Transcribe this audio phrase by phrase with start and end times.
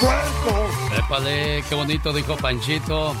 [0.00, 0.68] puerco.
[0.96, 3.14] Épale, qué bonito dijo Panchito.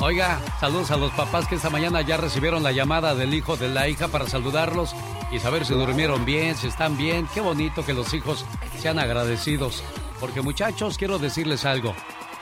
[0.00, 3.68] Oiga, saludos a los papás que esta mañana ya recibieron la llamada del hijo de
[3.68, 4.94] la hija para saludarlos
[5.30, 7.28] y saber si durmieron bien, si están bien.
[7.32, 8.44] Qué bonito que los hijos
[8.78, 9.82] sean agradecidos.
[10.20, 11.94] Porque muchachos, quiero decirles algo.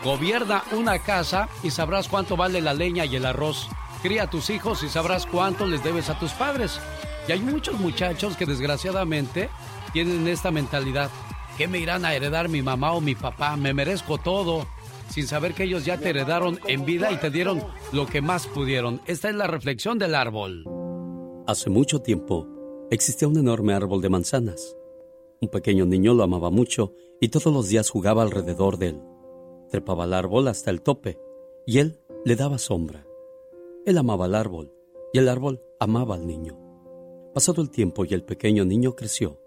[0.03, 3.69] Gobierna una casa y sabrás cuánto vale la leña y el arroz.
[4.03, 6.81] Cría a tus hijos y sabrás cuánto les debes a tus padres.
[7.29, 9.49] Y hay muchos muchachos que desgraciadamente
[9.93, 11.11] tienen esta mentalidad.
[11.59, 13.57] ¿Qué me irán a heredar mi mamá o mi papá?
[13.57, 14.67] Me merezco todo.
[15.11, 17.63] Sin saber que ellos ya te heredaron en vida y te dieron
[17.93, 19.03] lo que más pudieron.
[19.07, 20.65] Esta es la reflexión del árbol.
[21.47, 22.49] Hace mucho tiempo
[22.91, 24.77] existía un enorme árbol de manzanas.
[25.43, 29.03] Un pequeño niño lo amaba mucho y todos los días jugaba alrededor de él.
[29.71, 31.19] Trepaba al árbol hasta el tope
[31.67, 33.05] y él le daba sombra.
[33.85, 34.73] Él amaba al árbol
[35.13, 36.59] y el árbol amaba al niño.
[37.35, 39.42] Pasado el tiempo y el pequeño niño creció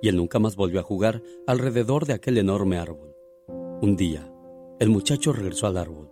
[0.00, 3.14] y él nunca más volvió a jugar alrededor de aquel enorme árbol.
[3.80, 4.32] Un día,
[4.78, 6.10] el muchacho regresó al árbol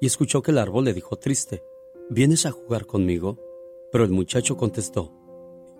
[0.00, 1.62] y escuchó que el árbol le dijo triste,
[2.08, 3.38] ¿vienes a jugar conmigo?
[3.92, 5.12] Pero el muchacho contestó,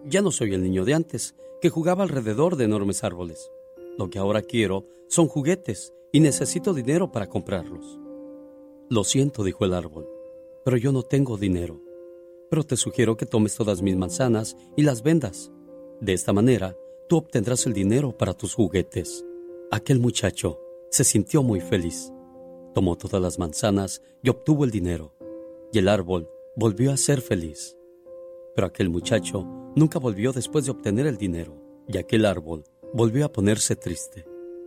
[0.04, 3.50] ya no soy el niño de antes, que jugaba alrededor de enormes árboles.
[3.98, 7.98] Lo que ahora quiero son juguetes y necesito dinero para comprarlos.
[8.88, 10.08] Lo siento, dijo el árbol,
[10.64, 11.80] pero yo no tengo dinero.
[12.48, 15.52] Pero te sugiero que tomes todas mis manzanas y las vendas.
[16.00, 16.76] De esta manera,
[17.10, 19.24] tú obtendrás el dinero para tus juguetes.
[19.72, 22.12] Aquel muchacho se sintió muy feliz.
[22.72, 25.12] Tomó todas las manzanas y obtuvo el dinero.
[25.72, 27.76] Y el árbol volvió a ser feliz.
[28.54, 29.44] Pero aquel muchacho
[29.74, 31.60] nunca volvió después de obtener el dinero.
[31.88, 32.62] Y aquel árbol
[32.94, 34.24] volvió a ponerse triste.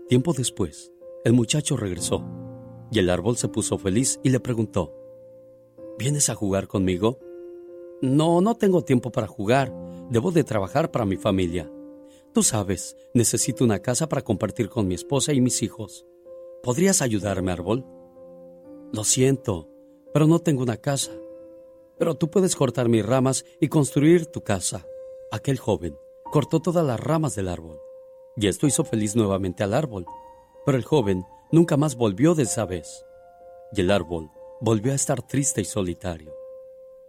[0.10, 0.92] Tiempo después,
[1.24, 2.26] el muchacho regresó.
[2.92, 4.94] Y el árbol se puso feliz y le preguntó,
[5.98, 7.20] ¿Vienes a jugar conmigo?
[8.02, 9.74] No, no tengo tiempo para jugar.
[10.10, 11.72] Debo de trabajar para mi familia.
[12.34, 16.08] Tú sabes, necesito una casa para compartir con mi esposa y mis hijos.
[16.64, 17.86] ¿Podrías ayudarme, árbol?
[18.92, 19.70] Lo siento,
[20.14, 21.12] pero no tengo una casa.
[22.00, 24.88] Pero tú puedes cortar mis ramas y construir tu casa.
[25.32, 25.96] Aquel joven
[26.32, 27.80] cortó todas las ramas del árbol.
[28.36, 30.08] Y esto hizo feliz nuevamente al árbol.
[30.66, 33.06] Pero el joven nunca más volvió de esa vez.
[33.74, 36.34] Y el árbol volvió a estar triste y solitario.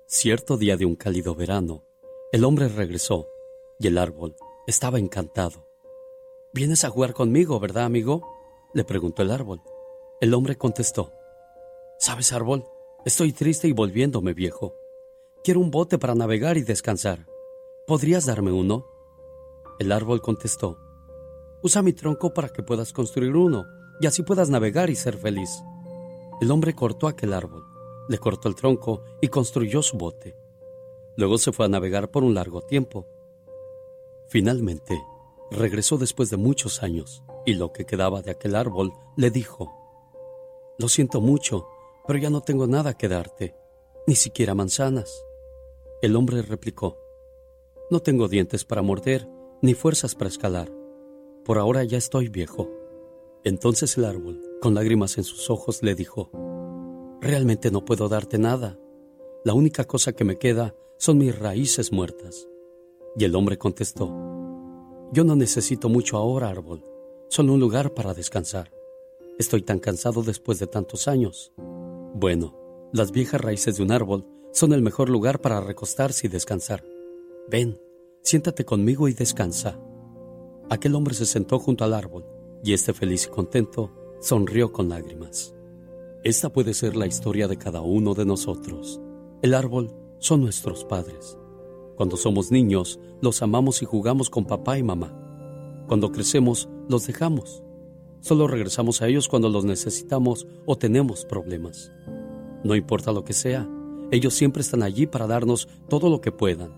[0.07, 1.83] Cierto día de un cálido verano,
[2.31, 3.27] el hombre regresó
[3.79, 4.37] y el árbol
[4.67, 5.67] estaba encantado.
[6.53, 8.23] ¿Vienes a jugar conmigo, verdad, amigo?
[8.73, 9.61] le preguntó el árbol.
[10.21, 11.13] El hombre contestó,
[11.99, 12.65] ¿Sabes, árbol?
[13.05, 14.75] Estoy triste y volviéndome viejo.
[15.43, 17.27] Quiero un bote para navegar y descansar.
[17.87, 18.87] ¿Podrías darme uno?
[19.79, 20.79] El árbol contestó,
[21.63, 23.65] Usa mi tronco para que puedas construir uno
[24.01, 25.51] y así puedas navegar y ser feliz.
[26.41, 27.65] El hombre cortó aquel árbol,
[28.09, 30.37] le cortó el tronco y construyó su bote.
[31.17, 33.07] Luego se fue a navegar por un largo tiempo
[34.29, 35.01] Finalmente,
[35.51, 39.73] regresó después de muchos años y lo que quedaba de aquel árbol le dijo,
[40.79, 41.67] Lo siento mucho,
[42.07, 43.55] pero ya no tengo nada que darte,
[44.07, 45.25] ni siquiera manzanas.
[46.03, 46.99] El hombre replicó,
[47.91, 49.29] No tengo dientes para morder,
[49.63, 50.71] ni fuerzas para escalar.
[51.45, 52.71] Por ahora ya estoy viejo.
[53.45, 56.31] Entonces el árbol, con lágrimas en sus ojos, le dijo,
[57.21, 58.79] Realmente no puedo darte nada.
[59.45, 62.49] La única cosa que me queda son mis raíces muertas.
[63.17, 64.07] Y el hombre contestó,
[65.13, 66.85] Yo no necesito mucho ahora, árbol,
[67.29, 68.73] solo un lugar para descansar.
[69.39, 71.53] Estoy tan cansado después de tantos años.
[72.15, 72.57] Bueno,
[72.93, 76.85] las viejas raíces de un árbol son el mejor lugar para recostarse y descansar.
[77.49, 77.81] Ven,
[78.23, 79.79] siéntate conmigo y descansa.
[80.71, 82.25] Aquel hombre se sentó junto al árbol
[82.65, 85.55] y este feliz y contento sonrió con lágrimas.
[86.25, 89.01] Esta puede ser la historia de cada uno de nosotros.
[89.43, 91.37] El árbol son nuestros padres
[91.97, 95.13] cuando somos niños, los amamos y jugamos con papá y mamá.
[95.87, 97.63] Cuando crecemos, los dejamos.
[98.21, 101.93] Solo regresamos a ellos cuando los necesitamos o tenemos problemas.
[102.65, 103.69] No importa lo que sea,
[104.11, 106.73] ellos siempre están allí para darnos todo lo que puedan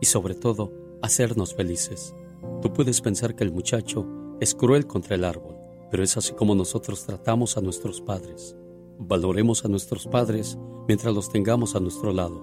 [0.00, 2.14] y sobre todo hacernos felices.
[2.62, 4.06] Tú puedes pensar que el muchacho
[4.40, 5.56] es cruel contra el árbol,
[5.90, 8.56] pero es así como nosotros tratamos a nuestros padres.
[8.98, 12.42] Valoremos a nuestros padres mientras los tengamos a nuestro lado.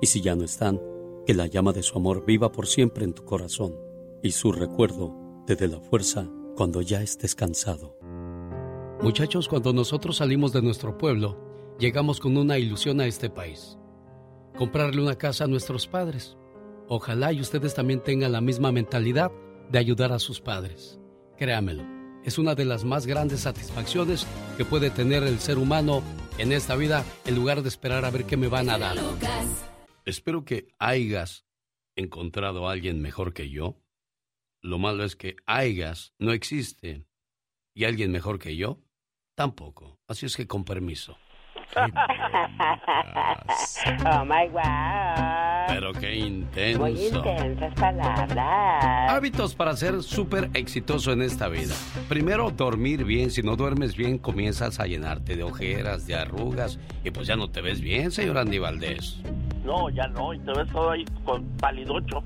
[0.00, 0.80] Y si ya no están,
[1.26, 3.74] que la llama de su amor viva por siempre en tu corazón
[4.22, 5.14] y su recuerdo
[5.46, 7.96] te dé la fuerza cuando ya estés cansado.
[9.02, 13.76] Muchachos, cuando nosotros salimos de nuestro pueblo, llegamos con una ilusión a este país.
[14.56, 16.36] Comprarle una casa a nuestros padres.
[16.88, 19.32] Ojalá y ustedes también tengan la misma mentalidad
[19.70, 21.00] de ayudar a sus padres.
[21.36, 21.84] Créamelo,
[22.24, 24.26] es una de las más grandes satisfacciones
[24.56, 26.02] que puede tener el ser humano
[26.38, 28.96] en esta vida en lugar de esperar a ver qué me van a dar.
[30.04, 31.46] Espero que hayas
[31.96, 33.80] encontrado a alguien mejor que yo.
[34.60, 37.06] Lo malo es que hayas no existe.
[37.74, 38.82] ¿Y alguien mejor que yo?
[39.34, 39.98] Tampoco.
[40.06, 41.16] Así es que con permiso.
[41.76, 41.86] oh
[44.24, 45.68] my God.
[45.68, 46.80] Pero qué intenso.
[46.80, 49.10] Muy intensas palabras.
[49.10, 51.74] Hábitos para ser súper exitoso en esta vida.
[52.08, 53.30] Primero, dormir bien.
[53.30, 56.78] Si no duermes bien, comienzas a llenarte de ojeras, de arrugas.
[57.02, 59.22] Y pues ya no te ves bien, señor Andy Valdés.
[59.64, 62.22] No, ya no, y te ves todo ahí con palidocho.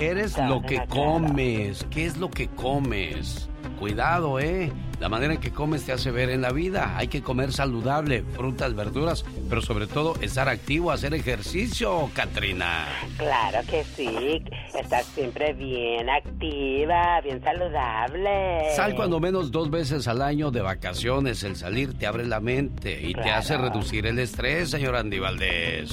[0.00, 1.86] Eres lo que comes.
[1.90, 3.48] ¿Qué es lo que comes?
[3.82, 4.70] Cuidado, ¿eh?
[5.00, 6.96] La manera en que comes te hace ver en la vida.
[6.96, 12.86] Hay que comer saludable, frutas, verduras, pero sobre todo estar activo, hacer ejercicio, Katrina.
[13.18, 14.40] Claro que sí.
[14.72, 18.72] Estás siempre bien activa, bien saludable.
[18.76, 21.42] Sal cuando menos dos veces al año de vacaciones.
[21.42, 25.90] El salir te abre la mente y te hace reducir el estrés, señor Andy Valdés.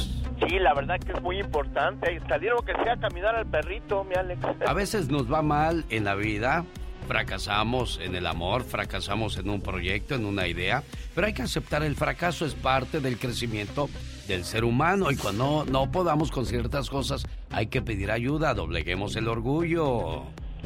[0.47, 2.21] Sí, la verdad que es muy importante.
[2.29, 4.39] Salir o que sea caminar al perrito, mi Alex.
[4.67, 6.65] A veces nos va mal en la vida
[7.09, 10.83] fracasamos en el amor, fracasamos en un proyecto, en una idea,
[11.15, 13.89] pero hay que aceptar el fracaso, es parte del crecimiento
[14.27, 19.15] del ser humano y cuando no podamos con ciertas cosas hay que pedir ayuda, dobleguemos
[19.15, 20.21] el orgullo.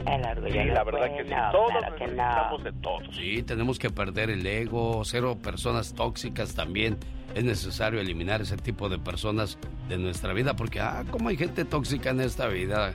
[0.06, 0.52] El orgullo.
[0.52, 3.16] Sí, la verdad que sí, todos necesitamos de todos.
[3.16, 6.98] Sí, tenemos que perder el ego, cero personas tóxicas también.
[7.36, 9.58] Es necesario eliminar ese tipo de personas
[9.88, 12.94] de nuestra vida porque, ah, como hay gente tóxica en esta vida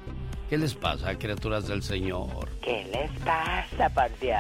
[0.49, 2.49] ¿Qué les pasa, criaturas del Señor?
[2.63, 4.39] ¿Qué les pasa, por Dios?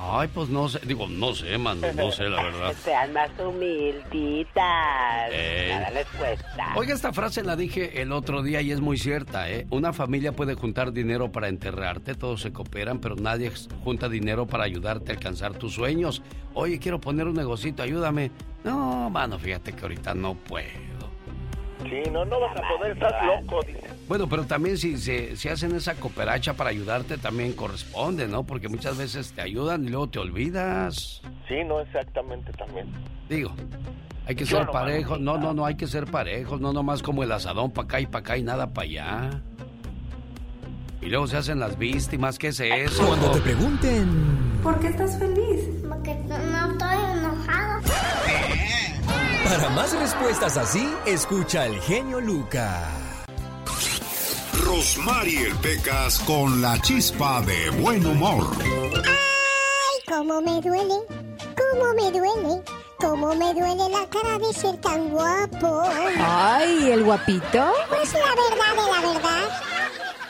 [0.00, 2.74] Ay, pues no sé, digo, no sé, mano, no sé, la verdad.
[2.84, 5.30] Sean más humilditas.
[5.30, 5.68] Eh.
[5.70, 6.72] Nada les cuesta.
[6.74, 9.68] Oiga, esta frase la dije el otro día y es muy cierta, ¿eh?
[9.70, 13.52] Una familia puede juntar dinero para enterrarte, todos se cooperan, pero nadie
[13.84, 16.20] junta dinero para ayudarte a alcanzar tus sueños.
[16.54, 18.32] Oye, quiero poner un negocito, ayúdame.
[18.64, 20.93] No, mano, fíjate que ahorita no puedo.
[21.88, 23.88] Sí, no, no vas a poder, estás loco, dice.
[24.08, 28.44] Bueno, pero también si, si, hacen esa cooperacha para ayudarte, también corresponde, ¿no?
[28.44, 31.22] Porque muchas veces te ayudan y luego te olvidas.
[31.48, 32.86] Sí, no, exactamente también.
[33.28, 33.52] Digo,
[34.26, 35.20] hay que ser parejos.
[35.20, 36.60] No, no, no, hay que ser parejos.
[36.60, 39.30] No nomás como el asadón para acá y para acá y nada para allá.
[41.00, 43.06] Y luego se hacen las víctimas, ¿qué es eso?
[43.06, 44.08] Cuando te pregunten...
[44.62, 45.68] ¿Por qué estás feliz?
[45.86, 47.13] Porque no estoy enojado.
[49.54, 52.88] Para más respuestas así, escucha al genio Lucas.
[54.64, 58.48] Rosmarie Pecas con la chispa de buen humor.
[58.60, 60.96] ¡Ay, cómo me duele!
[61.54, 62.62] ¡Cómo me duele!
[62.98, 65.84] ¿Cómo me duele la cara de ser tan guapo?
[66.18, 67.72] ¡Ay, el guapito!
[67.90, 69.33] Pues la verdad de la verdad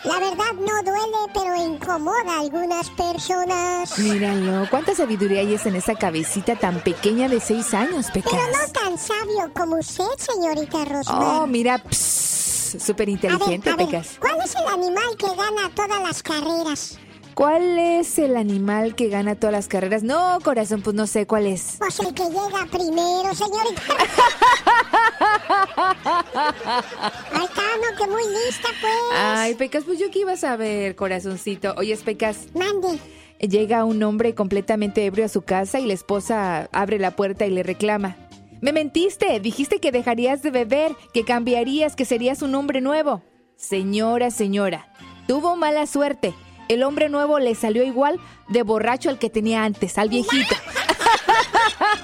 [0.05, 3.99] la verdad no duele, pero incomoda a algunas personas.
[3.99, 8.33] Míralo, cuánta sabiduría hay en esa cabecita tan pequeña de seis años, Pecas.
[8.33, 11.43] Pero no tan sabio como usted, señorita Rosmar.
[11.43, 14.17] Oh, mira, súper inteligente, Pecas.
[14.21, 16.99] ¿Cuál es el animal que gana todas las carreras?
[17.35, 20.05] ¿Cuál es el animal que gana todas las carreras?
[20.05, 21.77] No, corazón, pues no sé cuál es.
[21.79, 23.83] Pues el que llega primero, señorita.
[27.33, 28.93] Ahí está, no, que muy lista, pues.
[29.17, 31.75] Ay, Pecas, pues yo qué iba a saber, corazoncito.
[31.77, 32.47] Oye, Pecas.
[32.55, 33.01] Mande.
[33.41, 37.51] Llega un hombre completamente ebrio a su casa y la esposa abre la puerta y
[37.51, 38.17] le reclama.
[38.61, 43.23] Me mentiste, dijiste que dejarías de beber, que cambiarías, que serías un hombre nuevo.
[43.57, 44.87] Señora, señora,
[45.27, 46.33] tuvo mala suerte
[46.69, 50.55] el hombre nuevo le salió igual de borracho al que tenía antes, al viejito.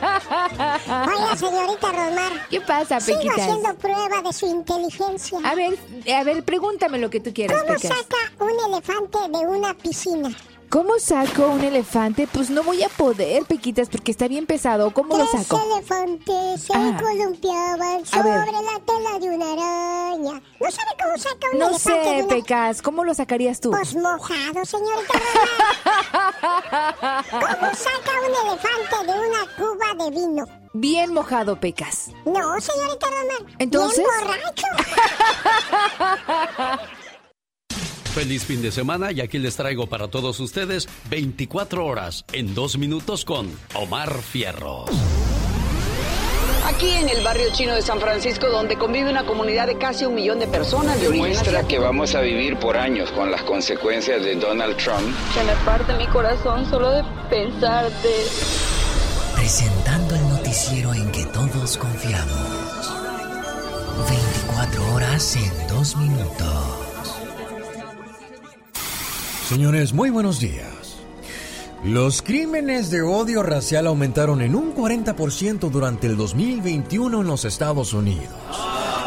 [0.01, 2.49] Oiga, señorita Rosmar.
[2.49, 3.21] ¿Qué pasa, Pequita?
[3.21, 5.39] Sigo haciendo prueba de su inteligencia.
[5.45, 5.79] A ver,
[6.15, 10.31] a ver, pregúntame lo que tú quieras, ¿Cómo saca un elefante de una piscina?
[10.71, 12.29] ¿Cómo saco un elefante?
[12.33, 14.95] Pues no voy a poder, Pequitas, porque está bien pesado.
[14.95, 15.59] ¿Cómo lo saco?
[15.59, 16.97] Tres elefantes se ah.
[17.03, 20.41] columpiaban sobre la tela de una araña.
[20.61, 21.61] ¿No sabe cómo saca un elefante?
[21.61, 22.83] No sé, Pecas.
[22.83, 23.73] ¿Cómo lo sacarías tú?
[23.73, 25.15] Pues mojado, señorita
[27.31, 30.47] ¿Cómo saca un elefante de una cuba de vino?
[30.73, 32.13] Bien mojado, Pecas.
[32.25, 33.57] No, señorita Román.
[33.59, 33.97] ¿Entonces?
[33.97, 34.69] Bien borracho.
[38.15, 42.77] Feliz fin de semana y aquí les traigo para todos ustedes 24 horas en dos
[42.77, 44.91] minutos con Omar Fierros.
[46.67, 50.15] Aquí en el barrio chino de San Francisco, donde convive una comunidad de casi un
[50.17, 54.77] millón de personas Demuestra que vamos a vivir por años con las consecuencias de Donald
[54.77, 55.15] Trump.
[55.33, 58.09] Se me parte mi corazón solo de pensarte.
[59.37, 62.93] Presentando el noticiero en que todos confiamos.
[64.09, 66.90] 24 horas en dos minutos.
[69.51, 71.01] Señores, muy buenos días.
[71.83, 77.93] Los crímenes de odio racial aumentaron en un 40% durante el 2021 en los Estados
[77.93, 78.29] Unidos.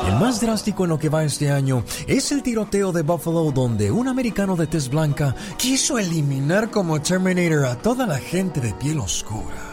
[0.05, 3.89] El más drástico en lo que va este año es el tiroteo de Buffalo donde
[3.89, 8.99] un americano de tez blanca quiso eliminar como Terminator a toda la gente de piel
[8.99, 9.72] oscura.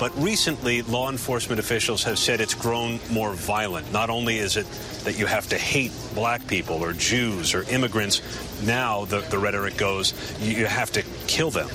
[0.00, 3.92] But recently, law enforcement officials have said it's grown more violent.
[3.92, 4.66] Not only is it
[5.04, 8.22] that you have to hate black people or Jews or immigrants,
[8.64, 11.68] now the, the rhetoric goes, you, you have to kill them.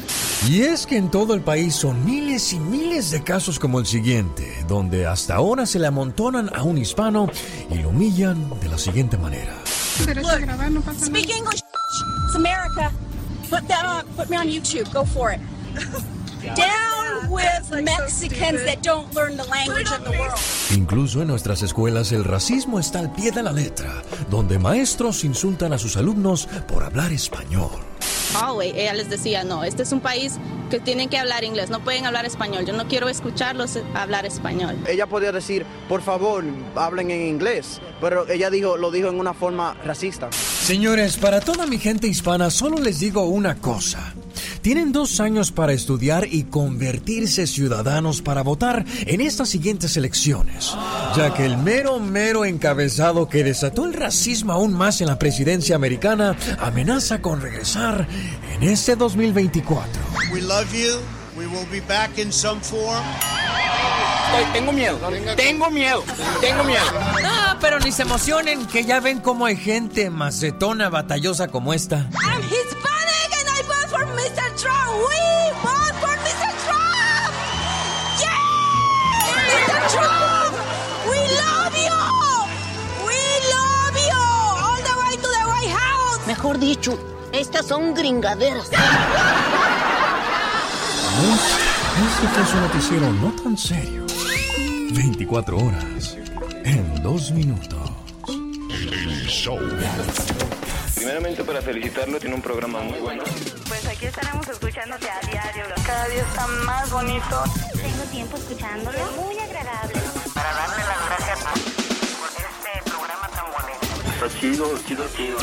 [0.49, 3.85] Y es que en todo el país son miles y miles de casos como el
[3.85, 7.29] siguiente, donde hasta ahora se le amontonan a un hispano
[7.69, 9.53] y lo humillan de la siguiente manera.
[10.15, 11.61] Look, speak English.
[12.25, 12.91] It's America.
[13.51, 14.07] Put that on.
[14.15, 14.91] Put me on YouTube.
[14.91, 15.39] Go for it.
[16.55, 16.94] Down
[17.35, 20.39] with Mexicans that don't learn the language of the world.
[20.71, 25.73] Incluso en nuestras escuelas el racismo está al pie de la letra, donde maestros insultan
[25.73, 27.71] a sus alumnos por hablar español.
[28.33, 30.33] Hallway, ella les decía, no, este es un país
[30.69, 34.75] que tienen que hablar inglés, no pueden hablar español, yo no quiero escucharlos hablar español.
[34.87, 36.43] Ella podía decir, por favor,
[36.75, 40.29] hablen en inglés, pero ella dijo, lo dijo en una forma racista.
[40.31, 44.13] Señores, para toda mi gente hispana solo les digo una cosa.
[44.65, 50.75] Tienen dos años para estudiar y convertirse ciudadanos para votar en estas siguientes elecciones,
[51.15, 55.75] ya que el mero, mero encabezado que desató el racismo aún más en la presidencia
[55.75, 58.07] americana amenaza con regresar
[58.55, 60.01] en este 2024.
[60.33, 60.97] We love you.
[61.37, 63.03] We will be back in some form.
[64.51, 64.97] tengo miedo,
[65.35, 66.03] tengo miedo,
[66.41, 66.85] tengo miedo.
[67.23, 72.09] Ah, pero ni se emocionen, que ya ven cómo hay gente macetona, batallosa como esta.
[72.15, 72.94] I'm Hispanic
[74.25, 74.47] Mr.
[74.57, 74.91] Trump.
[75.07, 75.21] We
[75.61, 76.49] vote for Mr.
[76.65, 77.31] Trump.
[78.23, 78.41] Yeah,
[79.53, 79.77] Mr.
[79.93, 80.53] Trump.
[81.05, 81.97] We love you.
[83.05, 83.21] We
[83.53, 84.23] love you.
[84.65, 86.25] All the way to the White House.
[86.25, 86.97] Mejor dicho,
[87.31, 88.71] estas son gringaderas.
[91.95, 94.05] Este fue su noticiero no tan serio.
[94.91, 96.17] 24 horas
[96.65, 97.89] en dos minutos.
[98.27, 99.59] El show.
[101.05, 103.23] Primeramente para felicitarlo, tiene un programa muy bueno.
[103.67, 105.65] Pues aquí estaremos escuchándote a diario.
[105.85, 107.43] Cada día está más bonito.
[107.73, 108.97] Tengo tiempo escuchándolo.
[109.23, 110.01] Muy agradable.
[110.33, 113.85] Para darle las gracias por este programa tan bonito.
[114.15, 115.37] Está chido, chido, chido.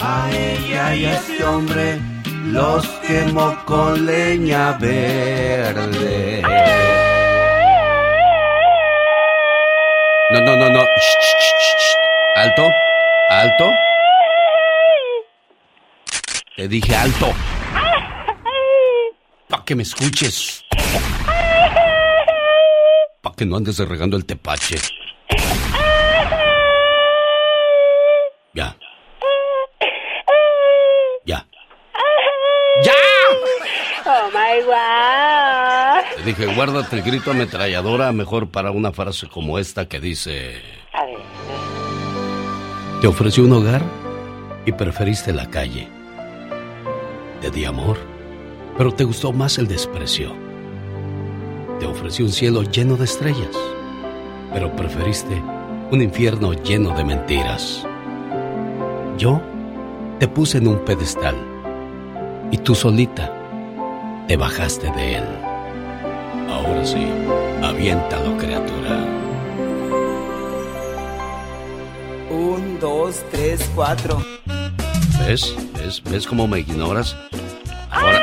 [0.00, 2.00] A ella y a este hombre
[2.46, 6.42] los quemó con leña verde.
[10.32, 10.80] No, no, no, no.
[10.80, 11.94] Shh, shh, shh, shh.
[12.34, 12.68] Alto,
[13.38, 13.70] alto.
[16.56, 17.32] Te dije alto.
[19.48, 20.64] Para que me escuches.
[23.22, 24.76] Para que no andes regando el tepache.
[28.54, 28.76] Ya.
[31.24, 31.46] Ya.
[32.82, 32.92] ¡Ya!
[34.04, 36.16] Oh my god.
[36.16, 40.60] Te dije, guárdate el grito ametralladora mejor para una frase como esta que dice...
[40.92, 41.77] A ver.
[43.00, 43.80] Te ofrecí un hogar
[44.66, 45.86] y preferiste la calle.
[47.40, 47.96] Te di amor,
[48.76, 50.34] pero te gustó más el desprecio.
[51.78, 53.56] Te ofrecí un cielo lleno de estrellas,
[54.52, 55.40] pero preferiste
[55.92, 57.86] un infierno lleno de mentiras.
[59.16, 59.40] Yo
[60.18, 61.36] te puse en un pedestal
[62.50, 63.32] y tú solita
[64.26, 65.24] te bajaste de él.
[66.50, 67.06] Ahora sí,
[67.62, 69.17] aviéntalo, criatura.
[72.30, 74.22] Un, dos, tres, cuatro.
[75.26, 75.54] ¿Ves?
[75.74, 76.02] ¿Ves?
[76.04, 77.16] ¿Ves cómo me ignoras?
[77.90, 78.20] Ahora,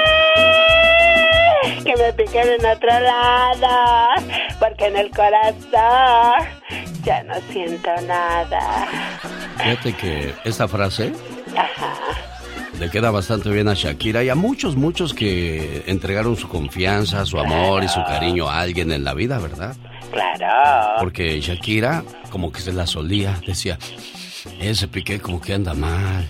[1.83, 4.21] Que me piquen en otro lado.
[4.59, 6.47] Porque en el corazón
[7.03, 8.87] ya no siento nada.
[9.57, 11.13] fíjate que esta frase
[11.55, 11.93] Ajá.
[12.79, 17.37] le queda bastante bien a Shakira y a muchos, muchos que entregaron su confianza, su
[17.39, 19.75] amor y su cariño a alguien en la vida, ¿verdad?
[20.11, 20.95] Claro.
[20.99, 23.77] Porque Shakira como que se la solía, decía,
[24.59, 26.27] ese Piqué como que anda mal.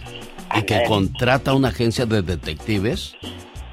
[0.55, 3.15] Y que contrata una agencia de detectives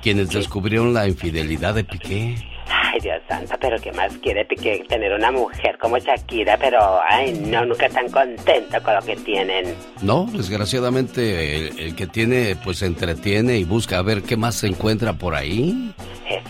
[0.02, 2.36] quienes descubrieron la infidelidad de Piqué.
[2.68, 6.56] Ay, Dios santo, pero ¿qué más quiere que tener una mujer como Shakira?
[6.58, 9.74] Pero, ay, no, nunca están contentos con lo que tienen.
[10.00, 14.66] No, desgraciadamente el, el que tiene pues entretiene y busca a ver qué más se
[14.66, 15.94] encuentra por ahí.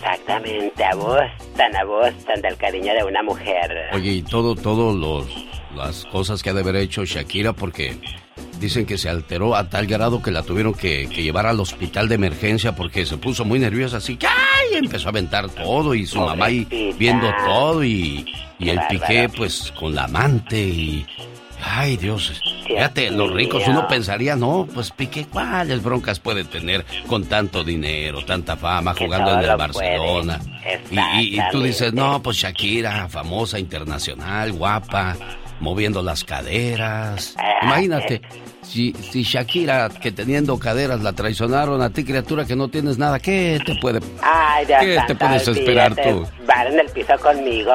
[0.03, 3.89] Exactamente, abustan, abustan del cariño de una mujer.
[3.93, 5.25] Oye, y todo, todo los,
[5.75, 7.97] las cosas que ha de haber hecho Shakira porque
[8.59, 12.09] dicen que se alteró a tal grado que la tuvieron que, que llevar al hospital
[12.09, 14.77] de emergencia porque se puso muy nerviosa así que ¡ay!
[14.77, 18.25] empezó a aventar todo y su mamá ahí viendo todo y,
[18.59, 21.05] y el Qué piqué pues con la amante y
[21.65, 27.25] ay Dios fíjate los ricos uno pensaría no pues piqué cuáles broncas puede tener con
[27.25, 29.55] tanto dinero tanta fama Que jugando en el.
[29.57, 30.39] Barcelona
[30.91, 35.15] y, y- y tú dices no pues Shakira famosa internacional guapa
[35.59, 37.35] moviendo las caderas.
[37.61, 38.21] Imagínate,
[38.63, 43.17] si, si Shakira, que teniendo caderas la traicionaron a ti, criatura que no tienes nada,
[43.19, 44.01] ¿qué te puede...
[44.21, 46.11] Ay, Dios ¿Qué te puedes esperar olvídate.
[46.11, 46.27] tú?
[46.45, 47.71] Van en el piso conmigo.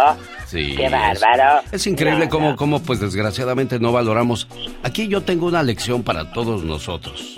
[0.48, 1.62] Sí, Qué es- bárbaro.
[1.72, 2.56] Es, increíble No, cómo, no.
[2.56, 4.48] cómo, pues desgraciadamente no valoramos.
[4.82, 7.36] Aquí yo tengo una lección para todos nosotros.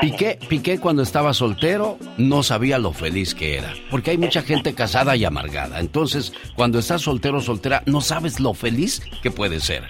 [0.00, 4.74] Piqué, Piqué cuando estaba soltero no sabía lo feliz que era, porque hay mucha gente
[4.74, 5.80] casada y amargada.
[5.80, 9.84] Entonces, cuando estás soltero o soltera, no sabes lo feliz que puede ser.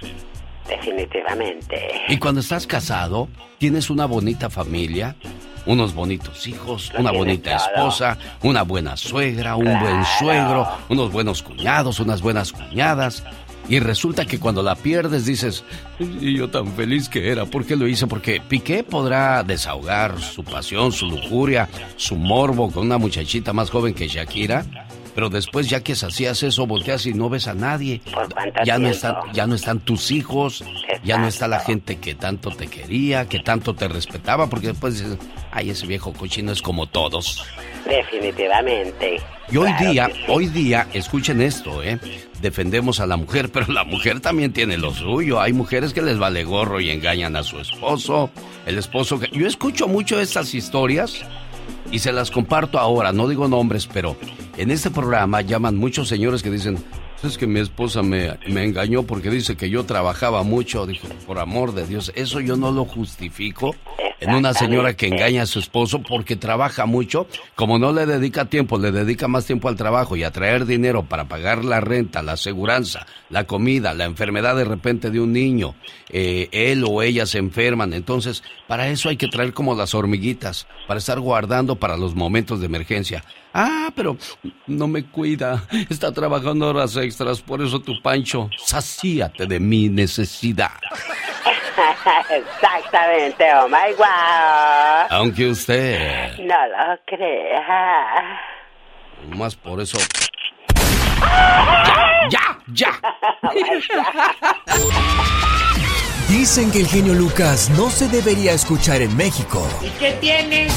[0.68, 1.88] Definitivamente.
[2.08, 5.16] Y cuando estás casado, tienes una bonita familia,
[5.66, 12.00] unos bonitos hijos, una bonita esposa, una buena suegra, un buen suegro, unos buenos cuñados,
[12.00, 13.24] unas buenas cuñadas.
[13.68, 15.62] Y resulta que cuando la pierdes dices,
[15.98, 18.06] y yo tan feliz que era, ¿por qué lo hice?
[18.06, 23.92] Porque Piqué podrá desahogar su pasión, su lujuria, su morbo con una muchachita más joven
[23.92, 24.64] que Shakira,
[25.18, 28.00] pero después ya que hacías eso, volteas y no ves a nadie.
[28.64, 30.64] Ya no, están, ya no están tus hijos,
[31.02, 34.96] ya no está la gente que tanto te quería, que tanto te respetaba, porque después
[34.96, 35.18] dices,
[35.50, 37.44] ay, ese viejo cochino es como todos.
[37.84, 39.20] Definitivamente.
[39.50, 40.22] Y hoy Claro día, sí.
[40.28, 41.98] hoy día, escuchen esto, ¿eh?
[42.40, 45.40] Defendemos a la mujer, pero la mujer también tiene lo suyo.
[45.40, 48.30] Hay mujeres que les vale gorro y engañan a su esposo.
[48.66, 49.28] El esposo que...
[49.32, 51.24] Yo escucho mucho estas historias
[51.90, 53.12] y se las comparto ahora.
[53.12, 54.16] No digo nombres, pero
[54.56, 56.78] en este programa llaman muchos señores que dicen,
[57.24, 60.86] es que mi esposa me, me engañó porque dice que yo trabajaba mucho.
[60.86, 63.74] Dijo, por amor de Dios, eso yo no lo justifico
[64.20, 67.26] en una señora que engaña a su esposo porque trabaja mucho.
[67.54, 71.04] Como no le dedica tiempo, le dedica más tiempo al trabajo y a traer dinero
[71.04, 75.74] para pagar la renta, la aseguranza, la comida, la enfermedad de repente de un niño.
[76.10, 77.92] eh, él o ella se enferman.
[77.92, 82.60] Entonces, para eso hay que traer como las hormiguitas, para estar guardando para los momentos
[82.60, 83.24] de emergencia.
[83.60, 84.16] Ah, pero
[84.68, 85.64] no me cuida.
[85.90, 90.70] Está trabajando horas extras, por eso tu Pancho, sacíate de mi necesidad.
[92.30, 95.06] Exactamente, oh my wow.
[95.10, 98.40] Aunque usted, No lo crea.
[99.36, 99.98] más por eso.
[102.30, 102.58] ¡Ya!
[102.68, 103.00] ¡Ya!
[106.28, 109.66] Dicen que el genio Lucas no se debería escuchar en México.
[109.82, 110.68] ¿Y qué tiene?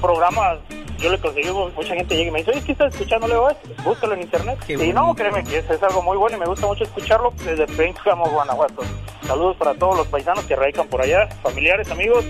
[0.00, 0.58] Programas,
[0.98, 3.48] yo le conseguí, mucha gente llega y me dice, oye, ¿qué estás escuchando Leo?
[3.84, 4.58] Búscalo en internet.
[4.68, 7.66] y no, créeme que es, es algo muy bueno y me gusta mucho escucharlo desde
[7.66, 8.82] Pénjamo, Guanajuato.
[9.26, 12.24] Saludos para todos los paisanos que radican por allá, familiares, amigos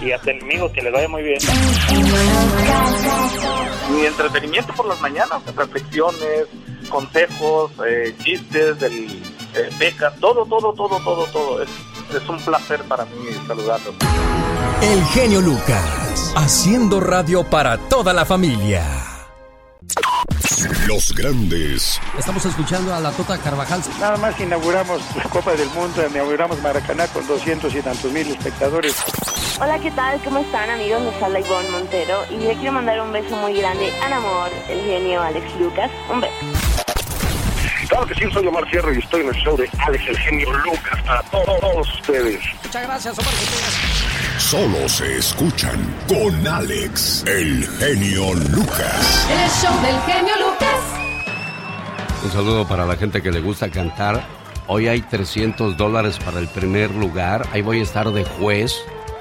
[0.00, 1.38] y hasta enemigos, que les vaya muy bien.
[3.90, 6.46] Mi entretenimiento por las mañanas, reflexiones,
[6.88, 9.22] consejos, eh, chistes, del,
[9.54, 11.62] eh, becas, todo, todo, todo, todo, todo.
[11.62, 11.68] Es,
[12.18, 13.94] es un placer para mí saludarlos.
[14.80, 18.84] El genio Lucas, haciendo radio para toda la familia.
[20.86, 23.80] Los grandes Estamos escuchando a la Tota Carvajal.
[24.00, 28.96] Nada más inauguramos la Copa del Mundo, inauguramos Maracaná con 200 y tantos mil espectadores.
[29.60, 30.20] Hola, ¿qué tal?
[30.24, 31.02] ¿Cómo están amigos?
[31.02, 34.80] Les habla Ivonne Montero y le quiero mandar un beso muy grande al amor, el
[34.82, 35.90] genio Alex Lucas.
[36.10, 36.71] Un beso.
[37.92, 40.50] Claro que sí, soy Omar Fierro y estoy en el show de Alex el genio
[40.50, 42.40] Lucas para todos ustedes.
[42.64, 43.34] Muchas gracias, Omar.
[44.38, 49.28] solo se escuchan con Alex, el genio Lucas.
[49.30, 50.80] El show del genio Lucas.
[52.24, 54.24] Un saludo para la gente que le gusta cantar.
[54.68, 57.46] Hoy hay 300 dólares para el primer lugar.
[57.52, 58.74] Ahí voy a estar de juez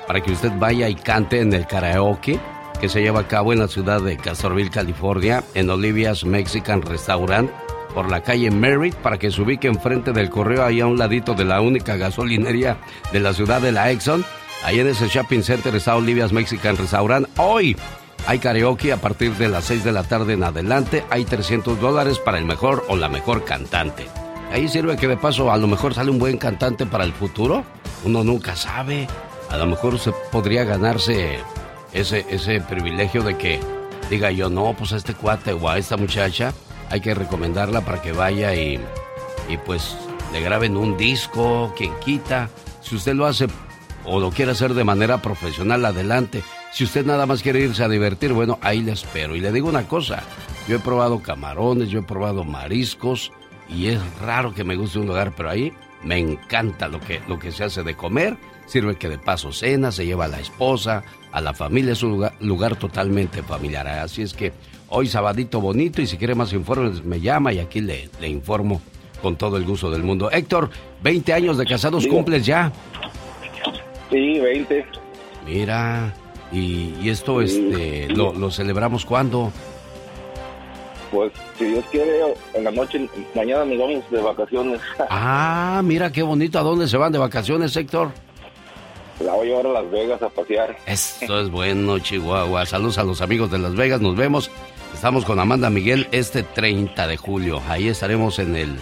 [0.07, 2.39] para que usted vaya y cante en el karaoke
[2.81, 7.51] que se lleva a cabo en la ciudad de Castorville, California, en Olivia's Mexican Restaurant,
[7.93, 11.33] por la calle Merritt, para que se ubique enfrente del correo, ahí a un ladito
[11.33, 12.77] de la única gasolinería
[13.11, 14.25] de la ciudad de la Exxon.
[14.63, 17.27] Ahí en ese shopping center está Olivia's Mexican Restaurant.
[17.37, 17.75] Hoy
[18.27, 21.03] hay karaoke a partir de las 6 de la tarde en adelante.
[21.09, 24.07] Hay 300 dólares para el mejor o la mejor cantante.
[24.51, 27.63] Ahí sirve que de paso a lo mejor sale un buen cantante para el futuro.
[28.03, 29.07] Uno nunca sabe.
[29.49, 31.39] A lo mejor se podría ganarse
[31.93, 33.59] ese, ese privilegio de que
[34.09, 36.53] diga yo, no, pues a este cuate o a esta muchacha
[36.91, 38.79] hay que recomendarla para que vaya y,
[39.49, 39.95] y pues
[40.31, 42.49] le graben un disco, quien quita.
[42.81, 43.47] Si usted lo hace
[44.05, 46.43] o lo quiere hacer de manera profesional, adelante.
[46.73, 49.35] Si usted nada más quiere irse a divertir, bueno, ahí le espero.
[49.35, 50.23] Y le digo una cosa,
[50.67, 53.31] yo he probado camarones, yo he probado mariscos
[53.69, 55.73] y es raro que me guste un lugar, pero ahí
[56.03, 58.37] me encanta lo que, lo que se hace de comer.
[58.65, 62.11] Sirve que de paso cena, se lleva a la esposa, a la familia, es un
[62.11, 63.87] lugar, lugar totalmente familiar.
[63.87, 64.53] Así es que
[64.91, 68.81] hoy sabadito bonito y si quiere más informes me llama y aquí le, le informo
[69.21, 70.29] con todo el gusto del mundo.
[70.31, 70.69] Héctor,
[71.03, 72.71] 20 años de casados cumples ya.
[74.09, 74.85] Sí, 20.
[75.47, 76.13] Mira,
[76.51, 79.51] y, y esto este, lo, lo celebramos cuando.
[81.11, 82.21] Pues si Dios quiere,
[82.53, 84.79] en la noche, mañana nos vamos de vacaciones.
[85.09, 86.57] Ah, mira qué bonito.
[86.59, 88.11] ¿A dónde se van de vacaciones, Héctor?
[89.23, 90.75] La voy a llevar a Las Vegas a pasear.
[90.85, 92.65] Esto es bueno, Chihuahua.
[92.65, 94.01] Saludos a los amigos de Las Vegas.
[94.01, 94.49] Nos vemos.
[94.93, 97.61] Estamos con Amanda Miguel este 30 de julio.
[97.67, 98.75] Ahí estaremos en el,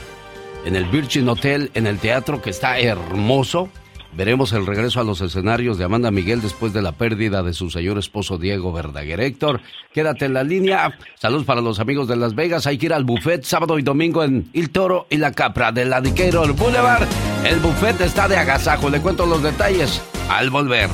[0.66, 3.70] en el Virgin Hotel, en el teatro que está hermoso.
[4.12, 7.70] Veremos el regreso a los escenarios de Amanda Miguel después de la pérdida de su
[7.70, 9.22] señor esposo Diego Verdaguer.
[9.22, 9.62] Héctor,
[9.94, 10.98] quédate en la línea.
[11.16, 12.66] Saludos para los amigos de Las Vegas.
[12.66, 15.86] Hay que ir al buffet sábado y domingo en Il Toro y la Capra de
[15.86, 17.08] la Diquero Boulevard.
[17.46, 18.90] El buffet está de agasajo.
[18.90, 20.90] Le cuento los detalles al volver.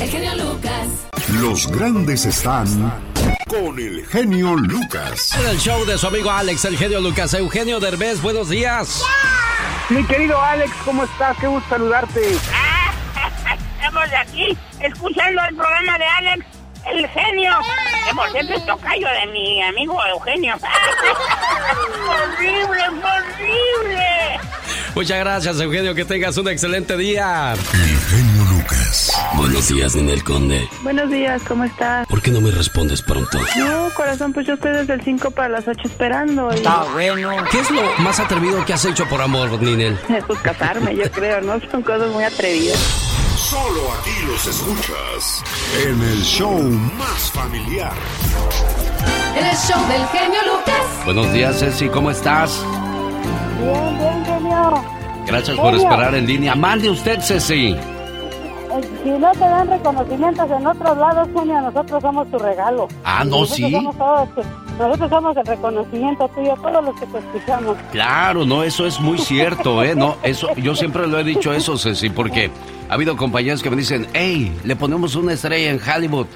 [0.00, 0.71] El genio Lucas.
[1.40, 2.66] Los grandes están
[3.46, 5.34] con el genio Lucas.
[5.38, 7.34] En el show de su amigo Alex, el genio Lucas.
[7.34, 9.02] Eugenio Derbez, buenos días.
[9.90, 11.36] Mi querido Alex, ¿cómo estás?
[11.38, 12.20] Qué gusto saludarte.
[13.76, 16.46] Estamos de aquí escuchando el programa de Alex,
[16.86, 17.52] el genio.
[18.08, 20.54] Que por cierto es tocayo de mi amigo Eugenio.
[22.08, 24.40] ¡Horrible, horrible!
[24.94, 25.94] Muchas gracias, Eugenio.
[25.94, 27.54] Que tengas un excelente día.
[27.54, 29.10] El genio Lucas.
[29.34, 30.68] Buenos días, Ninel Conde.
[30.82, 32.06] Buenos días, ¿cómo estás?
[32.06, 33.38] ¿Por qué no me respondes pronto?
[33.56, 36.50] No, corazón, pues yo estoy desde el 5 para las 8 esperando.
[36.52, 36.56] Y...
[36.56, 37.44] Está bueno.
[37.50, 39.98] ¿Qué es lo más atrevido que has hecho por amor, Ninel?
[40.26, 41.58] Pues casarme, yo creo, ¿no?
[41.70, 42.78] Son cosas muy atrevidas.
[43.52, 45.44] Solo aquí los escuchas
[45.84, 46.58] en el show
[46.96, 47.92] más familiar.
[49.36, 51.04] En el show del genio Lucas.
[51.04, 51.86] Buenos días, Ceci.
[51.90, 52.64] ¿Cómo estás?
[53.60, 54.82] Bien, bien, genio.
[55.26, 56.54] Gracias por esperar en línea.
[56.54, 57.72] Mande usted, Ceci.
[57.76, 57.78] Eh,
[59.04, 62.88] Si no te dan reconocimientos en otros lados, genio, nosotros somos tu regalo.
[63.04, 63.70] Ah, no, nosotros sí.
[63.70, 64.28] Somos todos-
[64.82, 67.76] nosotros somos el reconocimiento tuyo, todos los que te escuchamos.
[67.90, 69.94] Claro, no, eso es muy cierto, ¿eh?
[69.94, 72.50] No, eso, yo siempre lo he dicho eso, Ceci, porque
[72.88, 76.26] ha habido compañeros que me dicen, hey, le ponemos una estrella en Hollywood.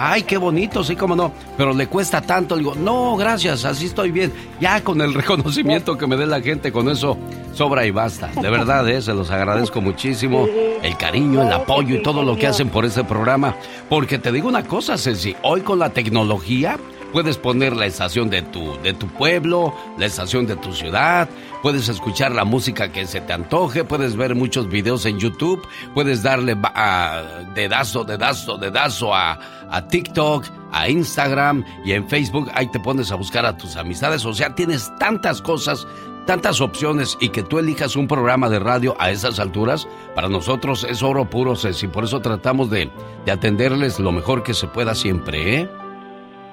[0.00, 1.32] Ay, qué bonito, sí, cómo no.
[1.56, 2.56] Pero le cuesta tanto.
[2.56, 4.32] Digo, no, gracias, así estoy bien.
[4.60, 7.18] Ya con el reconocimiento que me dé la gente, con eso
[7.52, 8.28] sobra y basta.
[8.28, 9.02] De verdad, ¿eh?
[9.02, 10.46] se los agradezco muchísimo.
[10.82, 13.56] El cariño, el apoyo y todo lo que hacen por este programa.
[13.88, 16.78] Porque te digo una cosa, Ceci, hoy con la tecnología
[17.12, 21.28] puedes poner la estación de tu, de tu pueblo, la estación de tu ciudad,
[21.62, 26.22] puedes escuchar la música que se te antoje, puedes ver muchos videos en YouTube, puedes
[26.22, 27.22] darle a-
[27.54, 29.38] dedazo, dedazo, dedazo a,
[29.70, 34.24] a TikTok, a Instagram y en Facebook, ahí te pones a buscar a tus amistades,
[34.24, 35.86] o sea, tienes tantas cosas,
[36.26, 40.84] tantas opciones y que tú elijas un programa de radio a esas alturas, para nosotros
[40.88, 42.90] es oro puro, Ceci, por eso tratamos de,
[43.24, 45.70] de atenderles lo mejor que se pueda siempre, ¿eh?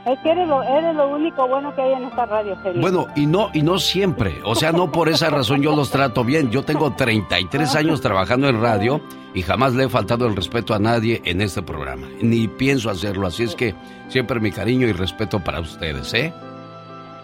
[0.06, 2.80] Es que eres lo, eres lo único bueno que hay en esta radio, genio.
[2.80, 4.39] Bueno, y no, y no siempre.
[4.44, 6.52] O sea, no por esa razón yo los trato bien.
[6.52, 9.02] Yo tengo 33 años trabajando en radio
[9.34, 12.08] y jamás le he faltado el respeto a nadie en este programa.
[12.22, 13.26] Ni pienso hacerlo.
[13.26, 13.74] Así es que
[14.08, 16.32] siempre mi cariño y respeto para ustedes, ¿eh?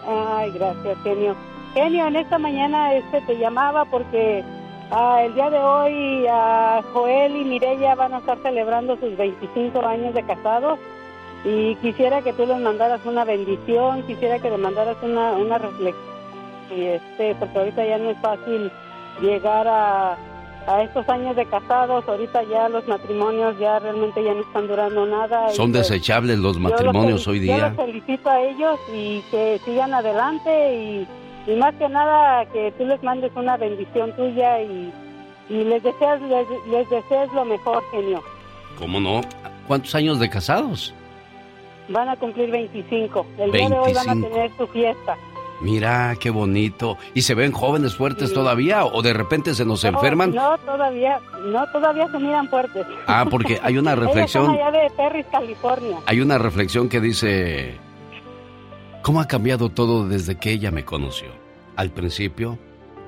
[0.08, 1.36] Ay, gracias, genio.
[1.74, 4.42] Genio, en esta mañana este te llamaba porque
[4.90, 9.86] ah, el día de hoy ah, Joel y Mirella van a estar celebrando sus 25
[9.86, 10.80] años de casados
[11.44, 16.04] y quisiera que tú les mandaras una bendición, quisiera que les mandaras una, una reflexión,
[16.76, 18.70] y este, porque ahorita ya no es fácil
[19.20, 20.16] llegar a,
[20.66, 25.04] a estos años de casados, ahorita ya los matrimonios ya realmente ya no están durando
[25.04, 25.50] nada.
[25.50, 27.68] Son pues, desechables los yo matrimonios hoy Yo día.
[27.68, 31.06] los felicito a ellos y que sigan adelante y,
[31.50, 34.92] y más que nada que tú les mandes una bendición tuya y,
[35.50, 38.22] y les deseas les, les deseas lo mejor, genio.
[38.78, 39.20] ¿Cómo no?
[39.66, 40.94] ¿Cuántos años de casados?
[41.88, 43.26] Van a cumplir 25.
[43.38, 44.28] El día de hoy van a 25.
[44.28, 45.16] tener su fiesta.
[45.62, 46.98] Mira, qué bonito.
[47.14, 50.34] ¿Y se ven jóvenes fuertes todavía o de repente se nos enferman?
[50.34, 52.84] No, no, todavía, no, todavía se miran fuertes.
[53.06, 54.44] Ah, porque hay una reflexión.
[54.50, 55.98] Ellos son allá de Perris, California.
[56.06, 57.76] Hay una reflexión que dice,
[59.02, 61.28] ¿cómo ha cambiado todo desde que ella me conoció?
[61.76, 62.58] Al principio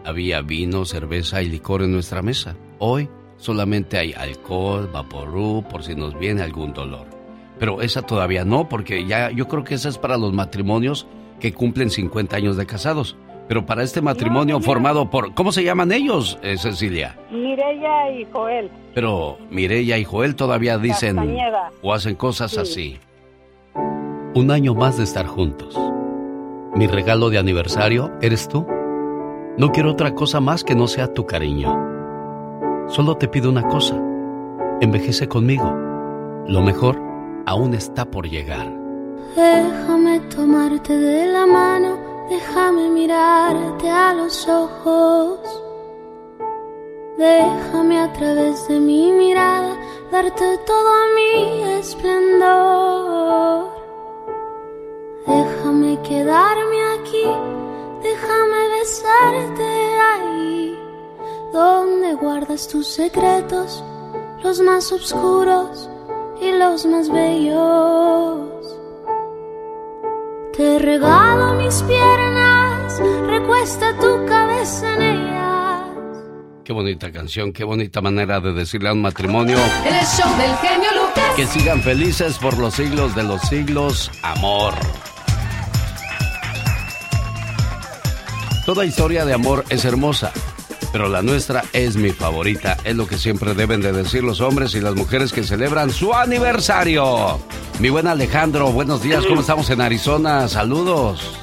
[0.04, 2.54] había vino, cerveza y licor en nuestra mesa.
[2.78, 7.13] Hoy solamente hay alcohol, vaporú, por si nos viene algún dolor.
[7.58, 11.06] Pero esa todavía no, porque ya yo creo que esa es para los matrimonios
[11.40, 13.16] que cumplen 50 años de casados.
[13.46, 15.34] Pero para este matrimonio formado por...
[15.34, 17.18] ¿Cómo se llaman ellos, eh, Cecilia?
[17.30, 18.70] Mireya y Joel.
[18.94, 21.70] Pero Mireya y Joel todavía dicen Castañeda.
[21.82, 22.58] o hacen cosas Sí.
[22.60, 22.98] así.
[24.34, 25.78] Un año más de estar juntos.
[26.74, 28.66] Mi regalo de aniversario eres tú.
[29.58, 31.76] No quiero otra cosa más que no sea tu cariño.
[32.88, 33.94] Solo te pido una cosa.
[34.80, 35.70] Envejece conmigo.
[36.48, 36.98] Lo mejor
[37.46, 38.66] aún está por llegar.
[39.36, 45.40] Déjame tomarte de la mano, déjame mirarte a los ojos.
[47.18, 49.76] Déjame a través de mi mirada
[50.10, 53.72] darte todo mi esplendor.
[55.26, 57.26] Déjame quedarme aquí,
[58.02, 59.64] déjame besarte
[60.12, 60.78] ahí,
[61.52, 63.82] donde guardas tus secretos,
[64.42, 65.88] los más oscuros
[66.44, 68.38] y los más bellos.
[70.56, 75.80] Te regalo mis piernas, recuesta tu cabeza en ellas.
[76.64, 79.56] Qué bonita canción, qué bonita manera de decirle a un matrimonio.
[79.84, 81.34] El show del genio Lucas.
[81.36, 84.74] Que sigan felices por los siglos de los siglos, amor.
[88.64, 90.32] Toda historia de amor es hermosa,
[90.94, 92.76] pero la nuestra es mi favorita.
[92.84, 96.14] Es lo que siempre deben de decir los hombres y las mujeres que celebran su
[96.14, 97.40] aniversario.
[97.80, 100.46] Mi buen Alejandro, buenos días, ¿cómo estamos en Arizona?
[100.46, 101.36] Saludos.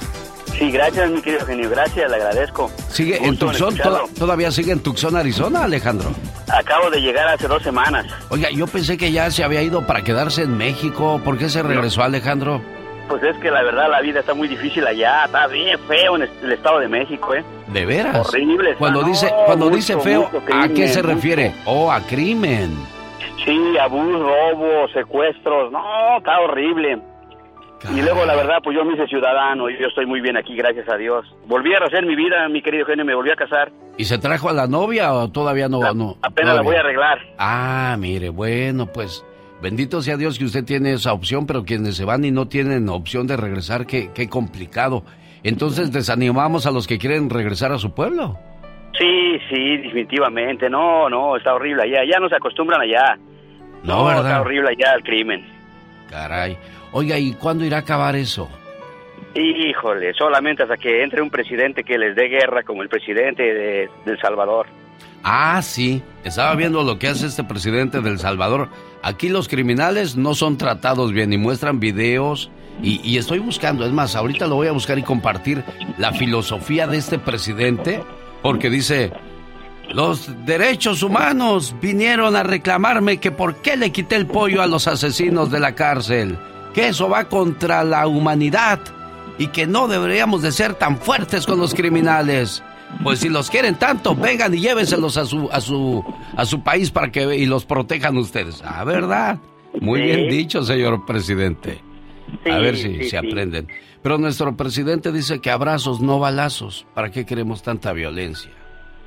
[0.58, 2.70] Sí, gracias, mi querido genio, gracias, le agradezco.
[2.88, 3.74] ¿Sigue en Tucson?
[3.74, 3.98] escucharlo.
[4.06, 6.12] ¿Toda- ¿Todavía sigue en Tucson, Arizona, Alejandro?
[6.48, 8.06] Acabo de llegar hace dos semanas.
[8.30, 11.20] Oiga, yo pensé que ya se había ido para quedarse en México.
[11.22, 12.62] ¿Por qué se regresó, Alejandro?
[13.08, 16.22] Pues es que la verdad la vida está muy difícil allá, está bien feo en
[16.42, 17.44] el Estado de México, ¿eh?
[17.72, 18.28] ¿De veras?
[18.28, 21.54] Horrible está, Cuando no, dice, cuando mucho, dice feo, ¿a qué se refiere?
[21.64, 22.76] Oh, a crimen.
[23.44, 26.98] Sí, abuso, robo, secuestros, no, está horrible.
[27.90, 30.54] Y luego, la verdad, pues yo me hice ciudadano y yo estoy muy bien aquí,
[30.54, 31.26] gracias a Dios.
[31.46, 33.72] Volví a rehacer mi vida, mi querido genio, me volví a casar.
[33.98, 35.92] ¿Y se trajo a la novia o todavía no?
[35.92, 37.18] no Apenas la voy a arreglar.
[37.38, 39.24] Ah, mire, bueno, pues
[39.60, 42.88] bendito sea Dios que usted tiene esa opción, pero quienes se van y no tienen
[42.88, 45.02] opción de regresar, qué, qué complicado.
[45.44, 48.38] Entonces desanimamos a los que quieren regresar a su pueblo.
[48.98, 50.68] Sí, sí, definitivamente.
[50.70, 52.04] No, no, está horrible allá.
[52.10, 53.18] Ya no se acostumbran allá.
[53.82, 54.26] No, ¿verdad?
[54.26, 55.44] está horrible allá el crimen.
[56.08, 56.56] Caray.
[56.92, 58.48] Oiga, ¿y cuándo irá a acabar eso?
[59.34, 63.88] Híjole, solamente hasta que entre un presidente que les dé guerra como el presidente de,
[64.04, 64.66] de El Salvador.
[65.24, 66.02] Ah, sí.
[66.22, 68.68] Estaba viendo lo que hace este presidente del Salvador.
[69.02, 72.50] Aquí los criminales no son tratados bien y muestran videos.
[72.82, 75.64] Y, y estoy buscando, es más, ahorita lo voy a buscar y compartir
[75.98, 78.02] la filosofía de este presidente.
[78.42, 79.12] Porque dice,
[79.90, 84.88] los derechos humanos vinieron a reclamarme que por qué le quité el pollo a los
[84.88, 86.38] asesinos de la cárcel.
[86.74, 88.80] Que eso va contra la humanidad.
[89.38, 92.62] Y que no deberíamos de ser tan fuertes con los criminales.
[93.02, 96.04] Pues si los quieren tanto, vengan y llévenselos a su, a su,
[96.36, 98.62] a su país para que y los protejan ustedes.
[98.64, 99.38] Ah, ¿verdad?
[99.80, 101.80] Muy bien dicho, señor presidente.
[102.50, 103.16] A ver si se sí.
[103.16, 103.68] aprenden.
[104.02, 106.86] Pero nuestro presidente dice que abrazos, no balazos.
[106.94, 108.50] ¿Para qué queremos tanta violencia?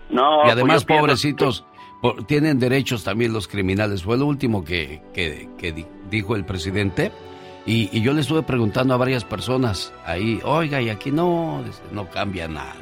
[0.10, 1.66] No, y además, pues pienso- pobrecitos,
[2.02, 4.04] por- tienen derechos también los criminales.
[4.04, 7.12] Fue lo último que, que- que di- dijo el presidente.
[7.66, 11.82] Y, y yo le estuve preguntando a varias personas ahí, oiga, y aquí no, dice,
[11.92, 12.76] no cambia nada.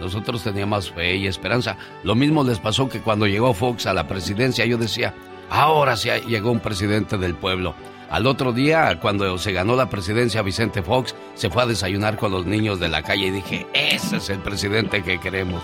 [0.00, 1.76] Nosotros teníamos fe y esperanza.
[2.02, 5.14] Lo mismo les pasó que cuando llegó Fox a la presidencia, yo decía,
[5.50, 7.74] ahora sí llegó un presidente del pueblo.
[8.14, 12.30] Al otro día, cuando se ganó la presidencia Vicente Fox, se fue a desayunar con
[12.30, 15.60] los niños de la calle y dije, ese es el presidente que queremos.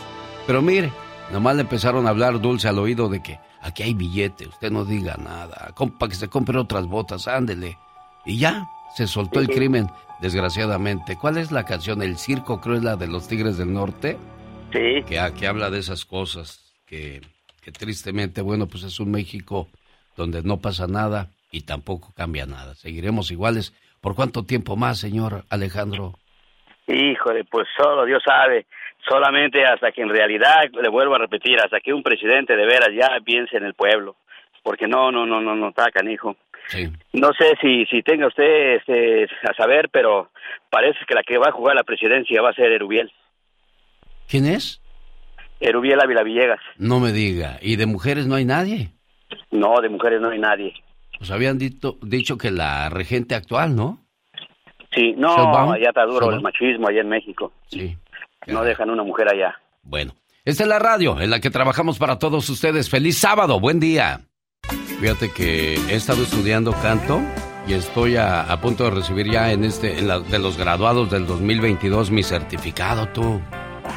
[0.48, 0.90] Pero mire,
[1.30, 4.84] nomás le empezaron a hablar dulce al oído de que aquí hay billete, usted no
[4.84, 7.78] diga nada, para que se compre otras botas, ándele.
[8.26, 9.88] Y ya, se soltó el crimen,
[10.20, 11.16] desgraciadamente.
[11.16, 12.02] ¿Cuál es la canción?
[12.02, 14.18] El circo, creo es la de los Tigres del Norte.
[14.72, 15.04] Sí.
[15.06, 17.20] Que, que habla de esas cosas, que,
[17.62, 19.68] que tristemente, bueno, pues es un México
[20.16, 22.74] donde no pasa nada y tampoco cambia nada.
[22.74, 23.74] Seguiremos iguales.
[24.00, 26.14] ¿Por cuánto tiempo más, señor Alejandro?
[26.86, 28.66] Híjole, pues solo Dios sabe.
[29.08, 32.90] Solamente hasta que en realidad, le vuelvo a repetir, hasta que un presidente de veras
[32.94, 34.16] ya piense en el pueblo.
[34.62, 36.36] Porque no, no, no, no, no está canijo.
[36.68, 36.88] Sí.
[37.12, 40.30] No sé si, si tenga usted este, a saber, pero
[40.68, 43.10] parece que la que va a jugar la presidencia va a ser Erubiel.
[44.28, 44.80] ¿Quién es?
[45.60, 46.60] Erubiel Ávila Villegas.
[46.76, 47.58] No me diga.
[47.60, 48.90] ¿Y de mujeres no hay nadie?
[49.50, 50.74] No, de mujeres no hay nadie.
[51.20, 53.98] Pues habían dito- dicho que la regente actual, ¿no?
[54.94, 55.34] Sí, no,
[55.70, 57.52] allá está duro el machismo allá en México.
[57.68, 57.94] Sí.
[58.46, 59.54] No dejan una mujer allá.
[59.82, 60.14] Bueno,
[60.46, 62.88] esta es la radio en la que trabajamos para todos ustedes.
[62.88, 64.22] Feliz sábado, buen día.
[64.98, 67.20] Fíjate que he estado estudiando canto
[67.68, 71.10] y estoy a, a punto de recibir ya en este en la- de los graduados
[71.10, 73.40] del 2022 mi certificado, tú.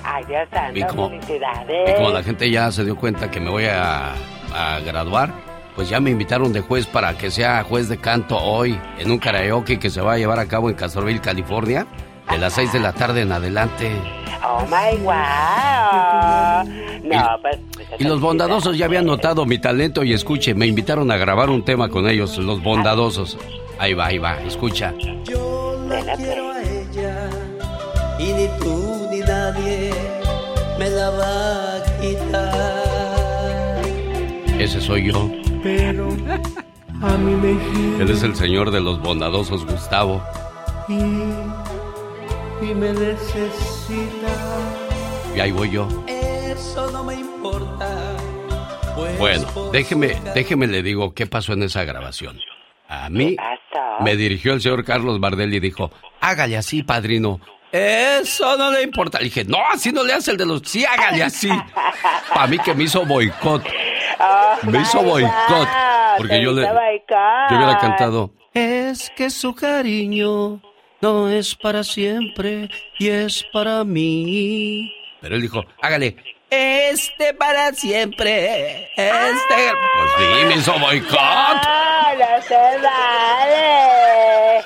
[0.04, 1.90] Ay, Dios santo, Y como- felicidades.
[1.90, 4.14] Y como la gente ya se dio cuenta que me voy a,
[4.54, 5.34] a graduar,
[5.76, 9.18] pues ya me invitaron de juez para que sea juez de canto hoy en un
[9.18, 11.88] karaoke que se va a llevar a cabo en Castroville, California,
[12.30, 13.92] de las 6 de la tarde en adelante.
[14.46, 16.64] Oh my wow.
[17.04, 17.60] No, pues.
[17.76, 21.50] pues, Y los bondadosos ya habían notado mi talento y escuche, me invitaron a grabar
[21.50, 23.38] un tema con ellos, los bondadosos.
[23.80, 24.94] Ahí va, ahí va, escucha.
[24.94, 27.30] Ven, quiero a ella
[28.20, 29.92] y ni tú ni nadie
[30.80, 32.84] me la va a quitar.
[34.60, 35.30] Ese soy yo.
[35.64, 36.10] Pero
[37.02, 40.22] a mí me Él es el señor de los bondadosos, Gustavo.
[40.88, 41.00] y
[42.64, 44.34] y me necesita.
[45.36, 45.88] Y ahí voy yo.
[46.08, 48.16] Eso no me importa.
[48.96, 52.40] pues Bueno, déjeme, déjeme le digo qué pasó en esa grabación.
[52.88, 54.04] A mí pasó?
[54.04, 57.40] me dirigió el señor Carlos Bardel y dijo, hágale así, padrino.
[57.72, 59.18] Eso no le importa.
[59.18, 60.62] Le dije, no, así no le hace el de los...
[60.64, 61.50] Sí, hágale así.
[62.34, 63.64] Para mí que me hizo boicot.
[64.24, 65.32] Oh, Me hizo boicot.
[65.50, 65.68] God,
[66.18, 66.62] Porque yo le...
[66.64, 66.72] Yo
[67.58, 68.32] hubiera cantado...
[68.54, 70.62] Es que su cariño
[71.02, 74.94] no es para siempre y es para mí.
[75.22, 76.16] Pero él dijo, hágale.
[76.52, 78.92] Este para siempre.
[78.96, 79.72] Este.
[79.96, 81.18] Pues sí, me hizo boicot.
[81.18, 84.64] No, no se vale.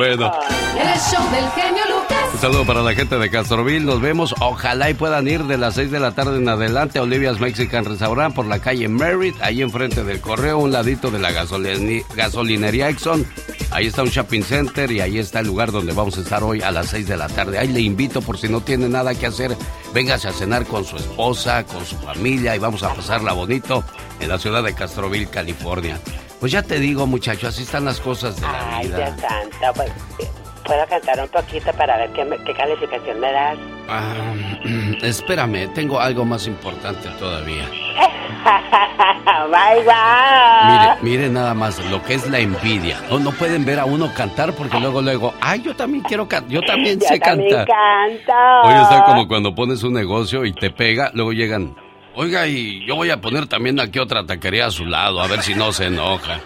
[0.00, 0.32] Bueno.
[0.78, 2.32] El show del genio Lucas.
[2.32, 3.84] Un saludo para la gente de Castroville.
[3.84, 4.34] Nos vemos.
[4.40, 7.84] Ojalá y puedan ir de las 6 de la tarde en adelante a Olivia's Mexican
[7.84, 13.26] Restaurant por la calle Merritt, ahí enfrente del correo, un ladito de la gasolinería Exxon.
[13.72, 16.62] Ahí está un shopping center y ahí está el lugar donde vamos a estar hoy
[16.62, 17.58] a las 6 de la tarde.
[17.58, 19.54] Ahí le invito por si no tiene nada que hacer.
[19.92, 23.84] Véngase a cenar con su esposa, con su familia y vamos a pasarla bonito
[24.18, 26.00] en la ciudad de Castroville, California.
[26.40, 28.96] Pues ya te digo, muchacho, así están las cosas de la Ay, vida.
[28.96, 29.92] Dios santo, pues,
[30.64, 33.58] ¿puedo cantar un poquito para ver qué, calificación me das?
[33.88, 34.32] Ah,
[35.02, 37.68] espérame, tengo algo más importante todavía.
[39.50, 40.64] ¡Bye, bye!
[40.72, 42.98] Mire, mire nada más lo que es la envidia.
[43.10, 46.50] No, no pueden ver a uno cantar porque luego, luego, ay, yo también quiero cantar,
[46.50, 47.66] yo también Yo sé también cantar.
[48.26, 48.68] canto.
[48.68, 51.74] Oye, está como cuando pones un negocio y te pega, luego llegan,
[52.14, 55.42] oiga, y yo voy a poner también aquí otra taquería a su lado, a ver
[55.42, 56.40] si no se enoja.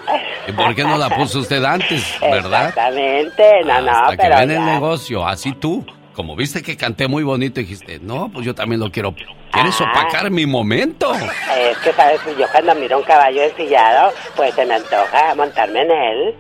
[0.47, 2.69] ¿Y por qué no la puso usted antes, verdad?
[2.69, 4.65] Exactamente, no, no, Hasta que ven el ya.
[4.75, 5.85] negocio, así tú.
[6.13, 9.15] Como viste que canté muy bonito, dijiste, no, pues yo también lo quiero.
[9.51, 9.91] ¿Quieres Ah.
[9.91, 11.13] opacar mi momento?
[11.15, 12.21] Es que, ¿sabes?
[12.39, 16.35] Yo cuando miro un caballo ensillado, pues se me antoja montarme en él.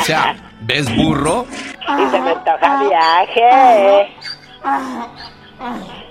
[0.00, 1.46] O sea, ¿ves burro?
[1.88, 4.08] Y se me antoja viaje.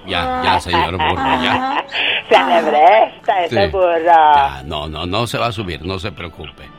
[0.05, 1.83] Ya, ya, señor burro, ya.
[2.38, 3.71] Alebresta ese Sí.
[3.71, 4.03] burro.
[4.05, 6.69] Ya, no, no, no se va a subir, no se preocupe.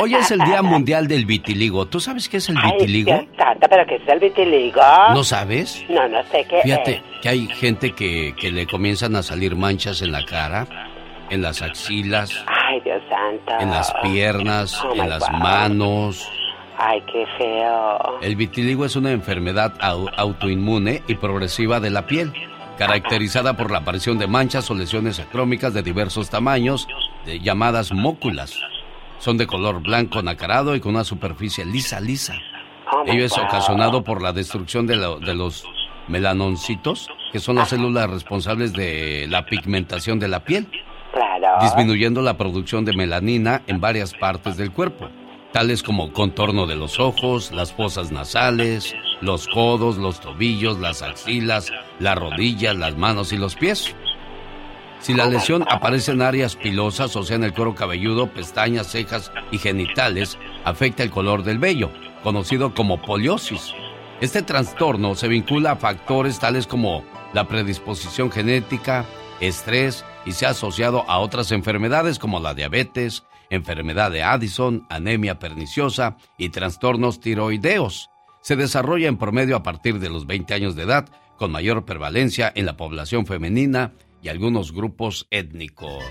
[0.00, 1.86] Hoy es el Día Mundial del Vitiligo.
[1.86, 3.10] ¿Tú sabes qué es el Ay, vitiligo?
[3.36, 4.80] Santo, ¿pero qué es el vitiligo?
[5.12, 5.84] ¿No sabes?
[5.88, 7.02] No, no sé qué Fíjate es.
[7.20, 10.66] que hay gente que, que le comienzan a salir manchas en la cara,
[11.30, 13.58] en las axilas, Ay, Dios santo.
[13.60, 15.38] en las piernas, Oh, en las God.
[15.38, 16.30] manos.
[16.84, 18.18] Ay, qué feo.
[18.22, 22.32] El vitiligo es una enfermedad au- autoinmune y progresiva de la piel,
[22.76, 26.88] caracterizada por la aparición de manchas o lesiones acrómicas de diversos tamaños,
[27.24, 28.58] de- llamadas móculas.
[29.18, 32.34] Son de color blanco nacarado y con una superficie lisa, lisa.
[33.06, 35.64] Ello es ocasionado por la destrucción de, lo- de los
[36.08, 40.66] melanoncitos, que son las células responsables de la pigmentación de la piel,
[41.60, 45.08] disminuyendo la producción de melanina en varias partes del cuerpo,
[45.52, 51.70] tales como contorno de los ojos, las fosas nasales, los codos, los tobillos, las axilas,
[51.98, 53.94] las rodillas, las manos y los pies.
[55.00, 59.32] Si la lesión aparece en áreas pilosas, o sea, en el cuero cabelludo, pestañas, cejas
[59.50, 61.90] y genitales, afecta el color del vello,
[62.22, 63.74] conocido como poliosis.
[64.20, 69.04] Este trastorno se vincula a factores tales como la predisposición genética,
[69.40, 75.38] estrés y se ha asociado a otras enfermedades como la diabetes, enfermedad de Addison, anemia
[75.38, 78.08] perniciosa y trastornos tiroideos.
[78.42, 82.50] Se desarrolla en promedio a partir de los 20 años de edad, con mayor prevalencia
[82.54, 86.02] en la población femenina y algunos grupos étnicos.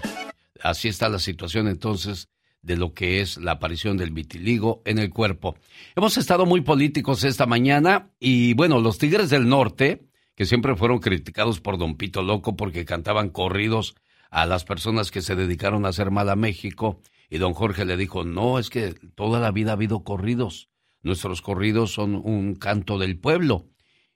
[0.62, 2.30] Así está la situación entonces
[2.62, 5.56] de lo que es la aparición del vitiligo en el cuerpo.
[5.96, 10.04] Hemos estado muy políticos esta mañana y bueno, los Tigres del Norte,
[10.36, 13.96] que siempre fueron criticados por Don Pito Loco porque cantaban corridos
[14.30, 17.96] a las personas que se dedicaron a hacer mal a México, y don Jorge le
[17.96, 20.70] dijo, no, es que toda la vida ha habido corridos.
[21.02, 23.70] Nuestros corridos son un canto del pueblo.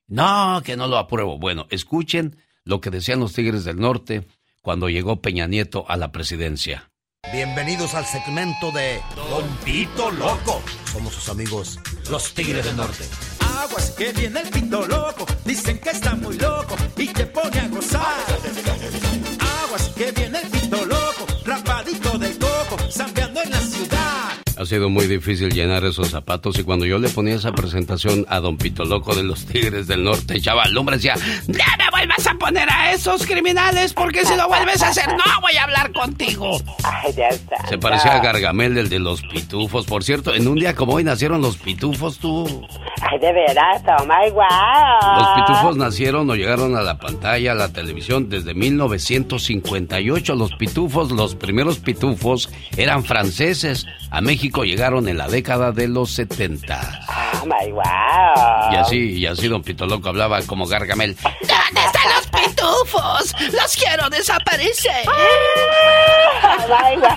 [0.06, 1.40] No, que no lo apruebo.
[1.40, 4.28] Bueno, escuchen lo que decían los Tigres del Norte
[4.62, 6.92] cuando llegó Peña Nieto a la presidencia.
[7.32, 10.62] Bienvenidos al segmento de Don Pito Loco.
[10.92, 11.80] Somos sus amigos,
[12.12, 13.06] los Tigres del Norte.
[13.40, 17.68] Aguas que viene el pito loco, dicen que está muy loco y te pone a
[17.70, 18.26] gozar.
[19.64, 22.05] Aguas que viene el pito loco, rapadito
[24.58, 28.40] Ha sido muy difícil llenar esos zapatos y cuando yo le ponía esa presentación a
[28.40, 31.16] Don Pito Loco de los Tigres del Norte, chaval, el hombre decía,
[31.48, 35.42] ¡Ya me vuelvas a poner a esos criminales porque si lo vuelves a hacer no
[35.42, 36.58] voy a hablar contigo.
[36.84, 37.68] Ay, ya está.
[37.68, 39.86] Se parecía a Gargamel, el de los pitufos.
[39.86, 42.66] Por cierto, en un día como hoy nacieron los pitufos, tú.
[43.02, 44.48] Ay, de veras, toma igual.
[45.18, 50.36] Los pitufos nacieron o llegaron a la pantalla, a la televisión desde 1958.
[50.36, 53.86] Los pitufos, los primeros pitufos eran franceses.
[54.12, 57.02] A México llegaron en la década de los 70.
[57.42, 57.84] Oh my wow.
[58.72, 61.16] Y así, y así Don Pito Loco hablaba como Gargamel.
[61.16, 63.36] ¿Dónde están los pitufos?
[63.54, 65.06] ¡Los quiero desaparecer!
[66.42, 67.16] Ay, guau.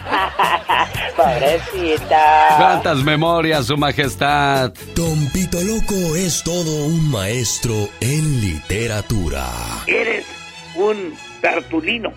[1.17, 2.55] Pobrecita.
[2.59, 4.73] ¿Cuántas memorias, Su Majestad?
[4.95, 9.47] Don Pito Loco es todo un maestro en literatura.
[9.87, 10.27] Eres
[10.75, 12.13] un tartulino.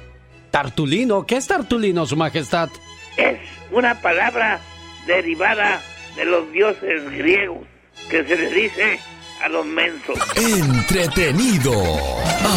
[0.51, 1.26] ¿Tartulino?
[1.26, 2.70] ¿Qué es tartulino, Su Majestad?
[3.18, 3.39] Es
[3.72, 4.59] una palabra
[5.06, 5.82] derivada
[6.16, 7.66] de los dioses griegos
[8.10, 8.99] que se le dice
[9.43, 10.18] a los mensos.
[10.36, 11.74] Entretenido.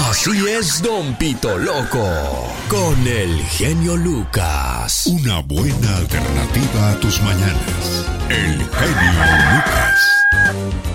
[0.08, 2.06] Así es, Don Pito Loco.
[2.68, 5.06] Con el genio Lucas.
[5.06, 8.06] Una buena alternativa a tus mañanas.
[8.28, 9.12] El genio
[9.54, 10.00] Lucas.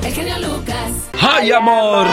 [0.04, 0.91] El genio Lucas.
[1.22, 2.08] ¡Ay, amor!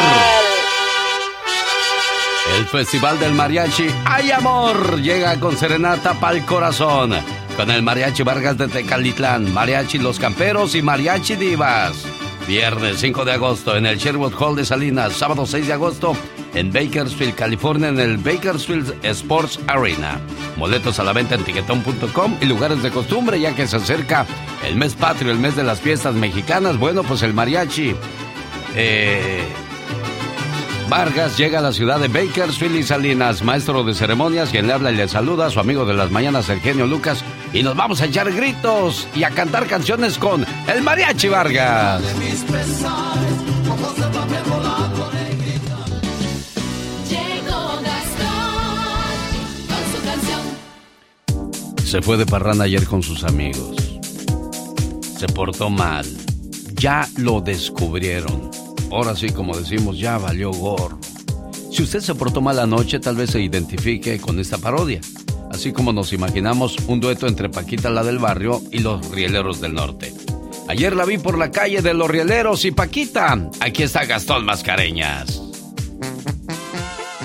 [2.56, 5.00] El Festival del Mariachi ¡Ay, amor!
[5.00, 7.14] Llega con serenata pa'l corazón.
[7.56, 12.04] Con el Mariachi Vargas de Tecalitlán, Mariachi Los Camperos y Mariachi Divas.
[12.46, 15.14] Viernes 5 de agosto en el Sherwood Hall de Salinas.
[15.14, 16.14] Sábado 6 de agosto
[16.54, 20.20] en Bakersfield, California, en el Bakersfield Sports Arena.
[20.58, 24.26] Boletos a la venta en tiquetón.com y lugares de costumbre, ya que se acerca
[24.66, 26.78] el mes patrio, el mes de las fiestas mexicanas.
[26.78, 27.96] Bueno, pues el mariachi.
[28.74, 29.44] Eh,
[30.88, 34.92] Vargas llega a la ciudad de Bakersfield y Salinas, maestro de ceremonias, quien le habla
[34.92, 37.24] y le saluda a su amigo de las mañanas, el genio Lucas,
[37.56, 42.02] y nos vamos a echar gritos y a cantar canciones con el Mariachi Vargas.
[51.82, 53.98] Se fue de parranda ayer con sus amigos.
[55.18, 56.04] Se portó mal.
[56.74, 58.50] Ya lo descubrieron.
[58.92, 60.98] Ahora sí, como decimos, ya valió gorro.
[61.72, 65.00] Si usted se portó mal anoche, tal vez se identifique con esta parodia.
[65.56, 69.72] Así como nos imaginamos un dueto entre Paquita la del barrio y los rieleros del
[69.72, 70.12] norte.
[70.68, 73.48] Ayer la vi por la calle de los rieleros y Paquita.
[73.60, 75.40] Aquí está Gastón Mascareñas.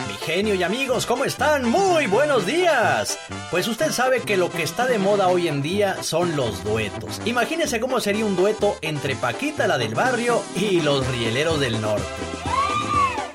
[0.08, 1.70] Mi genio y amigos, ¿cómo están?
[1.70, 3.20] Muy buenos días.
[3.52, 7.22] Pues usted sabe que lo que está de moda hoy en día son los duetos.
[7.26, 12.06] Imagínese cómo sería un dueto entre Paquita la del barrio y los rieleros del norte.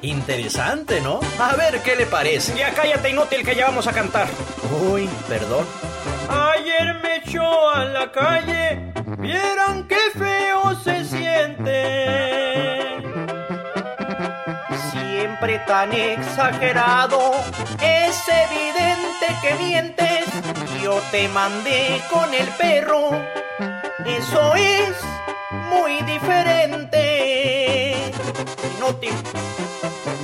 [0.03, 1.21] Interesante, ¿no?
[1.39, 2.57] A ver qué le parece.
[2.57, 4.29] Ya cállate, inútil, que ya vamos a cantar.
[4.91, 5.67] Uy, perdón.
[6.29, 13.03] Ayer me echó a la calle, vieron qué feo se siente.
[14.91, 17.33] Siempre tan exagerado,
[17.81, 20.27] es evidente que mientes.
[20.83, 23.11] Yo te mandé con el perro,
[24.05, 24.97] eso es
[25.69, 27.03] muy diferente.
[28.77, 29.15] Inútil.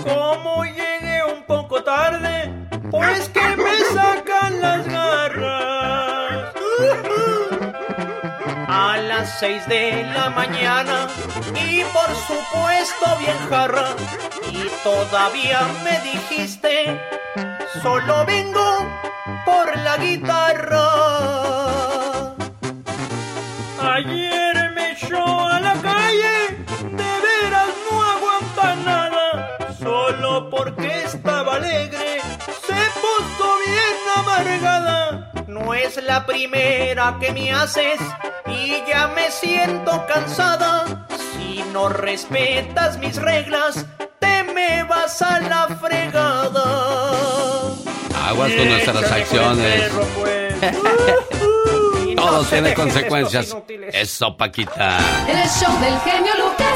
[0.05, 2.53] Como llegué un poco tarde,
[2.91, 6.53] pues que me sacan las garras.
[8.69, 11.09] A las seis de la mañana
[11.55, 13.95] y por supuesto bien jarra.
[14.51, 17.01] Y todavía me dijiste,
[17.83, 18.89] solo vengo
[19.45, 21.42] por la guitarra.
[34.37, 35.33] Amargada.
[35.47, 38.01] No es la primera que me haces
[38.47, 41.07] y ya me siento cansada.
[41.37, 43.85] Si no respetas mis reglas,
[44.19, 46.65] te me vas a la fregada.
[48.29, 49.83] Aguas con nuestras Échale con el acciones.
[49.83, 50.55] perro, pues.
[52.07, 53.57] Y no Todo tiene consecuencias.
[53.93, 54.99] Eso, Paquita.
[55.29, 56.72] El show del genio Lucas.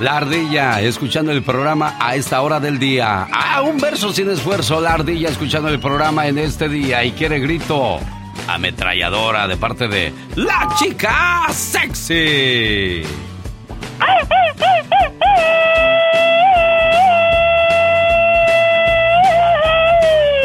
[0.00, 3.28] La ardilla, escuchando el programa a esta hora del día.
[3.32, 7.38] Ah, un verso sin esfuerzo, la ardilla escuchando el programa en este día y quiere
[7.38, 8.00] grito.
[8.48, 13.02] Ametralladora de parte de La Chica Sexy.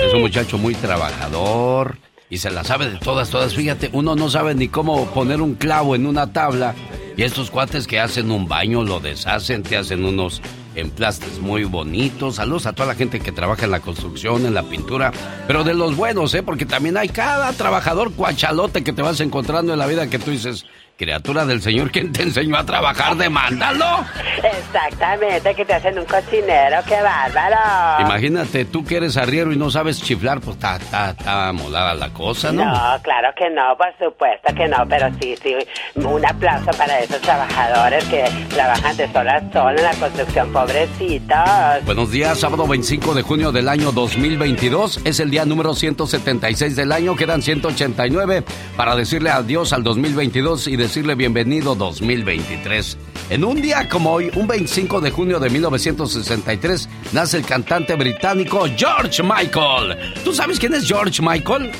[0.05, 1.97] Es un muchacho muy trabajador
[2.29, 3.55] y se la sabe de todas, todas.
[3.55, 6.75] Fíjate, uno no sabe ni cómo poner un clavo en una tabla.
[7.17, 10.41] Y estos cuates que hacen un baño lo deshacen, te hacen unos
[10.75, 12.35] emplastes muy bonitos.
[12.35, 15.11] Saludos a toda la gente que trabaja en la construcción, en la pintura,
[15.47, 16.43] pero de los buenos, ¿eh?
[16.43, 20.31] Porque también hay cada trabajador cuachalote que te vas encontrando en la vida que tú
[20.31, 20.65] dices,
[20.99, 23.15] Criatura del Señor, ¿quién te enseñó a trabajar?
[23.15, 24.03] Demándalo.
[24.43, 28.01] Exactamente, que te hacen un cocinero, qué bárbaro.
[28.01, 32.09] Imagínate, tú que eres arriero y no sabes chiflar, pues está, está, está molada la
[32.09, 32.65] cosa, ¿no?
[32.65, 35.55] No, claro que no, por supuesto que no, pero sí, sí,
[35.95, 41.85] un aplauso para esos trabajadores que trabajan de sol a sol en la construcción, pobrecitos.
[41.85, 46.91] Buenos días, sábado 25 de junio del año 2022, es el día número 176 del
[46.91, 48.43] año, quedan 189
[48.75, 52.97] para decirle adiós al 2022 y decirle bienvenido 2023.
[53.29, 58.65] En un día como hoy, un 25 de junio de 1963, nace el cantante británico
[58.75, 59.95] George Michael.
[60.23, 61.71] ¿Tú sabes quién es George Michael?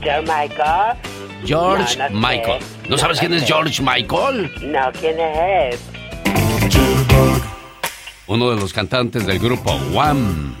[0.00, 0.96] George Michael.
[1.44, 2.14] George No, no sé.
[2.14, 2.62] Michael.
[2.88, 4.50] ¿No, sabes quién es George Michael?
[4.62, 5.78] No, ¿quién es?
[8.26, 10.56] Uno de los cantantes del grupo Wham.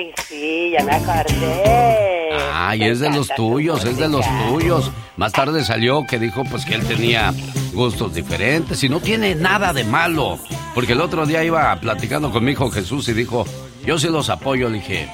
[0.00, 2.30] Ay, sí, ya me acordé.
[2.54, 4.90] Ay, es de los tuyos, es de los tuyos.
[5.18, 7.34] Más tarde salió que dijo pues que él tenía
[7.74, 10.38] gustos diferentes y no tiene nada de malo.
[10.74, 13.44] Porque el otro día iba platicando con mi hijo Jesús y dijo,
[13.84, 14.70] yo sí los apoyo.
[14.70, 15.06] Le dije,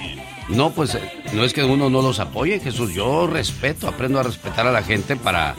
[0.51, 1.01] no, pues eh,
[1.33, 2.95] no es que uno no los apoye, Jesús.
[2.95, 5.57] Yo respeto, aprendo a respetar a la gente para,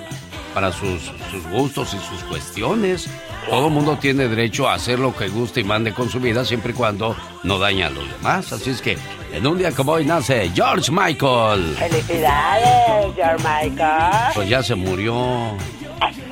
[0.58, 3.08] para sus, sus gustos y sus cuestiones.
[3.48, 6.72] Todo mundo tiene derecho a hacer lo que guste y mande con su vida siempre
[6.72, 8.52] y cuando no daña a los demás.
[8.52, 8.98] Así es que
[9.34, 11.76] en un día como hoy nace George Michael.
[11.78, 14.32] Felicidades, George Michael.
[14.34, 15.56] Pues ya se murió.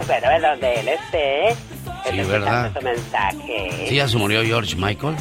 [0.07, 1.55] Pero donde él esté.
[2.09, 2.71] Sí, ¿verdad?
[2.75, 3.85] su mensaje.
[3.89, 5.15] Sí, ya se murió George Michael.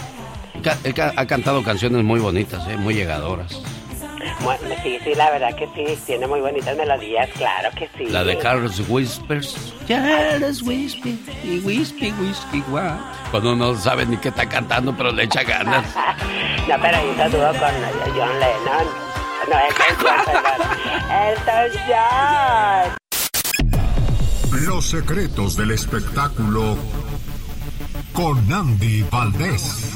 [0.82, 2.78] Él ha cantado canciones muy bonitas, ¿eh?
[2.78, 3.60] muy llegadoras.
[4.42, 5.98] Bueno, sí, sí, la verdad que sí.
[6.06, 8.06] Tiene muy bonitas melodías, claro que sí.
[8.06, 9.74] La de Carlos Whispers.
[9.86, 12.98] Carlos Whispers, y Whispy, Whispy, guau.
[13.30, 15.84] Cuando uno no sabe ni qué está cantando, pero le echa ganas.
[16.66, 17.74] No, pero hizo dúo con
[18.16, 18.86] John Lennon.
[19.50, 20.60] No, Elton John, perdón.
[21.28, 23.04] Elton John.
[24.64, 26.78] Los secretos del espectáculo
[28.14, 29.92] con Andy Valdés.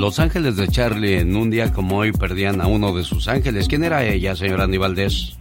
[0.00, 3.68] Los ángeles de Charlie en un día como hoy perdían a uno de sus ángeles.
[3.68, 5.36] ¿Quién era ella, señor Andy Valdés?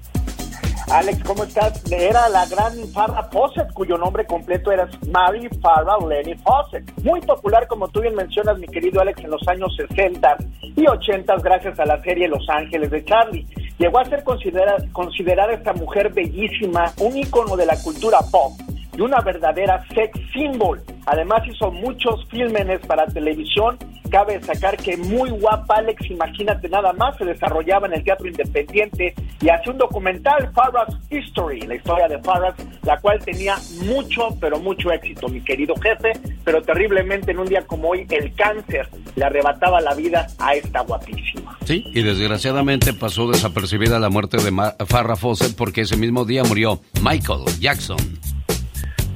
[0.91, 1.81] Alex, ¿cómo estás?
[1.89, 6.91] Era la gran Farrah Fawcett, cuyo nombre completo era Mary Farrah Lenny Fawcett.
[7.05, 10.35] Muy popular, como tú bien mencionas, mi querido Alex, en los años 60
[10.75, 13.47] y 80 gracias a la serie Los Ángeles de Charlie.
[13.77, 18.59] Llegó a ser considerada, considerada esta mujer bellísima, un ícono de la cultura pop
[18.97, 20.81] y una verdadera sex symbol.
[21.05, 23.77] Además hizo muchos filmes para televisión.
[24.09, 29.13] Cabe destacar que muy guapa Alex, imagínate nada más, se desarrollaba en el teatro independiente
[29.41, 34.59] y hacía un documental, Farrah's History, la historia de Farrah, la cual tenía mucho, pero
[34.59, 39.25] mucho éxito, mi querido jefe, pero terriblemente en un día como hoy el cáncer le
[39.25, 41.57] arrebataba la vida a esta guapísima.
[41.65, 44.51] Sí, y desgraciadamente pasó desapercibida la muerte de
[44.85, 47.97] Farrah Fawcett porque ese mismo día murió Michael Jackson.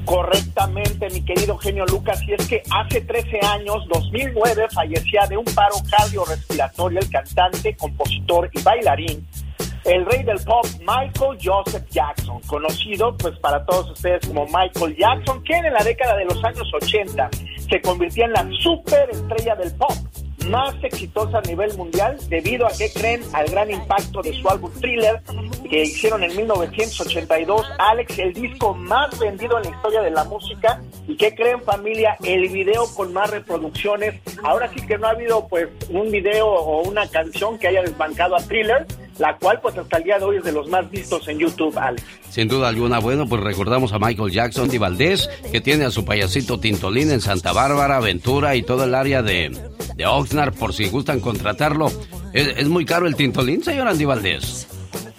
[0.06, 5.46] Correctamente, mi querido genio Lucas, y es que hace 13 años, 2009, fallecía de un
[5.46, 9.28] paro cardiorrespiratorio el cantante, compositor y bailarín,
[9.86, 15.42] el rey del pop Michael Joseph Jackson, conocido pues para todos ustedes como Michael Jackson,
[15.44, 17.30] quien en la década de los años 80
[17.70, 19.92] se convirtió en la superestrella del pop
[20.50, 24.72] más exitosa a nivel mundial debido a que creen al gran impacto de su álbum
[24.80, 25.22] Thriller
[25.70, 30.82] que hicieron en 1982 Alex el disco más vendido en la historia de la música.
[31.08, 34.22] Y que creen familia el video con más reproducciones.
[34.44, 38.36] Ahora sí que no ha habido pues un video o una canción que haya desbancado
[38.36, 38.86] a Thriller
[39.20, 41.78] la cual pues hasta el día de hoy es de los más vistos en YouTube
[41.78, 45.92] Alex Sin duda alguna, bueno, pues recordamos a Michael Jackson y Valdés, que tiene a
[45.92, 49.52] su payasito Tintolín en Santa Bárbara, Ventura y todo el área de,
[49.96, 51.92] de Oxnard, por si gustan contratarlo.
[52.34, 54.68] ¿Es, es muy caro el Tintolín, señor Andy Valdés?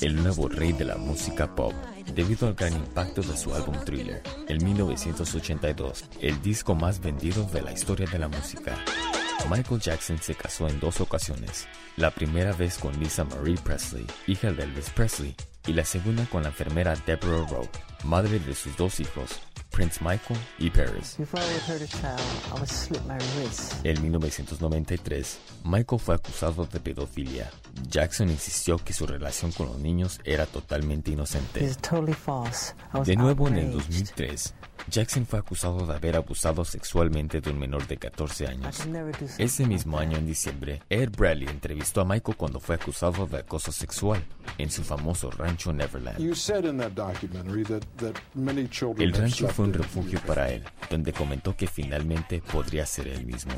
[0.00, 1.74] El nuevo rey de la música pop
[2.14, 7.60] debido al gran impacto de su álbum Thriller, en 1982, el disco más vendido de
[7.60, 8.74] la historia de la música.
[9.50, 14.52] Michael Jackson se casó en dos ocasiones, la primera vez con Lisa Marie Presley, hija
[14.52, 17.68] de Elvis Presley, y la segunda con la enfermera Deborah Rowe,
[18.04, 19.38] madre de sus dos hijos,
[19.70, 21.16] Prince Michael y Paris.
[23.84, 27.50] En 1993, Michael fue acusado de pedofilia.
[27.88, 31.60] Jackson insistió que su relación con los niños era totalmente inocente.
[33.04, 34.54] De nuevo en el 2003,
[34.90, 38.82] Jackson fue acusado de haber abusado sexualmente de un menor de 14 años.
[39.38, 43.70] Ese mismo año, en diciembre, Ed Bradley entrevistó a Michael cuando fue acusado de acoso
[43.70, 44.22] sexual
[44.58, 46.18] en su famoso rancho Neverland.
[48.98, 53.54] El rancho fue un refugio para él, donde comentó que finalmente podría ser él mismo.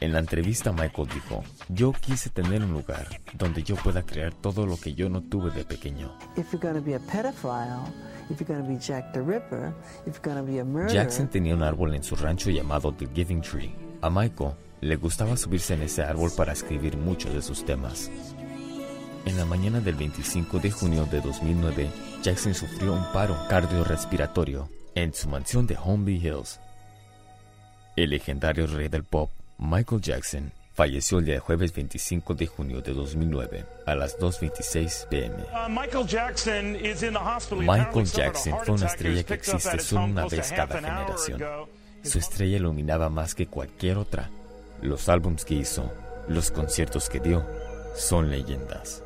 [0.00, 4.66] En la entrevista Michael dijo, yo quise tener un lugar donde yo pueda crear todo
[4.66, 6.14] lo que yo no tuve de pequeño.
[10.88, 13.74] Jackson tenía un árbol en su rancho llamado The Giving Tree.
[14.00, 18.10] A Michael le gustaba subirse en ese árbol para escribir muchos de sus temas.
[19.26, 21.90] En la mañana del 25 de junio de 2009,
[22.22, 26.60] Jackson sufrió un paro cardiorrespiratorio en su mansión de Homely Hills.
[27.96, 32.92] El legendario rey del pop, Michael Jackson, falleció el día jueves 25 de junio de
[32.92, 35.36] 2009 a las 2.26 pm.
[35.44, 36.06] Uh, Michael
[38.06, 41.40] Jackson, fue una estrella que existe solo una vez cada generación.
[42.02, 44.30] Su estrella iluminaba más que cualquier otra.
[44.82, 45.90] Los álbums que hizo,
[46.28, 47.46] los conciertos que dio,
[47.94, 49.02] son leyendas.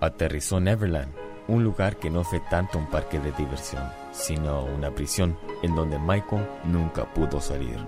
[0.00, 1.12] Aterrizó en Neverland,
[1.48, 5.98] un lugar que no fue tanto un parque de diversión, sino una prisión en donde
[5.98, 7.78] Michael nunca pudo salir.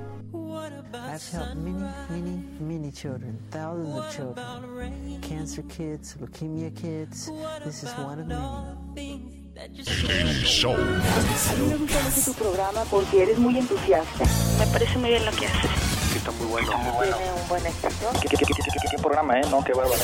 [1.20, 5.20] I've helped many, many, many children, thousands of children.
[5.20, 7.30] Cancer kids, leukemia kids.
[7.64, 9.36] This is one of many.
[9.54, 10.72] El show.
[10.72, 14.24] A mí me gusta mucho tu programa porque eres muy entusiasta.
[14.58, 15.70] Me parece muy bien lo que haces.
[16.16, 16.70] Está muy bueno.
[16.70, 18.10] Tiene un buen éxito.
[18.22, 19.42] ¿Qué, qué, qué, qué, qué- qué programa, eh?
[19.50, 20.00] No, qué bárbaro.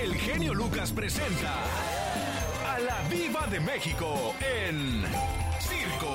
[0.00, 1.52] El genio Lucas presenta
[2.64, 5.02] a la Viva de México en
[5.58, 6.14] Circo.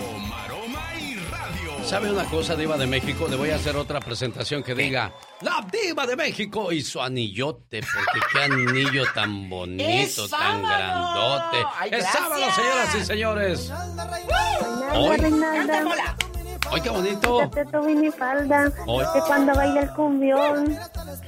[1.86, 3.28] ¿Sabe una cosa, Diva de México?
[3.30, 7.82] Le voy a hacer otra presentación que diga La Diva de México y su anillote,
[7.82, 11.58] porque qué anillo tan bonito, ¡Es tan grandote.
[11.78, 12.14] ¡Ay, es gracias!
[12.14, 13.70] sábado, señoras y señores.
[13.70, 16.33] Reinalda, Hoy.
[16.72, 17.40] ¡Ay, qué bonito!
[17.40, 19.06] Quítate tu minifalda, Hoy.
[19.14, 20.78] que cuando baila el cumbión,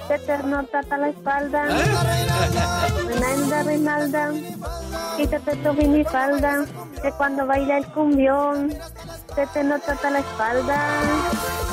[0.08, 1.66] se te nota hasta la espalda.
[3.08, 4.32] Reinalda, Reinalda,
[5.18, 6.66] quítate tu minifalda,
[7.02, 8.74] que cuando baila el cumbión,
[9.36, 10.80] se te nota hasta la espalda.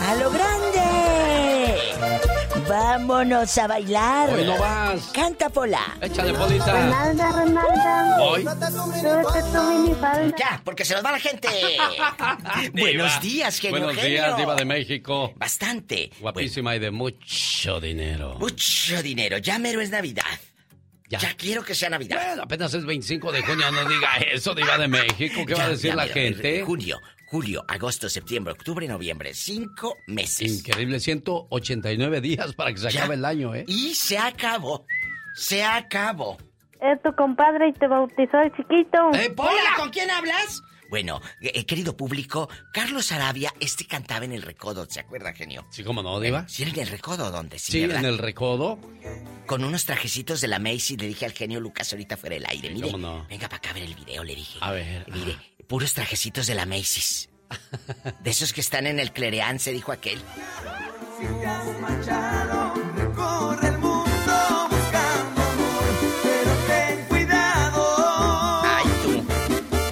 [0.08, 2.31] ¡A lo grande!
[2.68, 4.30] ¡Vámonos a bailar!
[4.30, 5.10] Hoy no vas.
[5.12, 5.96] ¡Canta, Pola!
[6.00, 6.72] Échale, Polita.
[6.72, 8.44] Reinalda, Reinalda, Hoy.
[10.38, 11.48] ¡Ya, porque se nos va la gente!
[12.72, 14.10] Buenos días, genio Buenos genio.
[14.10, 15.32] días, Diva de México.
[15.36, 16.10] Bastante.
[16.20, 18.36] Guapísima y de mucho dinero.
[18.38, 19.38] Mucho dinero.
[19.38, 20.22] Ya mero es Navidad.
[21.08, 22.24] Ya, quiero que sea Navidad.
[22.26, 25.44] Bueno, apenas es 25 de junio, no diga eso, Diva de México.
[25.46, 26.14] ¿Qué va a decir la mero.
[26.14, 26.62] gente?
[26.62, 26.98] Julio,
[27.32, 29.32] julio, agosto, septiembre, octubre, noviembre.
[29.32, 30.58] Cinco meses.
[30.58, 33.00] Increíble, 189 días para que se Ya.
[33.00, 33.64] acabe el año, ¿eh?
[33.66, 34.84] Y se acabó.
[35.34, 36.36] Se acabó.
[36.78, 38.98] Es tu compadre y te bautizó el chiquito.
[39.38, 40.60] Hola, ¿con quién hablas?
[40.90, 45.64] Bueno, eh, querido público, Carlos Arabia, este cantaba en el recodo, ¿se acuerda, genio?
[45.70, 46.46] Sí, cómo no, Diva.
[46.48, 47.58] Sí, era en el recodo, ¿dónde?
[47.58, 48.78] Sí, Sí, en el recodo.
[49.46, 52.68] Con unos trajecitos de la Macy, le dije al genio Lucas ahorita fuera del aire.
[52.68, 53.26] Mire, cómo no.
[53.26, 54.58] venga para acá a ver el video, le dije.
[54.60, 55.06] A ver.
[55.10, 55.34] Mire,
[55.66, 57.28] puros trajecitos de la Macy's.
[58.20, 60.20] De esos que están en el Clereán, se dijo aquel.
[62.94, 65.84] Recorre el mundo buscando amor,
[66.22, 68.62] pero ten cuidado.
[68.64, 69.24] Ay, tú.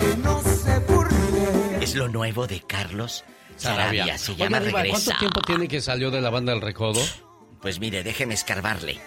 [0.01, 1.85] Que no se burle.
[1.85, 3.25] Es lo nuevo de Carlos
[3.57, 4.05] Sarabia.
[4.05, 4.19] Sarabia.
[4.19, 4.91] Se llama Regresa.
[4.91, 7.01] ¿Cuánto tiempo tiene que salió de la banda El Recodo?
[7.61, 8.99] Pues mire, déjeme escarbarle.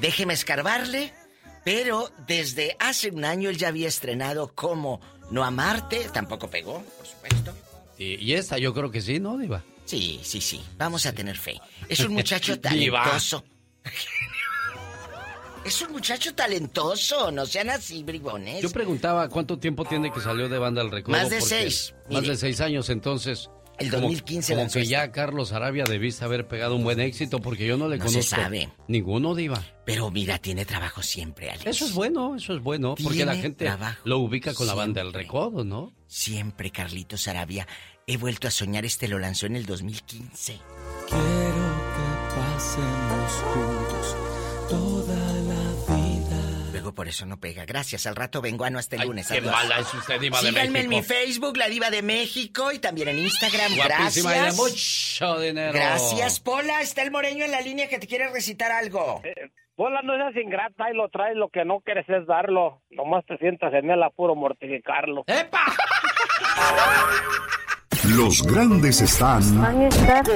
[0.00, 1.14] Déjeme escarbarle,
[1.64, 5.00] pero desde hace un año él ya había estrenado como
[5.30, 7.52] No Amarte, tampoco pegó, por supuesto.
[7.98, 9.62] Y, y esta yo creo que sí, ¿no, Diva?
[9.84, 11.60] Sí, sí, sí, vamos a tener fe.
[11.88, 13.44] Es un muchacho talentoso.
[15.64, 18.60] Es un muchacho talentoso, no sean así, bribones.
[18.62, 21.16] Yo preguntaba cuánto tiempo tiene que salió de banda El Recodo.
[21.16, 22.32] Más de seis, Más mire.
[22.32, 23.48] de seis años, entonces.
[23.78, 27.40] El Como- 2015 como lanzó que ya Carlos Arabia debiste haber pegado un buen éxito
[27.40, 28.36] porque yo no le No se conozco.
[28.36, 28.68] sabe.
[28.86, 29.62] Ninguno, Diva.
[29.84, 31.66] Pero mira, tiene trabajo siempre, Alex.
[31.66, 34.74] Eso es bueno, eso es bueno, porque la Tiene gente trabajo lo ubica con la
[34.74, 35.92] banda del recodo, ¿no?
[36.06, 37.66] Siempre, Carlitos Arabia.
[38.06, 40.58] He vuelto a soñar, este lo lanzó en el 2015.
[41.08, 41.24] Quiero
[41.94, 44.16] que pasemos juntos
[44.68, 45.93] toda la vida.
[46.84, 47.64] Luego por eso no pega.
[47.64, 48.62] Gracias, al rato vengo.
[48.66, 49.26] Ah, no, hasta el lunes.
[49.26, 49.50] qué adiós.
[49.50, 50.90] mala es usted, Diva de Síganme en México.
[50.90, 53.74] mi Facebook, La Diva de México, y también en Instagram.
[53.74, 54.56] Guapísima de Gracias.
[54.58, 55.72] mucho dinero.
[55.72, 56.82] Gracias, Pola.
[56.82, 59.22] Está el moreño en la línea que te quiere recitar algo.
[59.76, 62.82] Pola, no seas ingrata y lo traes, lo que no quieres es darlo.
[62.90, 65.24] Nomás te sientas en él a puro mortificarlo.
[68.08, 69.42] Los grandes están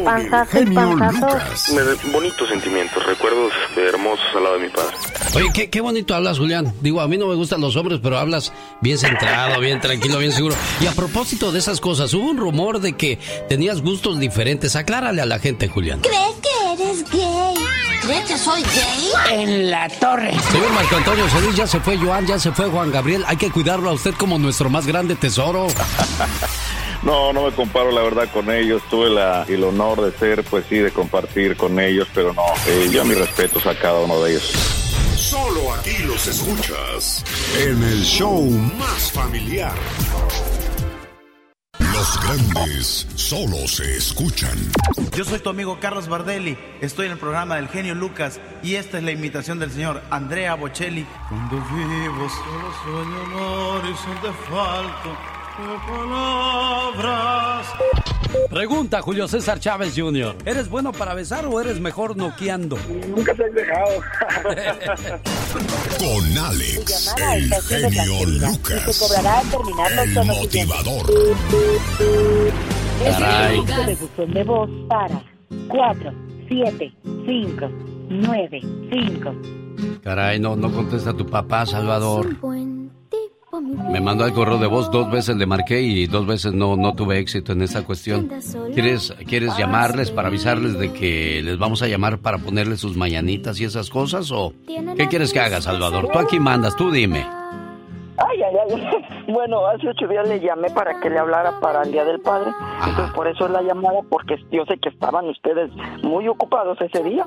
[0.05, 0.95] panzazo y genio.
[0.97, 1.73] Lucas.
[1.75, 4.97] Me da bonitos sentimientos, recuerdos hermosos al lado de mi padre.
[5.35, 6.73] Oye, qué, qué bonito hablas, Julián.
[6.81, 10.33] Digo, a mí no me gustan los hombres, pero hablas bien centrado, bien tranquilo, bien
[10.33, 10.55] seguro.
[10.81, 14.75] Y a propósito de esas cosas, hubo un rumor de que tenías gustos diferentes.
[14.75, 16.01] Aclárale a la gente, Julián.
[16.01, 17.55] ¿Crees que eres gay?
[18.01, 19.41] ¿Crees que soy gay?
[19.43, 20.33] En la torre.
[20.51, 23.25] Señor Marco Antonio Solís, ya se fue Joan, ya se fue Juan Gabriel.
[23.27, 25.66] Hay que cuidarlo a usted como nuestro más grande tesoro.
[27.09, 28.83] No, no me comparo la verdad con ellos.
[28.91, 32.91] Tuve la, el honor de ser, pues sí, de compartir con ellos, pero no, eh,
[32.93, 34.53] yo mis respetos a cada uno de ellos.
[35.17, 37.25] Solo aquí los escuchas
[37.59, 38.43] en el show
[38.79, 39.73] más familiar.
[41.79, 44.59] Los grandes solo se escuchan.
[45.17, 48.99] Yo soy tu amigo Carlos Bardelli, estoy en el programa del genio Lucas y esta
[48.99, 51.07] es la imitación del señor Andrea Bocelli.
[51.31, 55.38] Cuando vivo solo sueño un horizonte falto de
[55.87, 57.67] palabras.
[58.51, 60.37] Pregunta Julio César Chávez Jr.
[60.45, 62.79] ¿Eres bueno para besar o eres mejor noqueando?
[63.09, 64.01] Nunca te he dejado.
[65.99, 68.99] Con Alex, el genio Lucas.
[68.99, 71.07] cobrará al terminar El motivador.
[73.05, 73.65] Caray.
[73.65, 75.23] De buzón de voz para
[75.69, 76.13] 4,
[76.49, 76.93] 7,
[77.27, 77.71] 5,
[78.09, 79.33] 9, 5.
[80.03, 82.37] Caray, no, no contesta tu papá, Salvador.
[83.61, 86.95] Me mandó al correo de voz, dos veces le marqué y dos veces no, no
[86.95, 88.31] tuve éxito en esta cuestión.
[88.75, 93.61] ¿Quieres, ¿Quieres llamarles para avisarles de que les vamos a llamar para ponerles sus mañanitas
[93.61, 94.31] y esas cosas?
[94.31, 94.53] ¿O
[94.97, 96.09] qué quieres que haga, Salvador?
[96.13, 97.27] Tú aquí mandas, tú dime.
[98.17, 98.47] Ay, ay, ay.
[99.29, 102.51] Bueno, hace ocho días le llamé para que le hablara para el Día del Padre.
[102.87, 105.71] Entonces, por eso es la llamada, porque yo sé que estaban ustedes
[106.03, 107.27] muy ocupados ese día.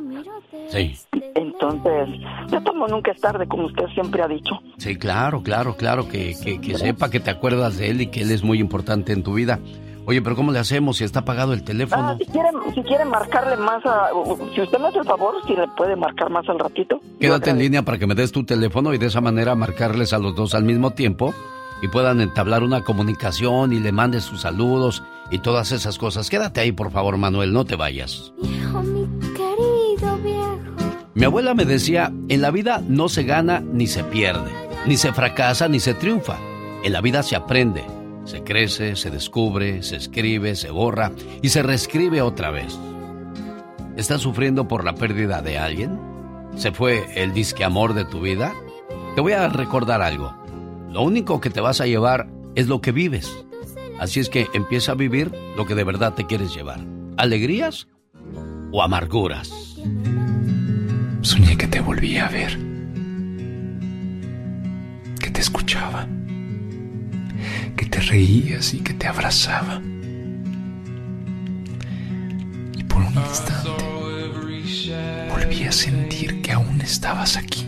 [0.69, 0.95] Sí.
[1.35, 2.09] Entonces,
[2.47, 4.59] ya tomo nunca es tarde, como usted siempre ha dicho.
[4.77, 8.21] Sí, claro, claro, claro, que, que, que sepa que te acuerdas de él y que
[8.21, 9.59] él es muy importante en tu vida.
[10.05, 12.09] Oye, pero ¿cómo le hacemos si está apagado el teléfono?
[12.09, 14.09] Ah, si quiere, si quiere marcarle más a...
[14.53, 16.99] Si usted me hace el favor, si le puede marcar más al ratito.
[17.19, 20.17] Quédate en línea para que me des tu teléfono y de esa manera marcarles a
[20.17, 21.33] los dos al mismo tiempo
[21.81, 26.29] y puedan entablar una comunicación y le mandes sus saludos y todas esas cosas.
[26.29, 28.33] Quédate ahí, por favor, Manuel, no te vayas.
[28.41, 30.91] Viejo, mi querido viejo.
[31.13, 34.51] Mi abuela me decía, en la vida no se gana ni se pierde,
[34.85, 36.37] ni se fracasa ni se triunfa.
[36.83, 37.83] En la vida se aprende,
[38.25, 41.11] se crece, se descubre, se escribe, se borra
[41.41, 42.77] y se reescribe otra vez.
[43.97, 45.99] ¿Estás sufriendo por la pérdida de alguien?
[46.55, 48.53] ¿Se fue el disque amor de tu vida?
[49.15, 50.33] Te voy a recordar algo.
[50.89, 53.45] Lo único que te vas a llevar es lo que vives.
[53.99, 56.79] Así es que empieza a vivir lo que de verdad te quieres llevar.
[57.17, 57.87] ¿Alegrías
[58.71, 59.77] o amarguras?
[61.21, 62.57] Soñé que te volvía a ver,
[65.19, 66.07] que te escuchaba,
[67.75, 69.81] que te reías y que te abrazaba.
[72.77, 73.69] Y por un instante
[75.29, 77.67] volví a sentir que aún estabas aquí.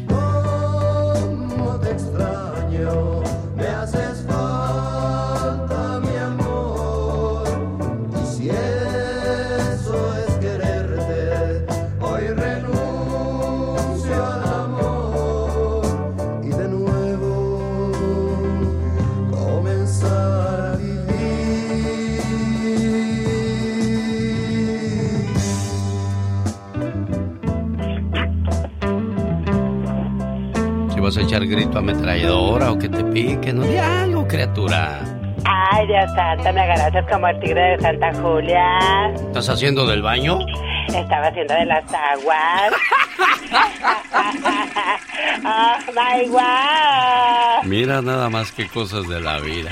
[31.16, 35.00] A echar grito ametralladora o que te piquen, no di algo, criatura.
[35.46, 39.14] Ay, Dios santo, me agarraste como el tigre de Santa Julia.
[39.14, 40.40] ¿Estás haciendo del baño?
[40.88, 42.74] Estaba haciendo de las aguas.
[45.46, 47.70] oh my God.
[47.70, 49.70] Mira nada más que cosas de la vida.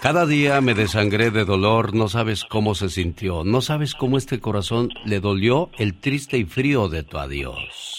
[0.00, 4.40] Cada día me desangré de dolor, no sabes cómo se sintió, no sabes cómo este
[4.40, 7.91] corazón le dolió el triste y frío de tu adiós.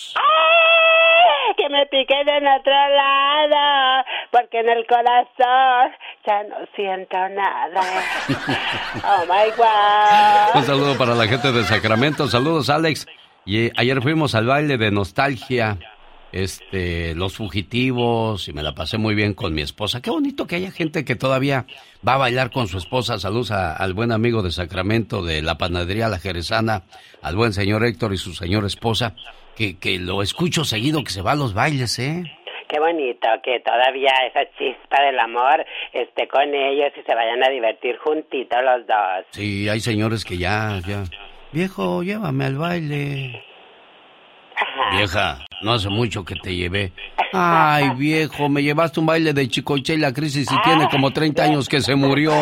[2.38, 5.91] En otro lado, porque en el corazón
[6.25, 7.81] ya no siento nada.
[9.05, 10.55] Oh my God.
[10.61, 12.27] Un saludo para la gente de Sacramento.
[12.27, 13.05] Saludos, Alex.
[13.45, 15.77] Y eh, ayer fuimos al baile de nostalgia.
[16.31, 20.01] Este, los fugitivos, y me la pasé muy bien con mi esposa.
[20.01, 21.67] Qué bonito que haya gente que todavía
[22.07, 23.19] va a bailar con su esposa.
[23.19, 26.84] Saludos a- al buen amigo de Sacramento, de la panadería La Jerezana,
[27.21, 29.13] al buen señor Héctor y su señora esposa,
[29.55, 32.23] que, que lo escucho seguido que se va a los bailes, ¿eh?
[32.69, 37.49] Qué bonito que todavía esa chispa del amor esté con ellos y se vayan a
[37.49, 39.25] divertir juntitos los dos.
[39.29, 41.03] Sí, hay señores que ya, ya.
[41.51, 43.43] Viejo, llévame al baile.
[44.95, 46.93] Vieja, no hace mucho que te llevé.
[47.31, 51.43] Ay, viejo, me llevaste un baile de Chicoche y la crisis y tiene como 30
[51.43, 52.33] años que se murió.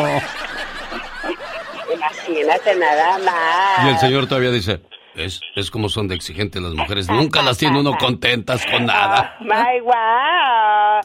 [1.92, 3.84] Imagínate nada más.
[3.84, 4.80] Y el señor todavía dice,
[5.14, 9.36] es, es como son de exigentes las mujeres, nunca las tiene uno contentas con nada.
[9.40, 11.00] Oh my wow.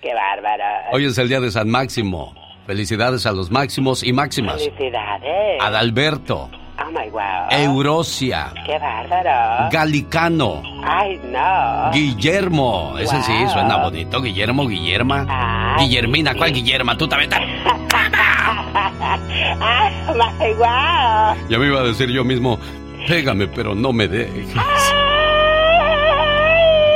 [0.00, 0.64] Qué bárbaro.
[0.92, 2.34] Hoy es el día de San Máximo.
[2.66, 4.62] Felicidades a los máximos y máximas.
[4.62, 5.60] Felicidades.
[5.60, 6.50] Adalberto,
[6.82, 7.20] Oh my wow.
[7.50, 9.68] Eurosia, Qué bárbaro.
[9.70, 11.90] Galicano, Ay, no.
[11.92, 12.96] Guillermo.
[12.98, 14.22] Ese sí, suena bonito.
[14.22, 15.76] Guillermo, Guillerma.
[15.78, 16.96] Guillermina, ¿cuál Guillerma?
[16.96, 17.30] Tú también.
[19.60, 21.48] Ay, my wow.
[21.50, 22.58] Ya me iba a decir yo mismo,
[23.06, 24.48] pégame, pero no me dejes.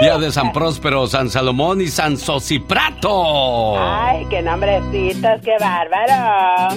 [0.00, 3.78] Día de San Próspero, San Salomón y San Sosiprato.
[3.78, 6.76] Ay, qué nombrecitos, qué bárbaro.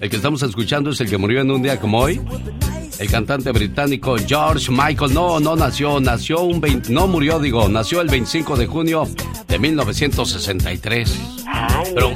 [0.00, 2.20] El que estamos escuchando es el que murió en un día como hoy.
[2.98, 5.12] El cantante británico George Michael.
[5.12, 9.08] No, no nació, nació un 20, no murió, digo, nació el 25 de junio
[9.48, 11.20] de 1963.
[11.46, 12.12] Ay, Pero-.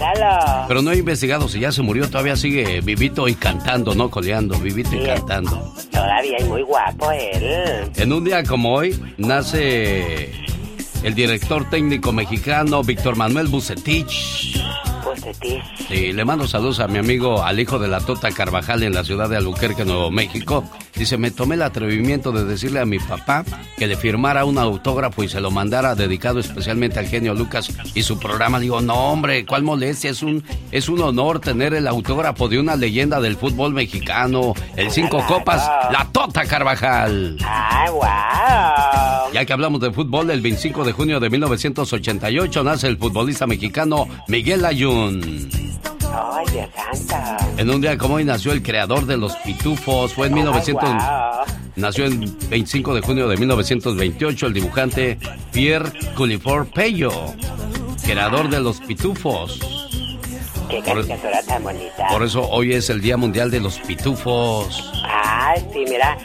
[0.69, 4.59] Pero no he investigado si ya se murió, todavía sigue vivito y cantando, no coleando,
[4.59, 5.75] vivito y cantando.
[5.91, 7.91] Todavía es muy guapo él.
[7.97, 10.33] En un día como hoy nace
[11.03, 14.61] el director técnico mexicano Víctor Manuel Bucetich.
[15.27, 15.89] Bucetich.
[15.89, 19.05] Sí, le mando saludos a mi amigo, al hijo de la Tota Carvajal en la
[19.05, 20.65] ciudad de Albuquerque, Nuevo México.
[20.97, 23.45] Dice, me tomé el atrevimiento de decirle a mi papá
[23.77, 28.03] que le firmara un autógrafo y se lo mandara dedicado especialmente al genio Lucas y
[28.03, 28.59] su programa.
[28.59, 30.11] Digo, no hombre, ¿cuál molestia?
[30.11, 30.43] Es un,
[30.73, 35.69] es un honor tener el autógrafo de una leyenda del fútbol mexicano, el Cinco Copas,
[35.93, 37.37] la Tota Carvajal.
[37.45, 39.33] Ay, wow.
[39.35, 44.09] Ya que hablamos de fútbol, el 25 de junio de 1988 nace el futbolista mexicano
[44.29, 45.51] Miguel Ayun.
[46.13, 46.69] Ay, Dios
[47.07, 47.45] santo.
[47.59, 50.83] En un día como hoy nació el creador de los pitufos, fue en 1900...
[50.83, 51.01] wow.
[51.77, 55.19] Nació el 25 de junio de 1928 el dibujante
[55.53, 57.13] Pierre Culifor Pello,
[58.03, 59.59] creador de los pitufos.
[60.71, 62.09] Qué Por- caricatura tan bonita.
[62.11, 64.91] Por eso hoy es el Día Mundial de los Pitufos.
[65.07, 66.17] Ay, sí, mira.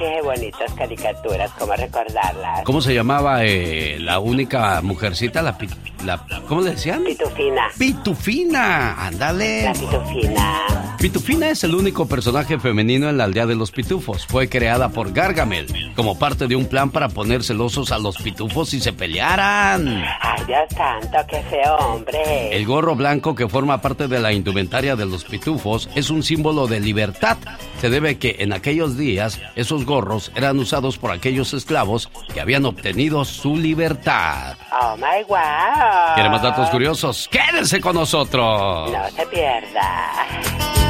[0.00, 2.62] Qué bonitas caricaturas, cómo recordarlas.
[2.64, 5.42] ¿Cómo se llamaba eh, la única mujercita?
[5.42, 5.58] La,
[6.06, 7.04] la- ¿Cómo le decían?
[7.04, 7.68] Pitufina.
[7.78, 9.62] Pitufina, ándale.
[9.64, 10.89] La pitufina.
[11.00, 14.26] Pitufina es el único personaje femenino en la aldea de los pitufos.
[14.26, 18.74] Fue creada por Gargamel como parte de un plan para poner celosos a los pitufos
[18.74, 19.88] y se pelearan.
[20.20, 22.54] Ay, Dios santo, qué feo hombre.
[22.54, 26.66] El gorro blanco que forma parte de la indumentaria de los pitufos es un símbolo
[26.66, 27.38] de libertad.
[27.80, 32.66] Se debe que en aquellos días esos gorros eran usados por aquellos esclavos que habían
[32.66, 34.54] obtenido su libertad.
[34.82, 36.14] Oh my wow.
[36.14, 37.26] ¿Quiere más datos curiosos?
[37.32, 38.92] ¡Quédense con nosotros!
[38.92, 40.89] No se pierda.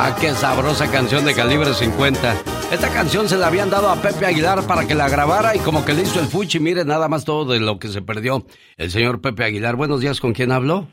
[0.00, 2.36] Ah, qué sabrosa canción de calibre 50.
[2.70, 5.84] Esta canción se la habían dado a Pepe Aguilar para que la grabara y como
[5.84, 6.60] que le hizo el fuchi.
[6.60, 9.76] Mire nada más todo de lo que se perdió el señor Pepe Aguilar.
[9.76, 10.88] Buenos días, ¿con quién hablo?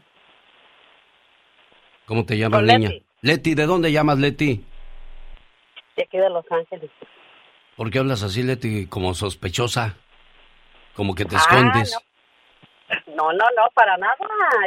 [2.06, 2.90] ¿Cómo te llamas, niña?
[2.90, 3.06] Leti.
[3.26, 4.64] Leti, ¿de dónde llamas, Leti?
[5.98, 6.92] De aquí de Los Ángeles.
[7.76, 9.96] ¿Por qué hablas así, Leti, como sospechosa?
[10.96, 11.98] Como que te Ah, escondes.
[13.08, 14.16] No, no, no, para nada.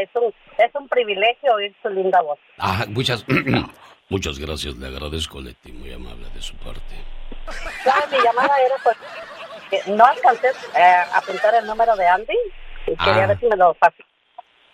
[0.03, 2.41] Es un, es un privilegio oír su linda voz.
[2.59, 3.25] Ah, muchas,
[4.09, 6.97] muchas gracias, le agradezco, Leti, muy amable de su parte.
[7.85, 12.35] Claro, mi llamada era pues no alcancé eh, a apuntar el número de Andy
[12.89, 13.27] y quería Ah.
[13.29, 13.77] ver si me lo.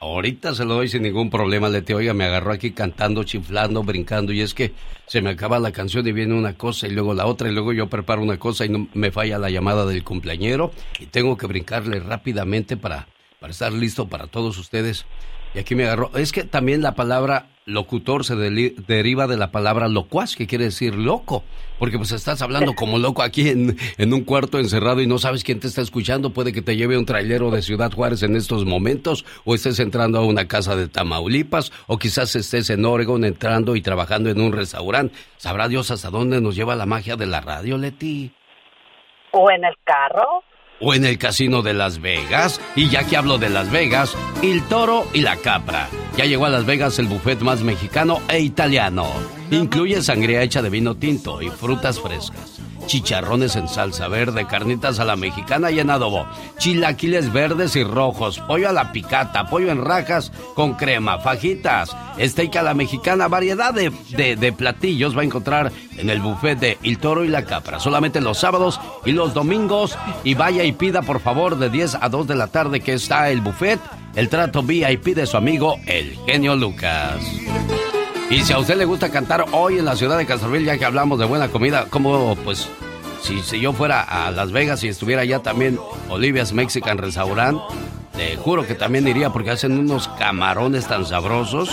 [0.04, 1.94] Ahorita se lo doy sin ningún problema, Leti.
[1.94, 4.74] Oiga, me agarró aquí cantando, chiflando, brincando, y es que
[5.06, 7.72] se me acaba la canción y viene una cosa y luego la otra, y luego
[7.72, 11.46] yo preparo una cosa y no me falla la llamada del cumpleañero y tengo que
[11.46, 13.08] brincarle rápidamente para,
[13.40, 15.06] para estar listo para todos ustedes.
[15.54, 16.10] Y aquí me agarró.
[16.14, 20.94] Es que también la palabra locutor se deriva de la palabra locuaz, que quiere decir
[20.94, 21.44] loco.
[21.78, 25.44] Porque pues estás hablando como loco aquí en, en, un cuarto encerrado y no sabes
[25.44, 26.30] quién te está escuchando.
[26.30, 30.18] Puede que te lleve un trailero de Ciudad Juárez en estos momentos, o estés entrando
[30.18, 34.52] a una casa de Tamaulipas, o quizás estés en Oregon entrando y trabajando en un
[34.52, 35.14] restaurante.
[35.36, 38.32] Sabrá Dios hasta dónde nos lleva la magia de la radio, Leti.
[39.32, 40.44] O en el carro
[40.80, 42.60] o en el casino de Las Vegas.
[42.76, 45.88] Y ya que hablo de Las Vegas, el toro y la capra.
[46.16, 49.06] Ya llegó a Las Vegas el buffet más mexicano e italiano.
[49.50, 55.04] Incluye sangría hecha de vino tinto y frutas frescas chicharrones en salsa verde, carnitas a
[55.04, 56.26] la mexicana y en adobo,
[56.58, 62.56] chilaquiles verdes y rojos, pollo a la picata, pollo en rajas con crema, fajitas, steak
[62.56, 63.90] a la mexicana, variedad de,
[64.36, 68.20] de, platillos va a encontrar en el buffet de El Toro y la Capra, solamente
[68.20, 69.96] los sábados y los domingos.
[70.22, 73.30] Y vaya y pida por favor de 10 a 2 de la tarde que está
[73.30, 73.80] el buffet,
[74.16, 77.16] el trato VIP de su amigo el genio Lucas.
[78.30, 80.84] Y si a usted le gusta cantar hoy en la ciudad de Castroville, ya que
[80.84, 82.68] hablamos de buena comida, como pues
[83.22, 87.60] si, si yo fuera a Las Vegas y estuviera allá también Olivia's Mexican Restaurant,
[88.16, 91.70] te juro que también iría porque hacen unos camarones tan sabrosos,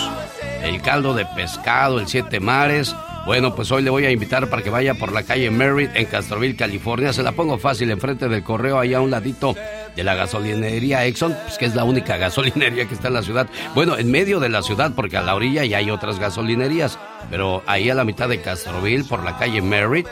[0.62, 2.94] el caldo de pescado, el siete mares.
[3.24, 6.06] Bueno, pues hoy le voy a invitar para que vaya por la calle Merritt en
[6.06, 7.12] Castroville, California.
[7.12, 9.54] Se la pongo fácil enfrente del correo, allá a un ladito
[9.96, 13.46] de la gasolinería Exxon, pues, que es la única gasolinería que está en la ciudad.
[13.74, 16.98] Bueno, en medio de la ciudad, porque a la orilla ya hay otras gasolinerías,
[17.30, 20.08] pero ahí a la mitad de Castroville, por la calle Merritt,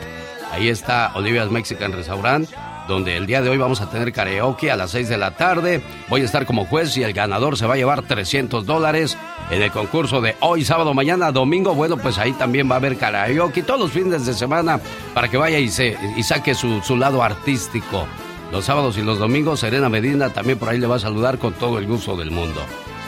[0.51, 2.49] ahí está Olivia's Mexican Restaurant
[2.87, 5.81] donde el día de hoy vamos a tener karaoke a las 6 de la tarde.
[6.09, 9.17] Voy a estar como juez y el ganador se va a llevar 300 dólares
[9.49, 11.73] en el concurso de hoy, sábado, mañana, domingo.
[11.73, 14.79] Bueno, pues ahí también va a haber karaoke todos los fines de semana
[15.13, 18.07] para que vaya y, se, y saque su, su lado artístico.
[18.51, 21.53] Los sábados y los domingos, Serena Medina también por ahí le va a saludar con
[21.53, 22.59] todo el gusto del mundo.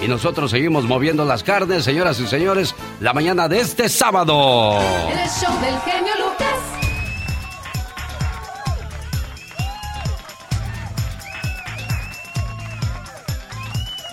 [0.01, 4.79] Y nosotros seguimos moviendo las carnes, señoras y señores, la mañana de este sábado.
[4.79, 6.55] El show del genio Lucas.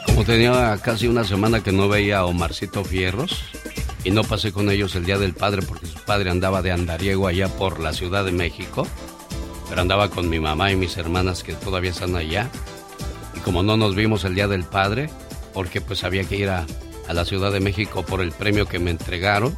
[0.07, 3.45] Como tenía casi una semana que no veía a Omarcito Fierros
[4.03, 7.29] y no pasé con ellos el Día del Padre porque su padre andaba de andariego
[7.29, 8.85] allá por la Ciudad de México
[9.71, 12.51] pero andaba con mi mamá y mis hermanas que todavía están allá.
[13.37, 15.09] Y como no nos vimos el Día del Padre,
[15.55, 16.67] porque pues había que ir a,
[17.09, 19.57] la Ciudad de México por el premio que me entregaron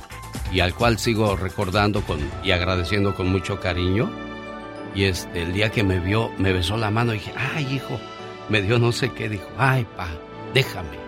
[0.53, 4.11] y al cual sigo recordando con, y agradeciendo con mucho cariño.
[4.95, 7.99] Y este, el día que me vio, me besó la mano y dije, ay hijo,
[8.51, 10.09] me dio no sé qué, dijo, ay pa,
[10.53, 10.99] déjame.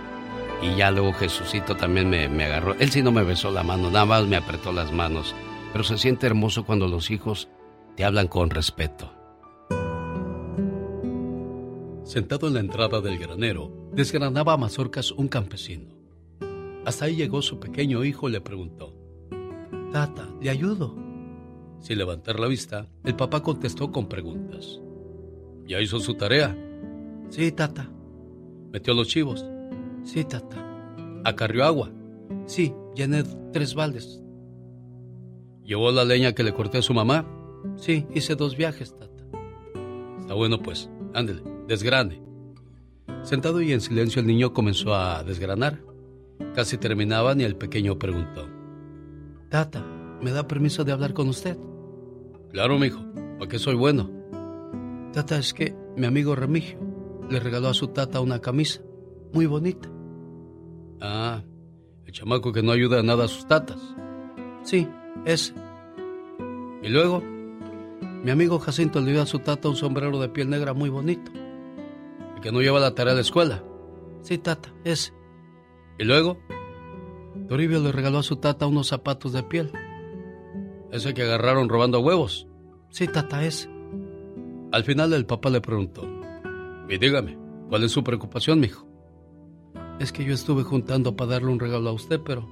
[0.62, 2.74] Y ya luego Jesucito también me, me agarró.
[2.78, 5.34] Él sí no me besó la mano, nada más me apretó las manos.
[5.72, 7.48] Pero se siente hermoso cuando los hijos
[7.96, 9.10] te hablan con respeto.
[12.04, 15.94] Sentado en la entrada del granero, desgranaba a mazorcas un campesino.
[16.84, 18.94] Hasta ahí llegó su pequeño hijo y le preguntó,
[19.92, 20.94] Tata, ¿le ayudo?
[21.80, 24.80] Sin levantar la vista, el papá contestó con preguntas.
[25.66, 26.56] ¿Ya hizo su tarea?
[27.30, 27.90] Sí, tata.
[28.72, 29.46] ¿Metió los chivos?
[30.02, 30.56] Sí, tata.
[31.24, 31.90] ¿Acarrió agua?
[32.46, 33.22] Sí, llené
[33.52, 34.20] tres baldes.
[35.64, 37.26] ¿Llevó la leña que le corté a su mamá?
[37.76, 39.24] Sí, hice dos viajes, tata.
[40.20, 40.90] Está bueno, pues.
[41.12, 42.22] Ándele, desgrane.
[43.22, 45.80] Sentado y en silencio, el niño comenzó a desgranar.
[46.54, 48.48] Casi terminaban y el pequeño preguntó:
[49.48, 49.84] Tata,
[50.20, 51.56] ¿me da permiso de hablar con usted?
[52.52, 53.00] Claro, mijo,
[53.38, 54.10] porque soy bueno.
[55.12, 56.78] Tata, es que mi amigo Remigio
[57.30, 58.82] le regaló a su tata una camisa
[59.32, 59.88] muy bonita.
[61.00, 61.42] Ah,
[62.04, 63.80] el chamaco que no ayuda a nada a sus tatas.
[64.62, 64.88] Sí,
[65.24, 65.54] ese.
[66.82, 67.22] ¿Y luego?
[68.24, 71.30] Mi amigo Jacinto le dio a su tata un sombrero de piel negra muy bonito.
[72.38, 73.62] ¿Y que no lleva la tarea de la escuela?
[74.22, 75.12] Sí, tata, ese.
[75.98, 76.38] ¿Y luego?
[77.48, 79.70] Toribio le regaló a su tata unos zapatos de piel.
[80.90, 82.48] ¿Ese que agarraron robando huevos?
[82.88, 83.68] Sí, tata, ese.
[84.72, 86.08] Al final el papá le preguntó,
[86.88, 87.36] y dígame,
[87.68, 88.88] ¿cuál es su preocupación, mijo?
[90.00, 92.48] Es que yo estuve juntando para darle un regalo a usted, pero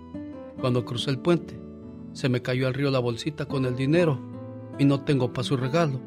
[0.60, 1.58] cuando crucé el puente,
[2.12, 4.31] se me cayó al río la bolsita con el dinero
[4.78, 6.00] y no tengo para su regalo.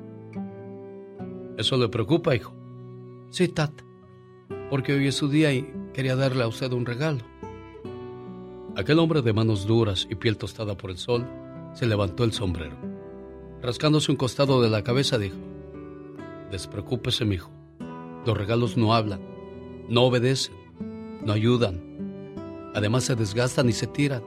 [1.57, 2.53] ¿Eso le preocupa, hijo?
[3.30, 3.84] Sí, tata,
[4.70, 7.20] porque hoy es su día y quería darle a usted un regalo.
[8.76, 11.26] Aquel hombre de manos duras y piel tostada por el sol
[11.74, 12.76] se levantó el sombrero.
[13.61, 15.38] Rascándose un costado de la cabeza dijo,
[16.51, 17.51] Despreocúpese, hijo.
[18.26, 19.22] Los regalos no hablan,
[19.88, 20.55] no obedecen,
[21.24, 22.72] no ayudan.
[22.74, 24.24] Además se desgastan y se tiran.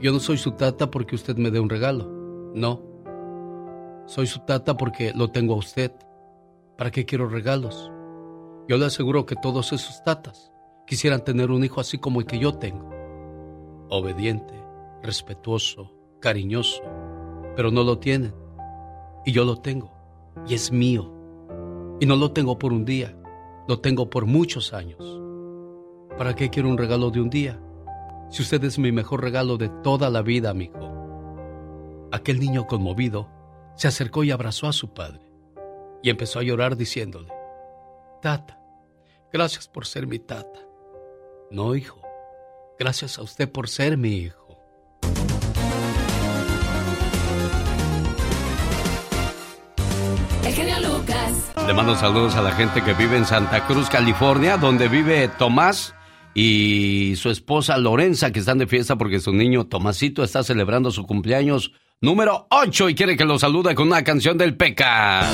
[0.00, 2.08] Yo no soy su tata porque usted me dé un regalo.
[2.54, 2.82] No,
[4.10, 5.92] soy su tata porque lo tengo a usted.
[6.76, 7.92] ¿Para qué quiero regalos?
[8.68, 10.50] Yo le aseguro que todos esos tatas
[10.84, 12.90] quisieran tener un hijo así como el que yo tengo.
[13.88, 14.54] obediente,
[15.02, 16.82] respetuoso, cariñoso,
[17.54, 18.34] pero no lo tienen.
[19.24, 19.92] Y yo lo tengo,
[20.46, 21.12] y es mío.
[22.00, 23.16] Y no lo tengo por un día,
[23.68, 25.20] lo tengo por muchos años.
[26.18, 27.60] ¿Para qué quiero un regalo de un día?
[28.28, 32.08] Si usted es mi mejor regalo de toda la vida, amigo.
[32.10, 33.39] Aquel niño conmovido
[33.80, 35.22] se acercó y abrazó a su padre
[36.02, 37.32] y empezó a llorar diciéndole,
[38.20, 38.60] Tata,
[39.32, 40.60] gracias por ser mi tata.
[41.50, 42.02] No, hijo,
[42.78, 44.58] gracias a usted por ser mi hijo.
[51.66, 55.94] Le mando saludos a la gente que vive en Santa Cruz, California, donde vive Tomás
[56.34, 61.06] y su esposa Lorenza, que están de fiesta porque su niño Tomasito está celebrando su
[61.06, 61.72] cumpleaños
[62.02, 65.26] número 8 y quiere que lo salude con una canción del Pecas.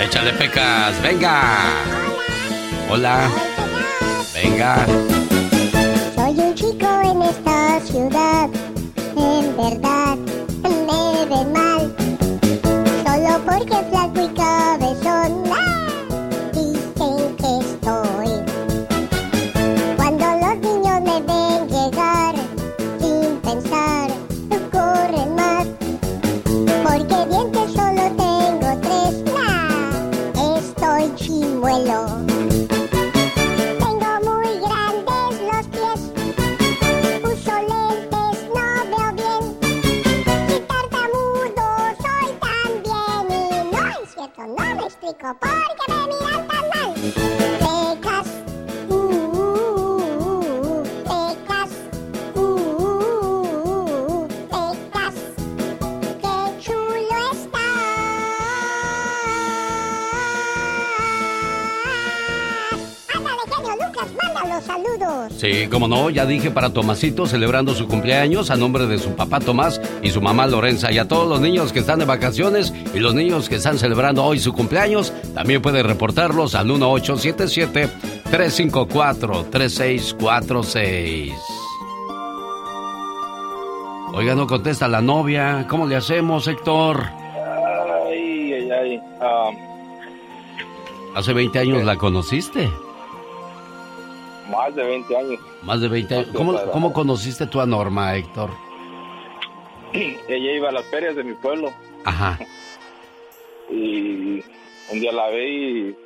[0.00, 1.60] Échale Pecas, venga.
[2.90, 3.30] Hola.
[4.34, 4.84] Venga.
[6.16, 8.50] Soy un chico en esta ciudad,
[9.16, 10.18] en verdad
[10.62, 11.94] me ven mal,
[13.04, 13.76] solo porque
[65.42, 69.40] Sí, como no, ya dije para Tomasito celebrando su cumpleaños a nombre de su papá
[69.40, 73.00] Tomás y su mamá Lorenza y a todos los niños que están de vacaciones y
[73.00, 77.88] los niños que están celebrando hoy su cumpleaños, también puede reportarlos al 1877
[78.30, 81.32] 354 3646.
[84.14, 85.66] Oiga, no contesta la novia.
[85.68, 87.04] ¿Cómo le hacemos, Héctor?
[88.06, 89.00] Ay, ay, ay.
[89.20, 89.50] Ah,
[91.16, 92.70] Hace 20 años la conociste.
[94.50, 95.40] Más de 20 años.
[95.62, 96.28] Más de 20 años.
[96.34, 98.50] ¿Cómo, cómo conociste tú a Norma, Héctor?
[99.92, 101.72] Ella iba a las ferias de mi pueblo
[102.04, 102.38] Ajá.
[103.70, 104.42] y
[104.90, 105.96] un día la vi y,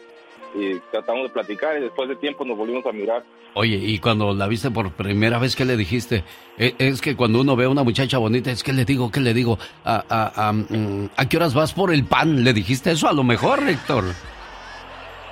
[0.60, 3.24] y tratamos de platicar y después de tiempo nos volvimos a mirar.
[3.54, 6.24] Oye, y cuando la viste por primera vez, ¿qué le dijiste?
[6.58, 9.20] E- Es que cuando uno ve a una muchacha bonita, es que le digo, ¿qué
[9.20, 9.58] le digo?
[9.82, 12.44] ¿A, a, a, mm, ¿a qué horas vas por el pan?
[12.44, 14.04] ¿Le dijiste eso a lo mejor, Héctor?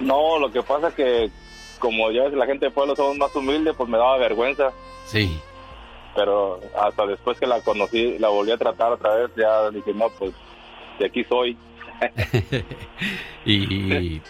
[0.01, 1.31] No, lo que pasa es que
[1.85, 4.73] como ya ves, la gente de pueblo somos más humildes, pues me daba vergüenza.
[5.07, 5.39] Sí.
[6.17, 10.09] Pero hasta después que la conocí, la volví a tratar otra vez, ya dije, no,
[10.19, 10.33] pues
[10.99, 11.57] de aquí soy.
[13.45, 14.23] y, y,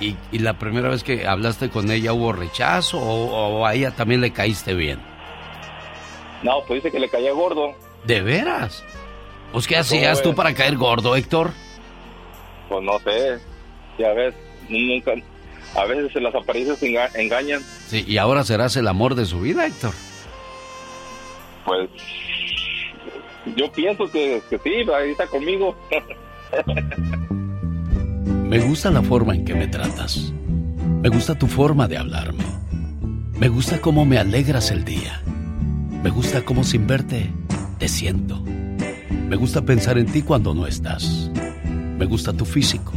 [0.00, 3.90] y- y la primera vez que hablaste con ella, ¿hubo rechazo o, o a ella
[3.94, 4.98] también le caíste bien?
[6.42, 7.74] No, pues dice que le caía gordo.
[8.04, 8.84] ¿De veras?
[9.52, 11.50] Pues, ¿qué hacías tú para caer gordo, Héctor?
[12.68, 13.38] Pues no sé,
[13.98, 14.34] ya ves,
[14.68, 15.12] nunca,
[15.76, 17.62] a veces las apariencias enga- engañan.
[17.88, 19.92] Sí, y ahora serás el amor de su vida, Héctor.
[21.64, 21.90] Pues
[23.56, 25.76] yo pienso que, que sí, ahí está conmigo.
[28.48, 30.32] Me gusta la forma en que me tratas.
[31.02, 32.44] Me gusta tu forma de hablarme.
[33.34, 35.20] Me gusta cómo me alegras el día.
[36.02, 37.30] Me gusta cómo sin verte
[37.78, 38.40] te siento.
[39.28, 41.28] Me gusta pensar en ti cuando no estás.
[41.98, 42.92] Me gusta tu físico.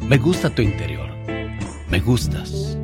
[0.00, 1.08] Me gusta tu interior.
[1.90, 2.76] Me gustas.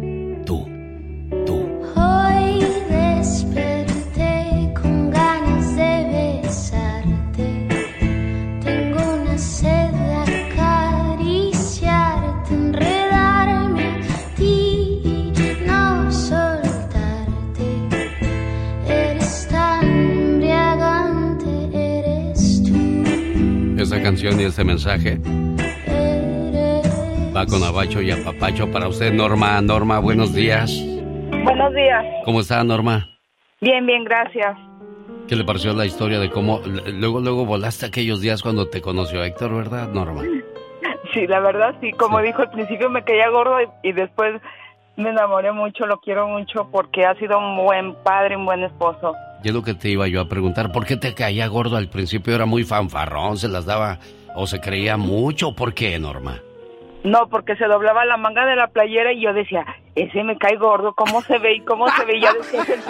[1.98, 7.68] Hoy desperté con ganas de besarte.
[8.64, 10.16] Tengo una sed de
[11.14, 15.32] acariciarte, enredarme a ti y
[15.66, 17.68] no soltarte.
[18.88, 22.74] Eres tan embriagante, eres tú.
[23.80, 25.20] Esta canción y este mensaje
[27.36, 29.60] va con Abacho y Apapacho para usted, Norma.
[29.60, 30.72] Norma, buenos días.
[31.44, 32.04] Buenos días.
[32.24, 33.10] ¿Cómo está, Norma?
[33.60, 34.56] Bien, bien, gracias.
[35.28, 39.22] ¿Qué le pareció la historia de cómo luego luego volaste aquellos días cuando te conoció
[39.22, 40.22] Héctor, verdad, Norma?
[41.14, 41.92] Sí, la verdad, sí.
[41.92, 44.34] Como dijo al principio, me caía gordo y, y después
[44.96, 49.14] me enamoré mucho, lo quiero mucho porque ha sido un buen padre, un buen esposo.
[49.42, 51.88] Y es lo que te iba yo a preguntar, ¿por qué te caía gordo al
[51.88, 52.34] principio?
[52.34, 53.98] Era muy fanfarrón, se las daba
[54.34, 56.42] o se creía mucho, ¿por qué, Norma?
[57.06, 59.64] No, porque se doblaba la manga de la playera y yo decía,
[59.94, 62.16] ese me cae gordo, cómo se ve y cómo se ve.
[62.16, 62.80] Y ya después él,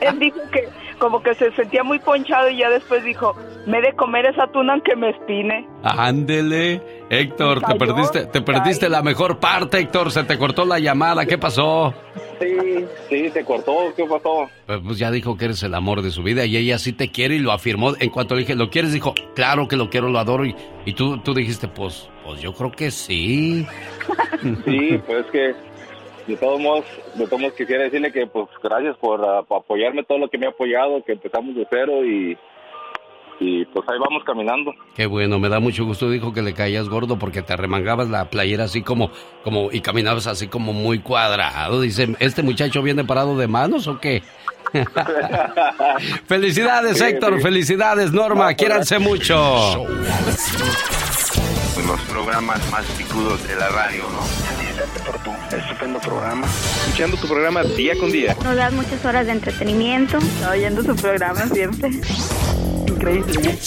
[0.00, 0.68] él dijo que
[0.98, 3.34] como que se sentía muy ponchado y ya después dijo,
[3.66, 5.66] me he de comer esa tuna aunque me espine.
[5.82, 11.24] Ándele, Héctor, te perdiste, te perdiste la mejor parte, Héctor, se te cortó la llamada,
[11.24, 11.94] ¿qué pasó?
[12.42, 14.50] Sí, sí, se cortó, ¿qué pasó?
[14.66, 17.10] Pues, pues ya dijo que eres el amor de su vida y ella sí te
[17.10, 17.94] quiere y lo afirmó.
[17.98, 18.92] En cuanto le dije, ¿lo quieres?
[18.92, 20.44] Dijo, claro que lo quiero, lo adoro.
[20.44, 20.54] Y,
[20.84, 23.66] y tú, tú dijiste, pues, pues yo creo que sí.
[24.64, 25.54] Sí, pues es que
[26.26, 26.84] de todos modos,
[27.14, 30.46] de todos modos quisiera decirle que pues gracias por, por apoyarme todo lo que me
[30.46, 32.36] ha apoyado, que empezamos de cero y,
[33.40, 34.72] y pues ahí vamos caminando.
[34.94, 36.08] Qué bueno, me da mucho gusto.
[36.08, 39.10] Dijo que le caías gordo porque te remangabas la playera así como,
[39.42, 41.80] como, y caminabas así como muy cuadrado.
[41.80, 44.22] Dice, ¿este muchacho viene parado de manos o qué?
[46.26, 47.42] felicidades, Sí, Héctor, sí.
[47.42, 49.84] felicidades, Norma, No, quiéranse mucho.
[51.92, 54.22] Los programas más picudos de la radio, ¿no?
[54.22, 56.46] Felicitarte por tu estupendo programa.
[56.46, 58.34] Escuchando tu programa día con día.
[58.42, 60.18] Nos das muchas horas de entretenimiento.
[60.50, 61.90] Oyendo su programa siempre.
[62.88, 63.58] Increíble.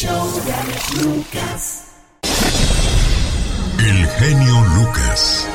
[3.79, 5.47] El genio Lucas.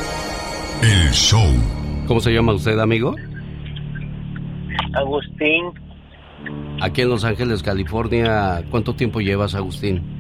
[0.81, 1.53] El show.
[2.07, 3.17] ¿Cómo se llama usted, amigo?
[4.95, 5.73] Agustín,
[6.81, 10.20] Aquí en Los Ángeles, California, ¿cuánto tiempo llevas, Agustín?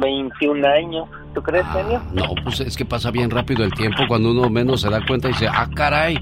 [0.00, 1.08] 21 años.
[1.34, 2.00] ¿Tú crees, genio?
[2.12, 5.28] No, pues es que pasa bien rápido el tiempo cuando uno menos se da cuenta
[5.28, 6.18] y dice, ah, caray,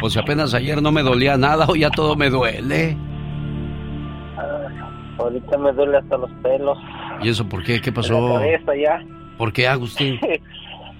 [0.00, 2.96] pues si apenas ayer no me dolía nada, hoy ya todo me duele.
[5.18, 6.76] Ahorita me duele hasta los pelos.
[7.22, 7.80] ¿Y eso por qué?
[7.80, 8.34] ¿Qué La pasó?
[8.34, 9.00] cabeza ya.
[9.38, 10.18] ¿Por qué, Agustín?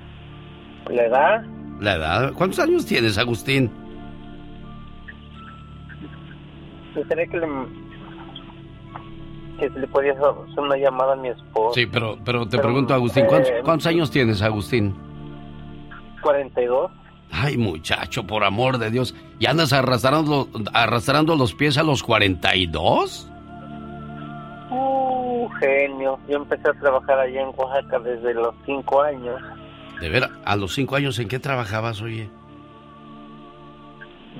[0.90, 1.44] ¿La edad?
[1.80, 2.32] La edad.
[2.34, 3.70] ¿Cuántos años tienes, Agustín?
[6.94, 7.46] Quisiera que le...
[9.58, 10.28] Que si le podía hacer
[10.58, 11.74] una llamada a mi esposo.
[11.74, 14.94] Sí, pero, pero te Pero, pregunto, Agustín, ¿cuántos, eh, cuántos años tienes, Agustín?
[16.22, 16.90] 42.
[17.30, 19.14] Ay, muchacho, por amor de Dios.
[19.38, 23.30] ¿Y andas arrastrando, arrastrando los pies a los 42?
[24.70, 26.18] Uh, genio.
[26.28, 29.40] Yo empecé a trabajar allá en Oaxaca desde los 5 años.
[30.00, 32.28] De ver, a los 5 años, ¿en qué trabajabas, oye?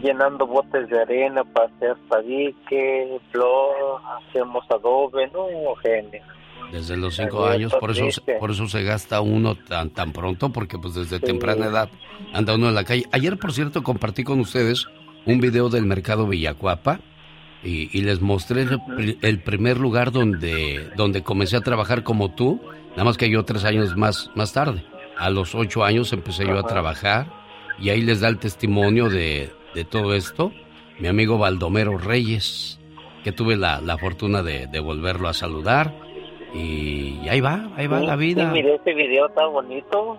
[0.03, 6.23] Llenando botes de arena para hacer tabique, flor, hacemos adobe, no, genio.
[6.73, 10.51] Desde los 5 Ay, años, por eso, por eso se gasta uno tan, tan pronto,
[10.51, 11.89] porque pues desde temprana edad
[12.33, 13.05] anda uno en la calle.
[13.13, 14.89] Ayer, por cierto, compartí con ustedes
[15.27, 17.01] un video del mercado Villacuapa
[17.63, 22.61] y, y les mostré el, el primer lugar donde, donde comencé a trabajar como tú,
[22.91, 24.85] nada más que yo tres años más, más tarde.
[25.17, 27.27] A los ocho años empecé yo a trabajar
[27.79, 30.53] y ahí les da el testimonio de, de todo esto
[30.99, 32.79] mi amigo Baldomero Reyes,
[33.23, 35.95] que tuve la, la fortuna de, de volverlo a saludar.
[36.55, 38.47] Y ahí va, ahí va Sí, la vida.
[38.47, 40.19] Sí, miré ese video tan bonito.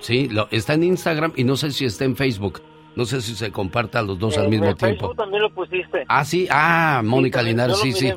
[0.00, 2.62] Sí, lo, está en Instagram y no sé si está en Facebook.
[2.96, 5.08] No sé si se comparta los dos al mismo tiempo.
[5.08, 6.04] Facebook también lo pusiste.
[6.08, 8.12] Ah, sí, ah, Mónica Linares, sí, sí.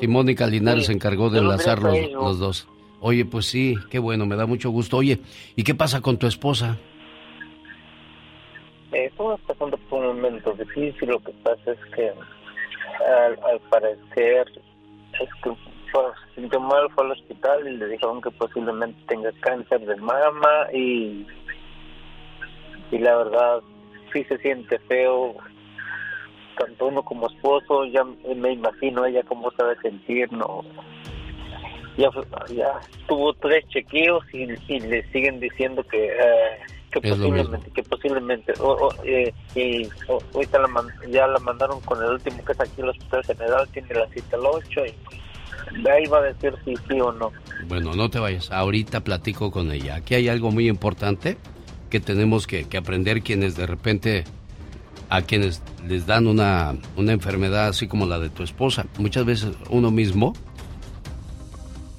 [0.00, 2.68] Sí, Mónica Linares se encargó de enlazar los dos.
[3.00, 4.98] Oye, pues sí, qué bueno, me da mucho gusto.
[4.98, 5.20] Oye,
[5.56, 6.78] ¿y qué pasa con tu esposa?
[8.94, 11.08] Estamos pasando por un momento difícil.
[11.08, 12.12] Lo que pasa es que,
[13.06, 14.46] al, al parecer,
[15.20, 15.50] es que
[15.92, 20.68] pues, sintió mal, fue al hospital y le dijeron que posiblemente tenga cáncer de mama
[20.72, 21.26] y,
[22.92, 23.60] y la verdad
[24.12, 25.34] sí se siente feo.
[26.56, 30.62] Tanto uno como esposo, ya me imagino ella cómo se debe sentir, ¿no?
[31.96, 32.10] Ya,
[32.52, 36.58] ya tuvo tres chequeos y, y le siguen diciendo que, eh,
[37.00, 38.52] que Es posiblemente, que posiblemente,
[39.04, 42.80] eh, y o- ahorita la man- ya la mandaron con el último que es aquí
[42.80, 46.74] el Hospital General, tiene la cita al 8 y de ahí va a decir si
[46.76, 47.32] sí o no.
[47.66, 49.96] Bueno, no te vayas, ahorita platico con ella.
[49.96, 51.36] Aquí hay algo muy importante
[51.90, 54.24] que tenemos que, que aprender quienes de repente,
[55.10, 58.86] a quienes les dan una, una enfermedad así como la de tu esposa.
[58.98, 60.32] Muchas veces uno mismo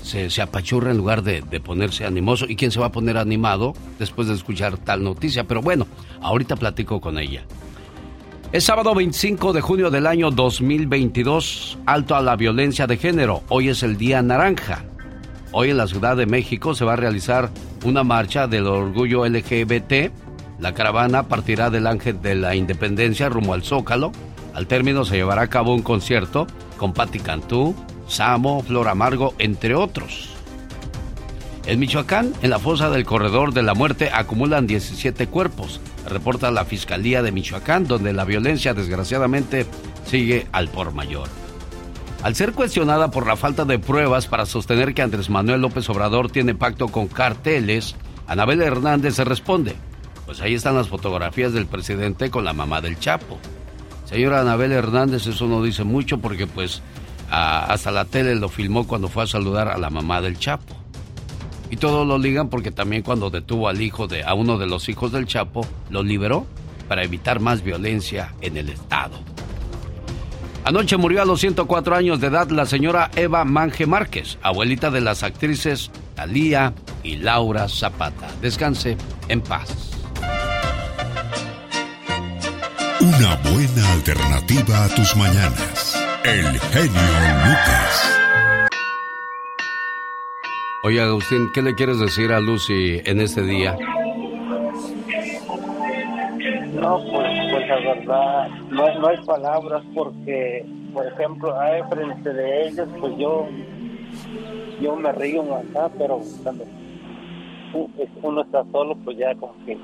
[0.05, 2.45] se, se apachurra en lugar de, de ponerse animoso.
[2.47, 5.45] ¿Y quién se va a poner animado después de escuchar tal noticia?
[5.45, 5.87] Pero bueno,
[6.21, 7.43] ahorita platico con ella.
[8.51, 13.43] Es sábado 25 de junio del año 2022, alto a la violencia de género.
[13.49, 14.85] Hoy es el Día Naranja.
[15.51, 17.49] Hoy en la Ciudad de México se va a realizar
[17.83, 20.11] una marcha del orgullo LGBT.
[20.59, 24.11] La caravana partirá del Ángel de la Independencia rumbo al Zócalo.
[24.53, 27.75] Al término se llevará a cabo un concierto con Patti Cantú,
[28.07, 30.29] Samo, Flor Amargo, entre otros.
[31.65, 36.65] En Michoacán, en la fosa del Corredor de la Muerte, acumulan 17 cuerpos, reporta la
[36.65, 39.65] Fiscalía de Michoacán, donde la violencia desgraciadamente
[40.05, 41.27] sigue al por mayor.
[42.21, 46.31] Al ser cuestionada por la falta de pruebas para sostener que Andrés Manuel López Obrador
[46.31, 47.95] tiene pacto con carteles,
[48.27, 49.75] Anabel Hernández se responde.
[50.25, 53.37] Pues ahí están las fotografías del presidente con la mamá del Chapo.
[54.05, 56.81] Señora Anabel Hernández, eso no dice mucho porque pues
[57.29, 60.75] hasta la tele lo filmó cuando fue a saludar a la mamá del Chapo.
[61.69, 64.87] Y todo lo ligan porque también cuando detuvo al hijo de, a uno de los
[64.89, 66.45] hijos del Chapo, lo liberó
[66.87, 69.19] para evitar más violencia en el Estado.
[70.63, 75.01] Anoche murió a los 104 años de edad la señora Eva Manje Márquez, abuelita de
[75.01, 76.73] las actrices Talía
[77.03, 78.27] y Laura Zapata.
[78.41, 78.97] Descanse
[79.27, 79.91] en paz.
[82.99, 85.94] Una buena alternativa a tus mañanas.
[86.25, 87.01] El genio
[87.45, 88.19] Lucas.
[90.83, 93.77] Oye, Agustín, ¿qué le quieres decir a Lucy en este día?
[96.73, 100.65] No, pues, pues la verdad, no, no hay palabras porque,
[100.95, 103.47] por ejemplo, ahí frente de ellos, pues yo,
[104.81, 106.65] yo me río acá, pero cuando
[108.23, 109.77] uno está solo, pues ya como que,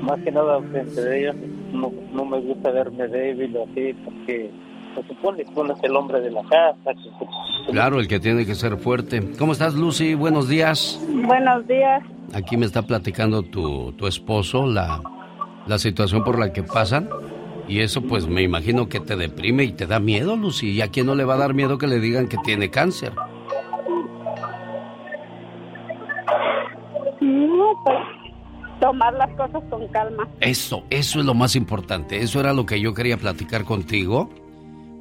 [0.00, 1.36] más que nada frente de ellos,
[1.74, 4.50] no, no me gusta verme débil o así, porque
[4.94, 6.92] se supone que uno es el hombre de la casa.
[7.70, 9.22] Claro, el que tiene que ser fuerte.
[9.38, 10.14] ¿Cómo estás, Lucy?
[10.14, 11.00] Buenos días.
[11.10, 12.02] Buenos días.
[12.32, 15.00] Aquí me está platicando tu, tu esposo la,
[15.66, 17.08] la situación por la que pasan.
[17.66, 20.70] Y eso pues me imagino que te deprime y te da miedo, Lucy.
[20.72, 23.12] ¿Y a quién no le va a dar miedo que le digan que tiene cáncer?
[27.20, 28.23] No, pues
[28.80, 30.28] tomar las cosas con calma.
[30.40, 32.22] Eso, eso es lo más importante.
[32.22, 34.30] Eso era lo que yo quería platicar contigo.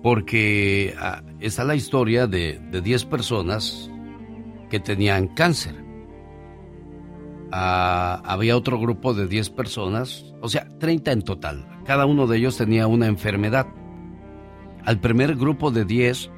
[0.01, 3.89] Porque ah, está la historia de, de 10 personas
[4.69, 5.75] que tenían cáncer.
[7.51, 11.67] Ah, había otro grupo de 10 personas, o sea, 30 en total.
[11.85, 13.67] Cada uno de ellos tenía una enfermedad.
[14.83, 16.31] Al primer grupo de 10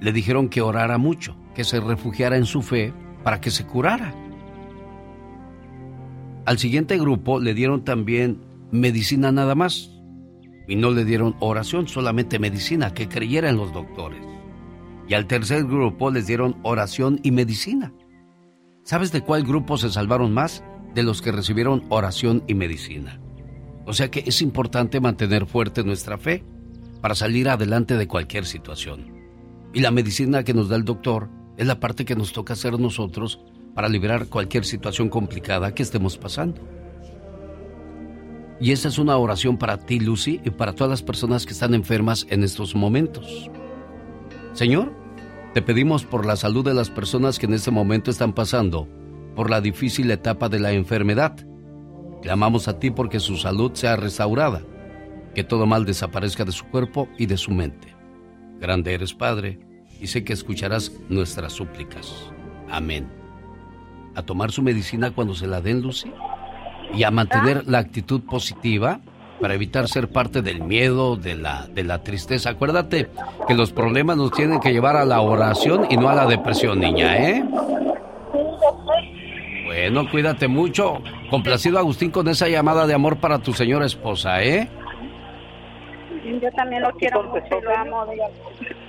[0.00, 2.94] le dijeron que orara mucho, que se refugiara en su fe
[3.24, 4.14] para que se curara.
[6.46, 8.40] Al siguiente grupo le dieron también
[8.70, 9.90] medicina nada más.
[10.68, 14.24] Y no le dieron oración, solamente medicina, que creyera en los doctores.
[15.08, 17.92] Y al tercer grupo les dieron oración y medicina.
[18.84, 20.62] ¿Sabes de cuál grupo se salvaron más?
[20.94, 23.20] De los que recibieron oración y medicina.
[23.84, 26.44] O sea que es importante mantener fuerte nuestra fe
[27.00, 29.12] para salir adelante de cualquier situación.
[29.74, 32.78] Y la medicina que nos da el doctor es la parte que nos toca hacer
[32.78, 33.44] nosotros
[33.76, 36.62] para liberar cualquier situación complicada que estemos pasando.
[38.58, 41.74] Y esa es una oración para ti, Lucy, y para todas las personas que están
[41.74, 43.50] enfermas en estos momentos.
[44.54, 44.94] Señor,
[45.52, 48.88] te pedimos por la salud de las personas que en este momento están pasando
[49.34, 51.36] por la difícil etapa de la enfermedad.
[52.22, 54.62] Clamamos a ti porque su salud sea restaurada,
[55.34, 57.94] que todo mal desaparezca de su cuerpo y de su mente.
[58.58, 59.60] Grande eres, Padre,
[60.00, 62.32] y sé que escucharás nuestras súplicas.
[62.70, 63.25] Amén.
[64.16, 66.10] A tomar su medicina cuando se la den, Lucy,
[66.94, 69.00] y a mantener la actitud positiva
[69.40, 72.50] para evitar ser parte del miedo, de la, de la tristeza.
[72.50, 73.10] Acuérdate
[73.46, 76.80] que los problemas nos tienen que llevar a la oración y no a la depresión,
[76.80, 77.44] niña, ¿eh?
[79.66, 81.02] Bueno, cuídate mucho.
[81.28, 84.66] Complacido Agustín con esa llamada de amor para tu señora esposa, ¿eh?
[86.42, 88.06] Yo también lo quiero mucho lo amo.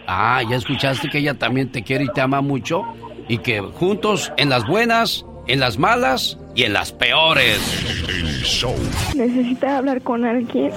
[0.07, 2.85] Ah, ya escuchaste que ella también te quiere y te ama mucho
[3.27, 7.59] y que juntos en las buenas, en las malas y en las peores.
[9.15, 10.71] Necesita hablar con alguien.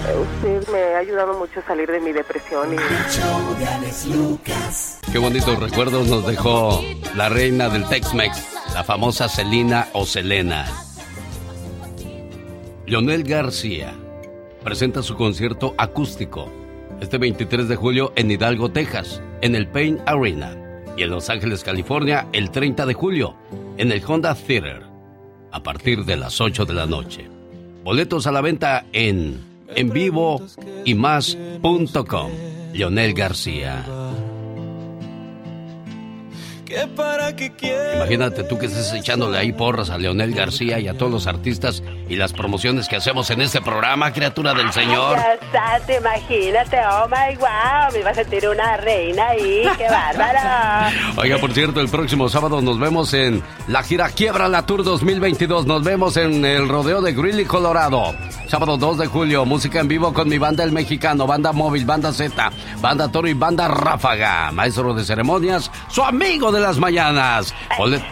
[0.00, 2.76] Usted me ha ayudado mucho a salir de mi depresión y...
[5.12, 6.82] Qué bonitos recuerdos nos dejó
[7.14, 10.66] la reina del Tex-Mex, la famosa Selina o Selena.
[12.86, 13.94] Leonel García
[14.64, 16.50] presenta su concierto acústico
[17.00, 20.56] este 23 de julio en Hidalgo, Texas, en el Pain Arena,
[21.00, 23.34] y en Los Ángeles, California, el 30 de julio,
[23.78, 24.82] en el Honda Theater,
[25.50, 27.26] a partir de las 8 de la noche.
[27.82, 29.40] Boletos a la venta en
[29.74, 30.42] en vivo
[30.84, 32.30] y más.com.
[32.74, 33.82] Leonel García.
[37.94, 41.82] Imagínate tú que estés echándole ahí porras a Leonel García y a todos los artistas
[42.08, 45.16] y las promociones que hacemos en este programa, criatura del Señor.
[45.16, 49.88] Ya está, te imagínate, oh my wow, me iba a sentir una reina ahí, qué
[49.88, 50.96] bárbaro.
[51.16, 55.66] Oiga, por cierto, el próximo sábado nos vemos en la gira Quiebra la Tour 2022.
[55.66, 58.14] Nos vemos en el rodeo de Greeley, Colorado.
[58.46, 62.12] Sábado 2 de julio, música en vivo con mi banda El Mexicano, banda móvil, banda
[62.12, 64.50] Z, banda Toro y banda Ráfaga.
[64.52, 67.54] Maestro de ceremonias, su amigo de las mañanas.
[67.76, 68.02] Bolet-.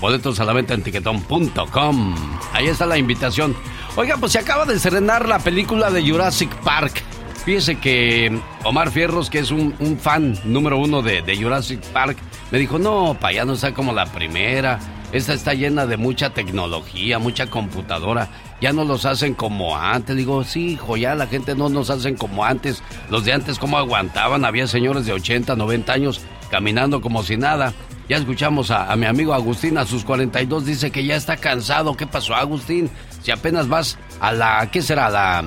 [0.00, 2.14] Boletos a la venta en tiquetón.com.
[2.52, 3.56] Ahí está la invitación.
[3.96, 7.02] Oiga, pues se acaba de estrenar la película de Jurassic Park.
[7.44, 12.16] Fíjese que Omar Fierros, que es un, un fan número uno de, de Jurassic Park,
[12.50, 14.78] me dijo, no, pa, ya no está como la primera.
[15.12, 18.28] esta está llena de mucha tecnología, mucha computadora.
[18.60, 20.16] Ya no los hacen como antes.
[20.16, 22.82] Digo, sí, hijo, ya la gente no nos hacen como antes.
[23.10, 24.44] Los de antes, ¿cómo aguantaban?
[24.46, 27.72] Había señores de 80, 90 años caminando como si nada.
[28.08, 31.96] Ya escuchamos a, mi amigo Agustín a sus 42, dice que ya está cansado.
[31.96, 32.90] ¿Qué pasó, Agustín?
[33.22, 35.08] Si apenas vas a la, ¿qué será?
[35.08, 35.44] La,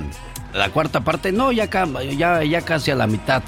[0.54, 1.32] la cuarta parte.
[1.32, 1.70] No, ya,
[2.18, 3.44] ya, ya casi a la mitad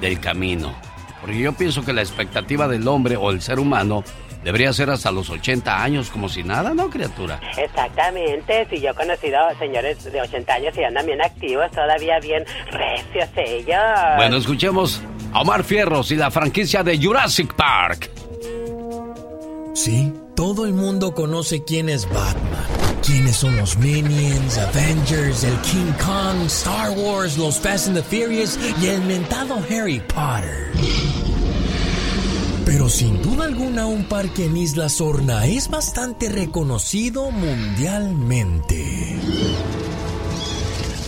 [0.00, 0.74] del camino.
[1.20, 4.02] Porque yo pienso que la expectativa del hombre o el ser humano
[4.48, 7.38] debería ser hasta los 80 años, como si nada, ¿no, criatura?
[7.58, 8.66] Exactamente.
[8.70, 13.28] Si yo he conocido señores de 80 años y andan bien activos, todavía bien recios
[13.36, 13.76] ellos.
[14.16, 15.02] Bueno, escuchemos
[15.34, 18.10] a Omar Fierros y la franquicia de Jurassic Park.
[19.74, 22.64] Sí, todo el mundo conoce quién es Batman.
[23.04, 28.58] ¿Quiénes son los Minions, Avengers, el King Kong, Star Wars, los Fast and the Furious
[28.80, 30.72] y el mentado Harry Potter?
[32.68, 39.16] Pero sin duda alguna un parque en Isla Sorna es bastante reconocido mundialmente.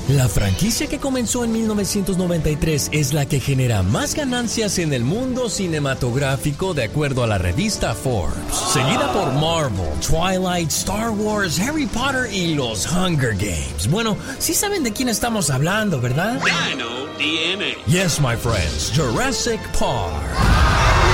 [0.08, 5.50] La franquicia que comenzó en 1993 es la que genera más ganancias en el mundo
[5.50, 8.42] cinematográfico de acuerdo a la revista Forbes,
[8.72, 13.86] seguida por Marvel, Twilight, Star Wars, Harry Potter y los Hunger Games.
[13.90, 16.40] Bueno, sí saben de quién estamos hablando, ¿verdad?
[16.40, 17.84] Dino DNA.
[17.86, 21.09] Yes, my friends, Jurassic Park.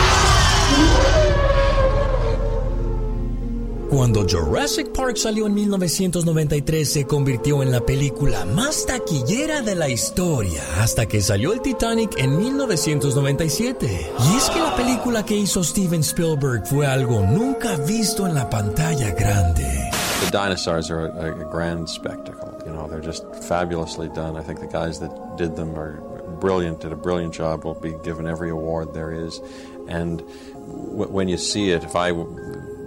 [3.97, 9.89] Cuando Jurassic Park salió en 1993 se convirtió en la película más taquillera de la
[9.89, 13.87] historia hasta que salió el Titanic en 1997.
[13.87, 18.51] Y es que la película que hizo Steven Spielberg fue algo nunca visto en la
[18.51, 19.91] pantalla grande.
[20.25, 22.53] The dinosaurs are a, a grand spectacle.
[22.67, 24.37] You know, they're just fabulously done.
[24.37, 26.03] I think the guys that did them are
[26.41, 29.41] brilliant, did a brilliant job, will be given every award there is.
[29.89, 30.23] And
[30.69, 32.13] when you see it, if I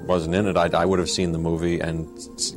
[0.09, 2.07] wasn't in it, I, I, would have seen the movie and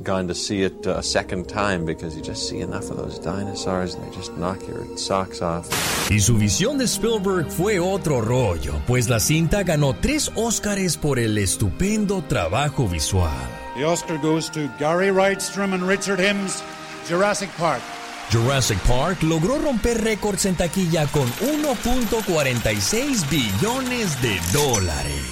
[0.02, 3.18] gone to see it uh, a second time because you just see enough of those
[3.18, 5.68] dinosaurs and they just knock your socks off.
[6.10, 11.18] Y su visión de Spielberg fue otro rollo, pues la cinta ganó tres Oscars por
[11.18, 13.30] el estupendo trabajo visual.
[13.76, 16.62] The Oscar goes to Gary Wrightstrom and Richard Hims,
[17.06, 17.82] Jurassic Park.
[18.30, 25.22] Jurassic Park logró romper récords en taquilla con 1.46 billones de dólares.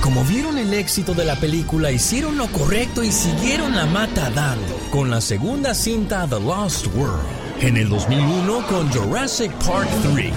[0.00, 4.76] Como vieron el éxito de la película, hicieron lo correcto y siguieron la mata dando
[4.90, 10.32] con la segunda cinta The Lost World en el 2001 con Jurassic Park 3.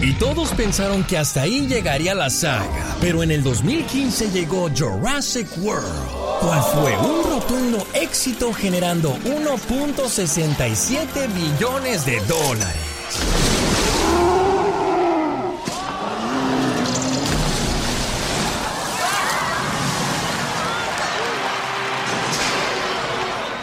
[0.00, 5.48] Y todos pensaron que hasta ahí llegaría la saga, pero en el 2015 llegó Jurassic
[5.58, 6.08] World,
[6.40, 12.76] cual fue un rotundo éxito generando 1.67 billones de dólares.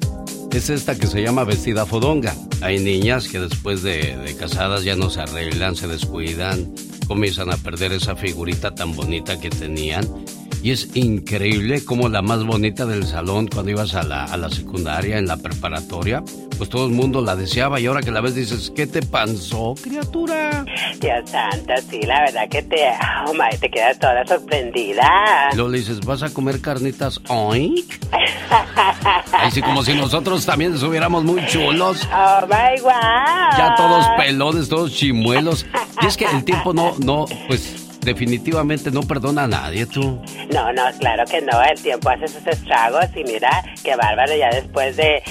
[0.52, 2.36] es esta que se llama vestida fodonga.
[2.62, 6.74] Hay niñas que después de, casadas ya no se arreglan, se descuidan,
[7.08, 10.08] comienzan a perder esa figurita tan bonita que tenían.
[10.66, 14.50] Y es increíble como la más bonita del salón cuando ibas a la, a la
[14.50, 16.24] secundaria, en la preparatoria,
[16.58, 19.76] pues todo el mundo la deseaba y ahora que la ves dices, ¿qué te pasó,
[19.80, 20.66] criatura?
[21.00, 22.78] Dios santo, sí, la verdad que te,
[23.28, 25.50] oh my, te quedas toda sorprendida.
[25.52, 27.86] Y luego le dices, ¿vas a comer carnitas hoy?
[29.34, 32.10] Ay, sí, como si nosotros también estuviéramos muy chulos.
[32.12, 32.92] Oh my wow.
[33.56, 35.64] Ya todos pelones, todos chimuelos.
[36.02, 40.22] Y es que el tiempo no, no, pues definitivamente no perdona a nadie, tú.
[40.54, 41.62] No, no, claro que no.
[41.64, 45.22] El tiempo hace sus estragos y mira, qué bárbaro, ya después de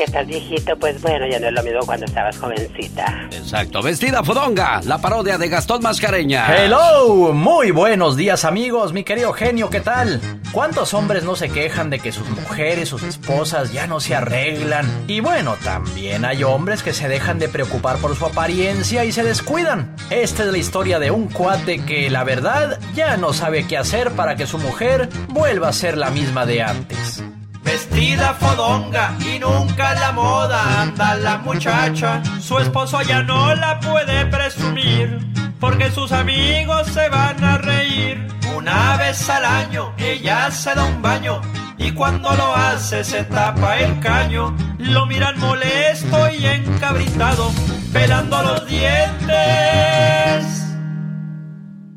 [0.00, 3.28] que estás viejito, pues bueno, ya no es lo mismo cuando estabas jovencita.
[3.32, 3.82] Exacto.
[3.82, 6.56] Vestida Fodonga, la parodia de Gastón Mascareña.
[6.56, 10.22] Hello, muy buenos días amigos, mi querido genio, ¿qué tal?
[10.52, 14.86] ¿Cuántos hombres no se quejan de que sus mujeres, sus esposas ya no se arreglan?
[15.06, 19.22] Y bueno, también hay hombres que se dejan de preocupar por su apariencia y se
[19.22, 19.94] descuidan.
[20.08, 24.12] Esta es la historia de un cuate que la verdad ya no sabe qué hacer
[24.12, 27.22] para que su mujer vuelva a ser la misma de antes.
[27.70, 32.20] Vestida fodonga y nunca la moda anda la muchacha.
[32.40, 35.20] Su esposo ya no la puede presumir
[35.60, 38.26] porque sus amigos se van a reír.
[38.56, 41.42] Una vez al año ella se da un baño
[41.78, 44.52] y cuando lo hace se tapa el caño.
[44.78, 47.52] Lo miran molesto y encabritado,
[47.92, 49.36] pelando los dientes,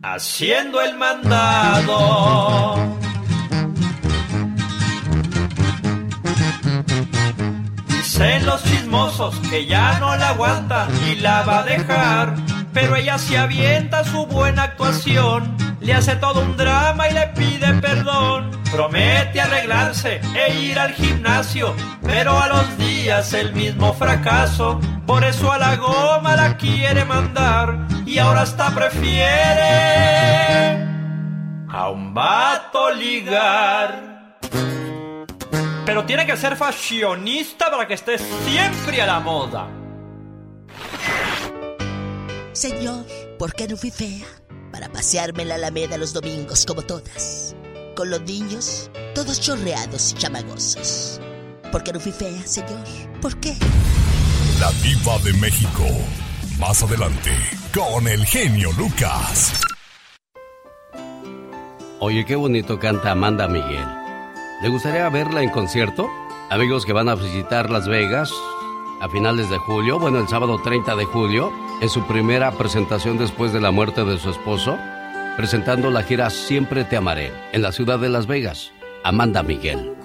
[0.03, 2.93] haciendo el mandado.
[8.13, 12.35] Dicen los chismosos que ya no la aguanta y la va a dejar.
[12.71, 17.73] Pero ella se avienta su buena actuación, le hace todo un drama y le pide
[17.81, 18.51] perdón.
[18.71, 21.73] Promete arreglarse e ir al gimnasio,
[22.03, 24.79] pero a los días el mismo fracaso.
[25.07, 29.23] Por eso a la goma la quiere mandar y ahora hasta prefiere
[31.67, 34.12] a un vato ligar.
[35.85, 39.67] Pero tiene que ser fashionista para que esté siempre a la moda.
[42.53, 43.05] Señor,
[43.37, 44.25] ¿por qué no fui fea?
[44.71, 47.55] Para pasearme en la Alameda los domingos como todas.
[47.95, 51.19] Con los niños, todos chorreados y chamagosos.
[51.71, 52.83] ¿Por qué no fui fea, señor?
[53.21, 53.55] ¿Por qué?
[54.59, 55.83] La diva de México.
[56.59, 57.31] Más adelante,
[57.73, 59.61] con el genio Lucas.
[61.99, 64.02] Oye, qué bonito canta Amanda Miguel.
[64.63, 66.09] ¿Le gustaría verla en concierto?
[66.49, 68.31] Amigos que van a visitar Las Vegas
[69.01, 73.51] a finales de julio, bueno, el sábado 30 de julio, en su primera presentación después
[73.51, 74.77] de la muerte de su esposo,
[75.35, 78.71] presentando la gira Siempre te amaré en la ciudad de Las Vegas.
[79.03, 79.95] Amanda Miguel.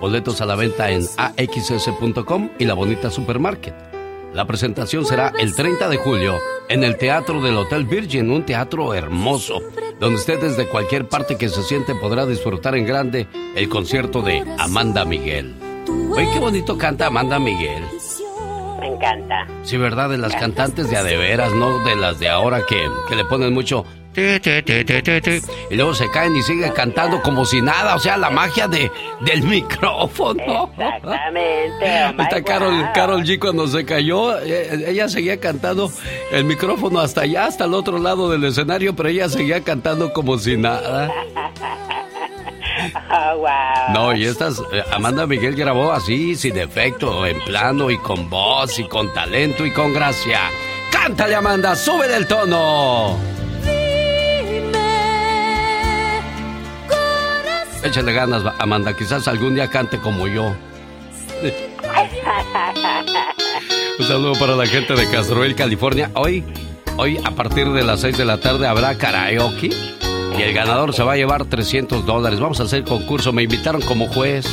[0.00, 3.93] Boletos a la venta en axs.com y la bonita supermarket.
[4.34, 8.92] La presentación será el 30 de julio en el Teatro del Hotel Virgin, un teatro
[8.92, 9.62] hermoso,
[10.00, 14.44] donde usted desde cualquier parte que se siente podrá disfrutar en grande el concierto de
[14.58, 15.54] Amanda Miguel.
[16.10, 17.84] Oye, qué bonito canta Amanda Miguel.
[18.80, 19.46] Me encanta.
[19.62, 20.10] Sí, ¿verdad?
[20.10, 23.84] De las cantantes de adeveras, no de las de ahora que, que le ponen mucho...
[24.16, 28.90] y luego se caen y sigue cantando como si nada, o sea, la magia de,
[29.20, 30.70] del micrófono.
[30.70, 32.14] Exactamente.
[32.18, 32.90] oh Está Carol.
[32.94, 35.90] Carol G cuando se cayó, eh, ella seguía cantando
[36.30, 40.38] el micrófono hasta allá, hasta el otro lado del escenario, pero ella seguía cantando como
[40.38, 41.10] si nada.
[43.10, 43.94] Oh, wow.
[43.94, 48.78] No, y estas, eh, Amanda Miguel grabó así, sin efecto, en plano y con voz
[48.78, 50.40] y con talento y con gracia.
[50.90, 53.16] Cántale, Amanda, sube del tono.
[57.84, 60.54] Échale ganas, Amanda, quizás algún día cante como yo.
[63.98, 66.10] Un saludo para la gente de Castroel, California.
[66.14, 66.42] Hoy,
[66.96, 69.68] hoy a partir de las 6 de la tarde habrá karaoke
[70.36, 72.40] y el ganador se va a llevar 300 dólares.
[72.40, 73.32] Vamos a hacer concurso.
[73.32, 74.46] Me invitaron como juez.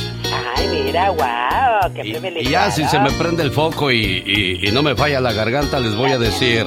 [0.56, 2.50] Ay, mira, wow, qué Y privilegiado.
[2.68, 5.80] ya si se me prende el foco y, y- y no me falla la garganta,
[5.80, 6.66] les voy a decir.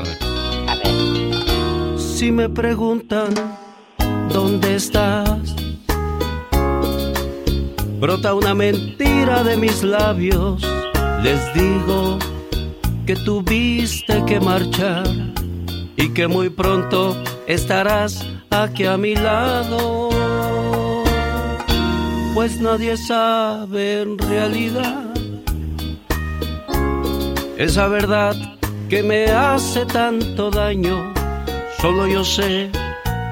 [1.98, 3.34] Si me preguntan
[4.34, 5.30] dónde estás,
[8.00, 10.62] brota una mentira de mis labios.
[11.24, 12.20] Les digo
[13.06, 15.08] que tuviste que marchar
[15.96, 17.16] y que muy pronto
[17.48, 20.10] estarás aquí a mi lado.
[22.34, 25.06] Pues nadie sabe en realidad
[27.58, 28.36] esa verdad
[28.90, 31.14] que me hace tanto daño.
[31.80, 32.70] Solo yo sé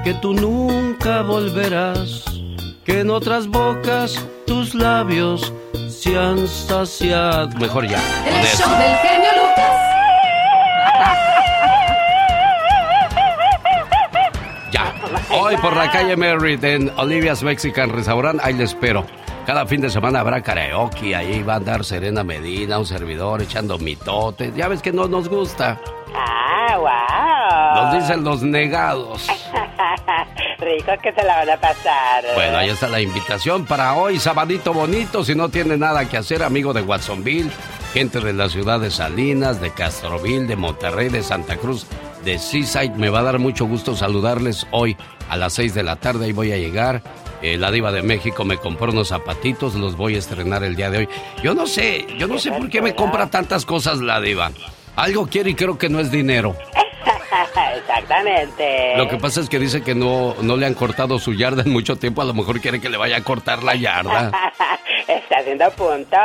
[0.04, 2.24] que tú nunca volverás,
[2.84, 5.52] que en otras bocas tus labios
[5.88, 7.48] se han saciado.
[7.58, 7.98] Mejor ya.
[8.24, 8.62] con El eso.
[8.64, 9.80] show del genio Lucas.
[14.72, 14.94] Ya.
[15.30, 19.04] Hoy por la calle Merritt en Olivia's Mexican Restaurant, ahí le espero.
[19.46, 23.78] Cada fin de semana habrá karaoke, ahí va a andar Serena Medina, un servidor echando
[23.78, 24.52] mitote.
[24.56, 25.78] Ya ves que no nos gusta.
[26.16, 27.84] Ah, wow.
[27.92, 29.26] Nos dicen los negados.
[30.58, 32.24] Rico que se la van a pasar.
[32.34, 35.24] Bueno, ahí está la invitación para hoy, sabadito bonito.
[35.24, 37.50] Si no tiene nada que hacer, amigo de Watsonville,
[37.92, 41.86] gente de la ciudad de Salinas, de Castroville, de Monterrey, de Santa Cruz,
[42.24, 44.96] de Seaside, me va a dar mucho gusto saludarles hoy
[45.28, 46.26] a las 6 de la tarde.
[46.26, 47.02] Ahí voy a llegar.
[47.42, 50.88] eh, la diva de México me compró unos zapatitos, los voy a estrenar el día
[50.90, 51.08] de hoy.
[51.42, 54.50] Yo no sé, yo no sé por qué me compra tantas cosas la diva.
[54.96, 56.56] Algo quiere y creo que no es dinero.
[57.76, 58.96] Exactamente.
[58.96, 61.72] Lo que pasa es que dice que no, no le han cortado su yarda en
[61.72, 64.30] mucho tiempo, a lo mejor quiere que le vaya a cortar la yarda.
[65.08, 66.18] Está haciendo puntos.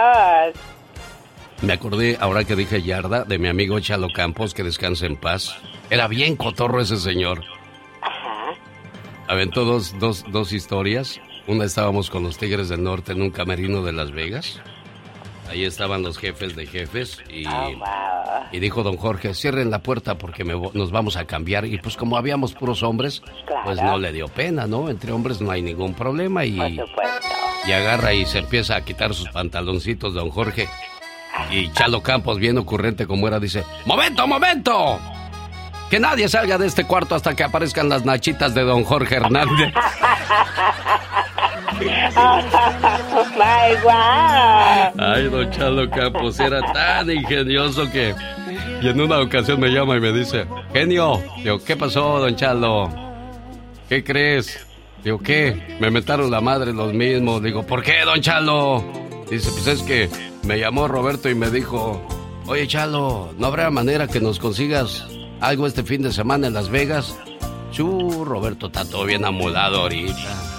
[1.62, 5.58] Me acordé, ahora que dije yarda, de mi amigo Chalo Campos, que descanse en paz.
[5.90, 7.44] Era bien cotorro ese señor.
[8.02, 8.54] Ajá.
[9.28, 11.20] Aventó dos, dos, dos historias.
[11.48, 14.62] Una estábamos con los Tigres del Norte en un camerino de Las Vegas.
[15.50, 17.86] Ahí estaban los jefes de jefes y, Oh, wow.
[18.52, 21.66] y dijo don Jorge, cierren la puerta porque me nos vamos a cambiar.
[21.66, 23.22] Y pues como habíamos puros hombres,
[23.66, 24.90] pues no le dio pena, ¿no?
[24.90, 26.60] Entre hombres no hay ningún problema y,
[27.66, 30.70] y agarra y se empieza a quitar sus pantaloncitos don Jorge.
[31.52, 35.00] Y Chalo Campos, bien ocurrente como era, dice, ¡Momento, momento!
[35.90, 39.74] Que nadie salga de este cuarto hasta que aparezcan las nachitas de don Jorge Hernández.
[42.16, 42.42] Oh,
[43.38, 43.78] my.
[44.98, 48.16] Ay, don Chalo Campos era tan ingenioso que...
[48.82, 52.90] Y en una ocasión me llama y me dice, genio, digo, ¿qué pasó, don Chalo?
[53.88, 54.66] ¿Qué crees?
[55.04, 55.78] Digo, ¿qué?
[55.80, 57.44] Me metaron la madre los mismos.
[57.44, 58.84] Digo, ¿por qué, don Chalo?
[59.30, 60.10] Dice, pues es que
[60.44, 62.02] me llamó Roberto y me dijo,
[62.48, 65.06] oye, Chalo, ¿no habrá manera que nos consigas
[65.42, 67.18] algo este fin de semana en Las Vegas?
[67.72, 70.59] Chu, Roberto está todo bien amolado ahorita.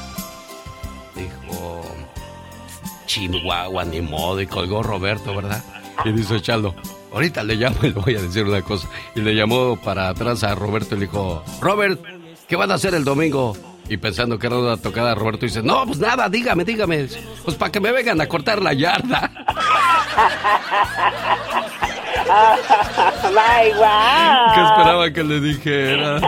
[3.10, 5.64] Chihuahua, ni modo, y colgó Roberto, ¿verdad?
[6.04, 6.76] Y dice Chalo,
[7.12, 8.88] ahorita le llamo y le voy a decir una cosa.
[9.16, 12.00] Y le llamó para atrás a Roberto y le dijo, Robert,
[12.46, 13.56] ¿qué van a hacer el domingo?
[13.88, 17.08] Y pensando que era una tocada, Roberto dice, no, pues nada, dígame, dígame.
[17.44, 19.28] Pues para que me vengan a cortar la yarda.
[23.30, 24.54] my wow.
[24.54, 26.20] ¿Qué esperaba que le dijera?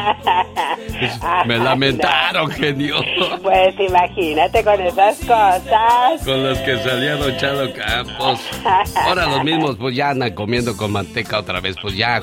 [1.47, 2.97] Me lamentaron, genio.
[3.43, 6.25] Pues imagínate con esas cosas.
[6.25, 8.41] Con las que salía Don Chalo Campos.
[8.97, 11.77] Ahora los mismos, pues ya andan comiendo con manteca otra vez.
[11.81, 12.21] Pues ya,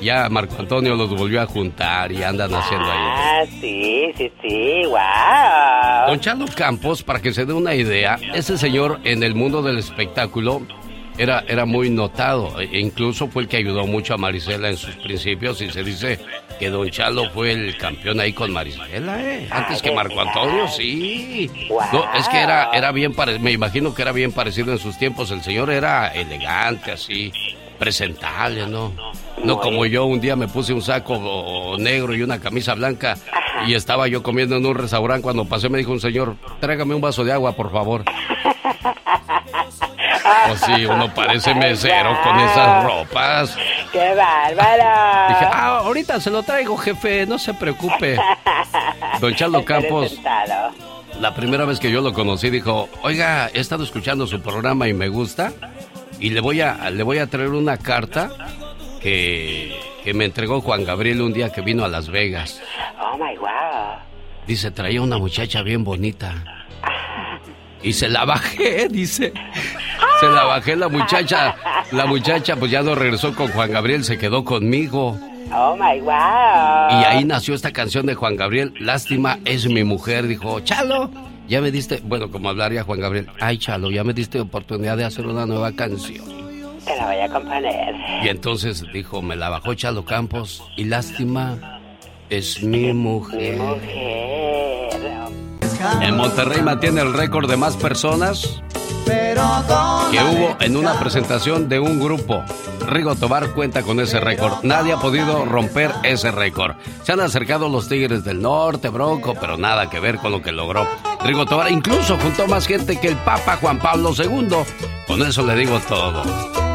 [0.00, 2.98] ya Marco Antonio los volvió a juntar y andan haciendo ahí.
[3.00, 6.08] Ah, sí, sí, sí, wow.
[6.08, 9.78] Don Chalo Campos, para que se dé una idea, ese señor en el mundo del
[9.78, 10.62] espectáculo
[11.20, 12.58] era, era muy notado.
[12.58, 16.18] E incluso fue el que ayudó mucho a Marisela en sus principios y se dice
[16.58, 19.46] que Don Chalo fue el campeón ahí con Marisela, ¿eh?
[19.50, 21.50] Antes que Marco Antonio, sí.
[21.92, 24.96] No, es que era, era bien parecido, me imagino que era bien parecido en sus
[24.96, 25.30] tiempos.
[25.30, 27.30] El señor era elegante, así,
[27.78, 28.94] presentable, ¿no?
[29.44, 33.18] No como yo, un día me puse un saco negro y una camisa blanca
[33.66, 35.22] y estaba yo comiendo en un restaurante.
[35.22, 38.04] Cuando pasé me dijo un señor, tráigame un vaso de agua, por favor.
[40.50, 43.56] O sí, uno parece mesero con esas ropas.
[43.92, 45.28] ¡Qué bárbaro!
[45.28, 48.18] Dije, ah, ahorita se lo traigo, jefe, no se preocupe.
[49.20, 50.18] Don Charlo Campos,
[51.20, 54.94] la primera vez que yo lo conocí, dijo, oiga, he estado escuchando su programa y
[54.94, 55.52] me gusta.
[56.18, 58.30] Y le voy a, le voy a traer una carta
[59.00, 62.60] que, que me entregó Juan Gabriel un día que vino a Las Vegas.
[63.00, 63.98] Oh my wow.
[64.46, 66.59] Dice, traía una muchacha bien bonita.
[67.82, 69.32] Y se la bajé, dice.
[70.20, 71.56] Se la bajé la muchacha.
[71.92, 75.18] La muchacha pues ya no regresó con Juan Gabriel, se quedó conmigo.
[75.52, 77.00] Oh my wow.
[77.00, 80.28] Y ahí nació esta canción de Juan Gabriel, Lástima es mi mujer.
[80.28, 81.10] Dijo, Chalo,
[81.48, 85.04] ya me diste, bueno, como hablaría Juan Gabriel, ay Chalo, ya me diste oportunidad de
[85.04, 86.24] hacer una nueva canción.
[86.84, 87.94] Te la voy a componer.
[88.22, 91.80] Y entonces dijo, me la bajó Chalo Campos y Lástima
[92.28, 93.58] es mi mujer.
[96.02, 98.60] En Monterrey mantiene el récord de más personas
[99.04, 102.44] que hubo en una presentación de un grupo.
[102.86, 104.62] Rigo Tobar cuenta con ese récord.
[104.62, 106.76] Nadie ha podido romper ese récord.
[107.02, 110.52] Se han acercado los Tigres del Norte, Bronco, pero nada que ver con lo que
[110.52, 110.86] logró.
[111.24, 114.48] Rigo Tobar incluso juntó más gente que el Papa Juan Pablo II.
[115.06, 116.69] Con eso le digo todo.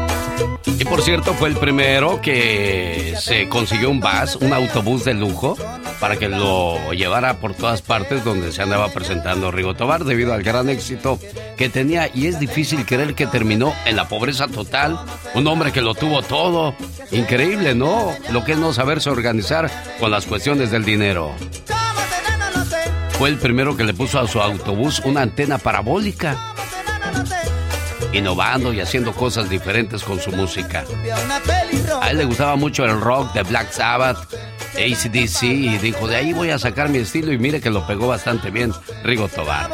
[0.78, 5.56] Y por cierto, fue el primero que se consiguió un bus, un autobús de lujo,
[6.00, 10.42] para que lo llevara por todas partes donde se andaba presentando Rigo Tobar debido al
[10.42, 11.18] gran éxito
[11.56, 14.98] que tenía y es difícil creer que terminó en la pobreza total.
[15.34, 16.74] Un hombre que lo tuvo todo.
[17.10, 18.12] Increíble, ¿no?
[18.30, 21.32] Lo que es no saberse organizar con las cuestiones del dinero.
[23.18, 26.36] Fue el primero que le puso a su autobús una antena parabólica
[28.12, 30.84] innovando y haciendo cosas diferentes con su música.
[32.00, 34.18] A él le gustaba mucho el rock de Black Sabbath,
[34.74, 38.08] ACDC, y dijo, de ahí voy a sacar mi estilo y mire que lo pegó
[38.08, 39.70] bastante bien Rigo Tobar.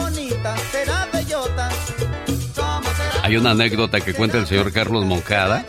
[3.22, 5.64] Hay una anécdota que cuenta el señor Carlos Moncada,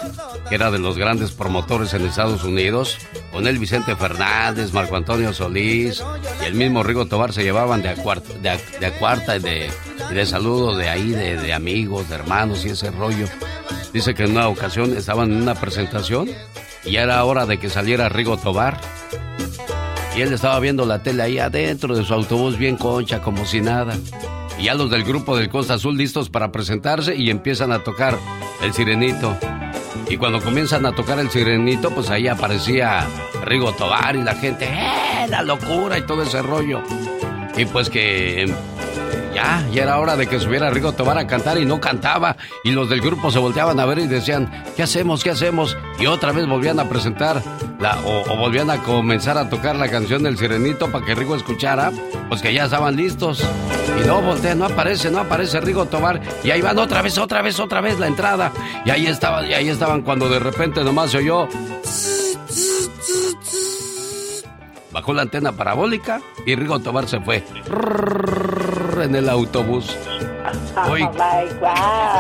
[0.47, 2.97] que era de los grandes promotores en Estados Unidos,
[3.31, 6.03] con él Vicente Fernández, Marco Antonio Solís
[6.41, 9.67] y el mismo Rigo Tobar se llevaban de cuarta, de
[10.09, 13.27] y de, saludo de ahí, de, amigos, de hermanos y ese rollo.
[13.93, 16.29] Dice que en una ocasión estaban en una presentación
[16.83, 18.79] y era hora de que saliera Rigo Tobar.
[20.15, 23.61] Y él estaba viendo la tele ahí adentro de su autobús bien concha, como si
[23.61, 23.97] nada.
[24.59, 28.17] Y ya los del grupo del Costa Azul listos para presentarse y empiezan a tocar
[28.61, 29.35] el sirenito.
[30.09, 33.07] Y cuando comienzan a tocar el sirenito, pues ahí aparecía
[33.43, 35.27] Rigo Tobar y la gente, ¡eh!
[35.27, 36.81] La locura y todo ese rollo.
[37.55, 38.53] Y pues que
[39.33, 42.37] ya, ya era hora de que subiera Rigo Tobar a cantar y no cantaba.
[42.63, 45.23] Y los del grupo se volteaban a ver y decían, ¿qué hacemos?
[45.23, 45.77] ¿Qué hacemos?
[45.99, 47.41] Y otra vez volvían a presentar
[47.79, 51.91] la, o, volvían a comenzar a tocar la canción del Sirenito para que Rigo escuchara,
[52.29, 53.43] pues que ya estaban listos.
[54.01, 56.21] Y no voltean, no aparece, no aparece Rigo Tobar.
[56.43, 58.51] Y ahí van otra vez, otra vez, otra vez la entrada.
[58.85, 61.47] Y ahí estaban, y ahí estaban cuando de repente nomás se oyó.
[64.91, 67.43] Bajó la antena parabólica y Rigo Tobar se fue
[69.03, 69.95] en el autobús.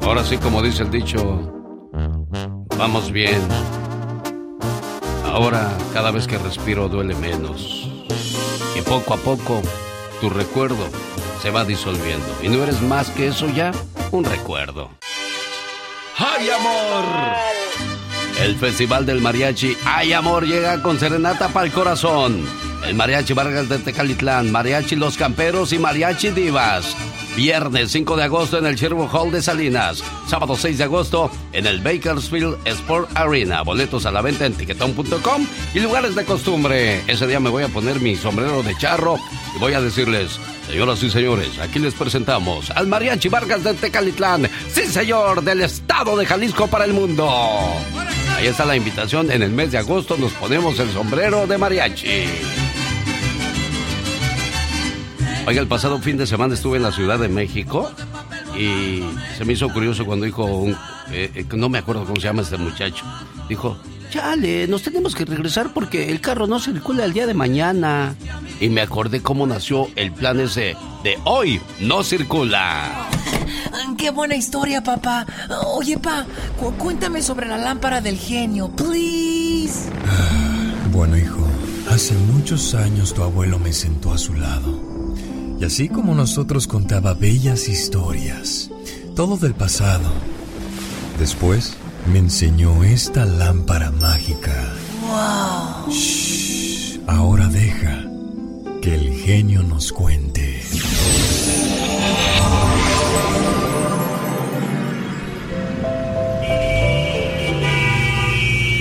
[0.03, 1.91] Ahora sí, como dice el dicho,
[2.79, 3.43] vamos bien.
[5.25, 7.86] Ahora cada vez que respiro duele menos.
[8.77, 9.63] Y poco a poco
[10.21, 10.87] tu recuerdo
[11.41, 12.27] se va disolviendo.
[12.43, 13.73] Y no eres más que eso ya,
[14.13, 14.91] un recuerdo.
[16.19, 17.05] ¡Ay, amor!
[18.39, 20.47] El Festival del Mariachi ¡Ay, amor!
[20.47, 22.47] llega con serenata para el corazón.
[22.87, 26.97] El Mariachi Vargas de Tecalitlán, Mariachi Los Camperos y Mariachi Divas.
[27.35, 30.05] Viernes 5 de agosto en el Sherwood Hall de Salinas.
[30.29, 33.63] Sábado 6 de agosto en el Bakersfield Sport Arena.
[33.63, 37.03] Boletos a la venta en tiquetón.com y lugares de costumbre.
[37.09, 39.19] Ese día me voy a poner mi sombrero de charro
[39.57, 40.39] y voy a decirles,
[40.69, 44.49] señoras y señores, aquí les presentamos al Mariachi Vargas de Tecalitlán.
[44.73, 47.29] Sí, señor, del estado de Jalisco para el mundo.
[48.37, 49.31] Ahí está la invitación.
[49.31, 52.66] En el mes de agosto nos ponemos el sombrero de mariachi.
[55.47, 57.89] Oiga, el pasado fin de semana estuve en la Ciudad de México
[58.59, 59.05] y
[59.39, 60.73] se me hizo curioso cuando dijo, un,
[61.13, 63.05] eh, eh, no me acuerdo cómo se llama este muchacho,
[63.49, 63.79] dijo,
[64.11, 68.17] chale, nos tenemos que regresar porque el carro no circula el día de mañana.
[68.59, 73.09] Y me acordé cómo nació el plan ese de hoy no circula.
[73.99, 75.27] Qué buena historia, papá.
[75.65, 76.27] Oye, pa,
[76.77, 79.91] cuéntame sobre la lámpara del genio, please.
[80.91, 81.47] Bueno, hijo,
[81.89, 84.86] hace muchos años tu abuelo me sentó a su lado
[85.59, 88.71] y así como nosotros contaba bellas historias,
[89.15, 90.11] todo del pasado.
[91.19, 91.77] Después
[92.13, 94.73] me enseñó esta lámpara mágica.
[95.03, 95.91] ¡Wow!
[95.91, 98.05] Shh, ahora deja
[98.83, 100.63] que el genio nos cuente.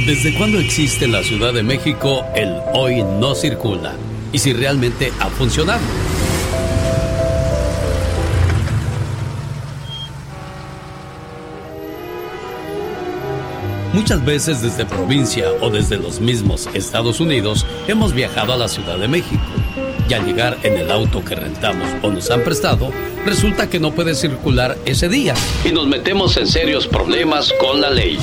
[0.06, 3.96] ¿Desde cuándo existe en la Ciudad de México el hoy no circula?
[4.32, 5.82] Y si realmente ha funcionado.
[13.96, 18.98] Muchas veces desde provincia o desde los mismos Estados Unidos hemos viajado a la Ciudad
[18.98, 19.42] de México.
[20.10, 22.92] Y al llegar en el auto que rentamos o nos han prestado,
[23.26, 25.34] resulta que no puede circular ese día.
[25.64, 28.20] Y nos metemos en serios problemas con la ley.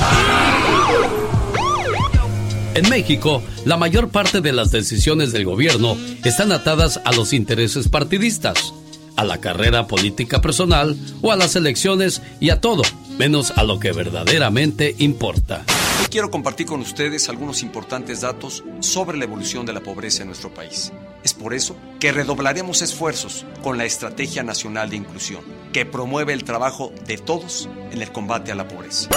[2.75, 7.89] En México, la mayor parte de las decisiones del gobierno están atadas a los intereses
[7.89, 8.75] partidistas,
[9.17, 12.83] a la carrera política personal o a las elecciones y a todo
[13.19, 15.65] menos a lo que verdaderamente importa.
[16.01, 20.29] Hoy quiero compartir con ustedes algunos importantes datos sobre la evolución de la pobreza en
[20.29, 20.93] nuestro país.
[21.23, 26.45] Es por eso que redoblaremos esfuerzos con la Estrategia Nacional de Inclusión, que promueve el
[26.45, 29.09] trabajo de todos en el combate a la pobreza.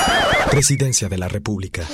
[0.52, 1.88] Presidencia de la República.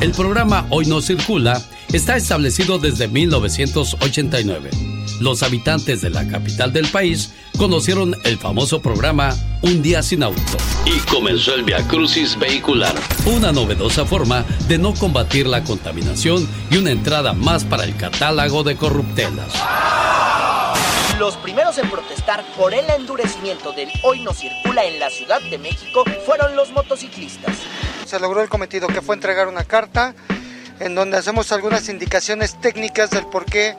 [0.00, 1.62] El programa Hoy no circula
[1.92, 4.99] está establecido desde 1989.
[5.20, 10.40] Los habitantes de la capital del país conocieron el famoso programa Un día sin auto.
[10.86, 12.94] Y comenzó el Via Crucis vehicular,
[13.26, 18.62] una novedosa forma de no combatir la contaminación y una entrada más para el catálogo
[18.62, 19.52] de corruptelas.
[21.18, 25.58] Los primeros en protestar por el endurecimiento del hoy no circula en la Ciudad de
[25.58, 27.56] México fueron los motociclistas.
[28.06, 30.14] Se logró el cometido que fue entregar una carta
[30.78, 33.76] en donde hacemos algunas indicaciones técnicas del por qué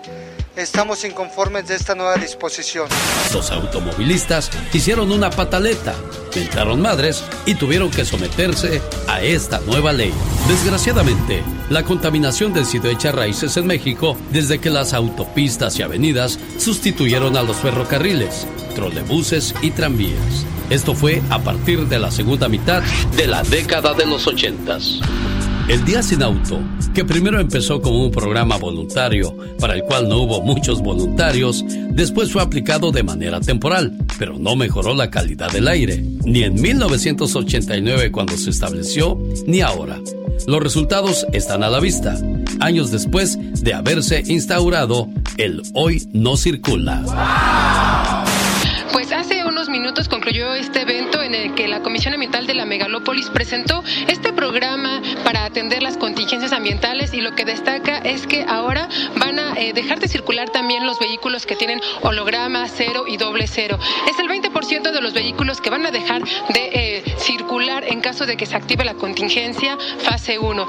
[0.55, 2.87] estamos inconformes de esta nueva disposición.
[3.33, 5.93] Los automovilistas hicieron una pataleta,
[6.35, 10.13] mentaron madres y tuvieron que someterse a esta nueva ley.
[10.47, 17.37] Desgraciadamente, la contaminación decidió echar raíces en México desde que las autopistas y avenidas sustituyeron
[17.37, 20.45] a los ferrocarriles, trolebuses y tranvías.
[20.69, 22.81] Esto fue a partir de la segunda mitad
[23.15, 24.99] de la década de los ochentas.
[25.71, 26.59] El Día Sin Auto,
[26.93, 32.29] que primero empezó como un programa voluntario para el cual no hubo muchos voluntarios, después
[32.29, 38.11] fue aplicado de manera temporal, pero no mejoró la calidad del aire, ni en 1989
[38.11, 39.17] cuando se estableció,
[39.47, 40.01] ni ahora.
[40.45, 42.19] Los resultados están a la vista,
[42.59, 45.07] años después de haberse instaurado
[45.37, 46.99] el Hoy no circula.
[46.99, 48.00] Unos
[49.81, 54.31] minutos concluyó este evento en el que la Comisión Ambiental de la Megalópolis presentó este
[54.31, 58.87] programa para atender las contingencias ambientales y lo que destaca es que ahora
[59.17, 63.47] van a eh, dejar de circular también los vehículos que tienen holograma cero y doble
[63.47, 63.79] cero.
[64.07, 68.27] Es el 20% de los vehículos que van a dejar de eh, circular en caso
[68.27, 70.67] de que se active la contingencia fase 1.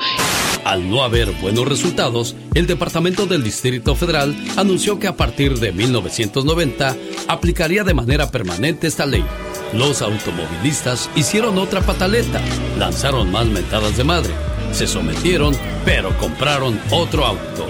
[0.65, 5.73] Al no haber buenos resultados, el Departamento del Distrito Federal anunció que a partir de
[5.73, 6.97] 1990
[7.29, 9.25] aplicaría de manera permanente esta ley.
[9.73, 12.41] Los automovilistas hicieron otra pataleta,
[12.79, 14.33] lanzaron más mentadas de madre,
[14.73, 17.67] se sometieron, pero compraron otro auto.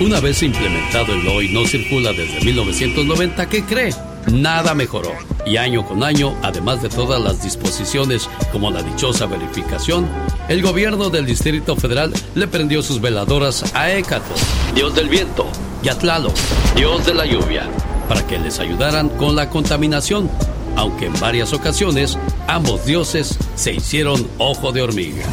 [0.00, 3.92] Una vez implementado el hoy no circula desde 1990, ¿qué cree?
[4.30, 5.12] Nada mejoró.
[5.46, 10.06] Y año con año, además de todas las disposiciones como la dichosa verificación,
[10.48, 14.34] el gobierno del Distrito Federal le prendió sus veladoras a Hécato,
[14.74, 15.46] dios del viento,
[15.82, 16.34] y a Tlaloc,
[16.76, 17.68] dios de la lluvia,
[18.08, 20.30] para que les ayudaran con la contaminación,
[20.78, 25.24] aunque en varias ocasiones ambos dioses se hicieron ojo de hormiga.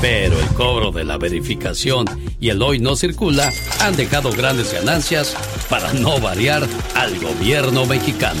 [0.00, 2.04] Pero el cobro de la verificación
[2.40, 5.36] y el hoy no circula han dejado grandes ganancias
[5.70, 6.66] para no variar
[6.96, 8.40] al gobierno mexicano.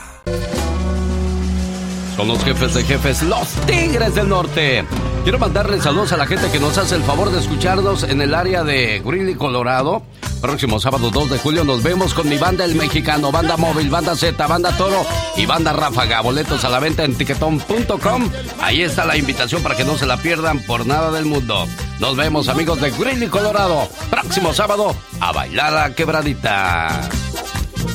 [2.21, 4.85] Son los jefes de jefes, los Tigres del Norte.
[5.23, 8.35] Quiero mandarles saludos a la gente que nos hace el favor de escucharnos en el
[8.35, 10.03] área de Greeley, Colorado.
[10.39, 14.15] Próximo sábado 2 de julio nos vemos con mi banda El Mexicano, Banda Móvil, Banda
[14.15, 15.03] Z, Banda Toro
[15.35, 16.21] y Banda Ráfaga.
[16.21, 18.29] Boletos a la venta en tiquetón.com.
[18.61, 21.65] Ahí está la invitación para que no se la pierdan por nada del mundo.
[21.99, 23.89] Nos vemos amigos de Greeley, Colorado.
[24.11, 27.09] Próximo sábado a bailar a quebradita.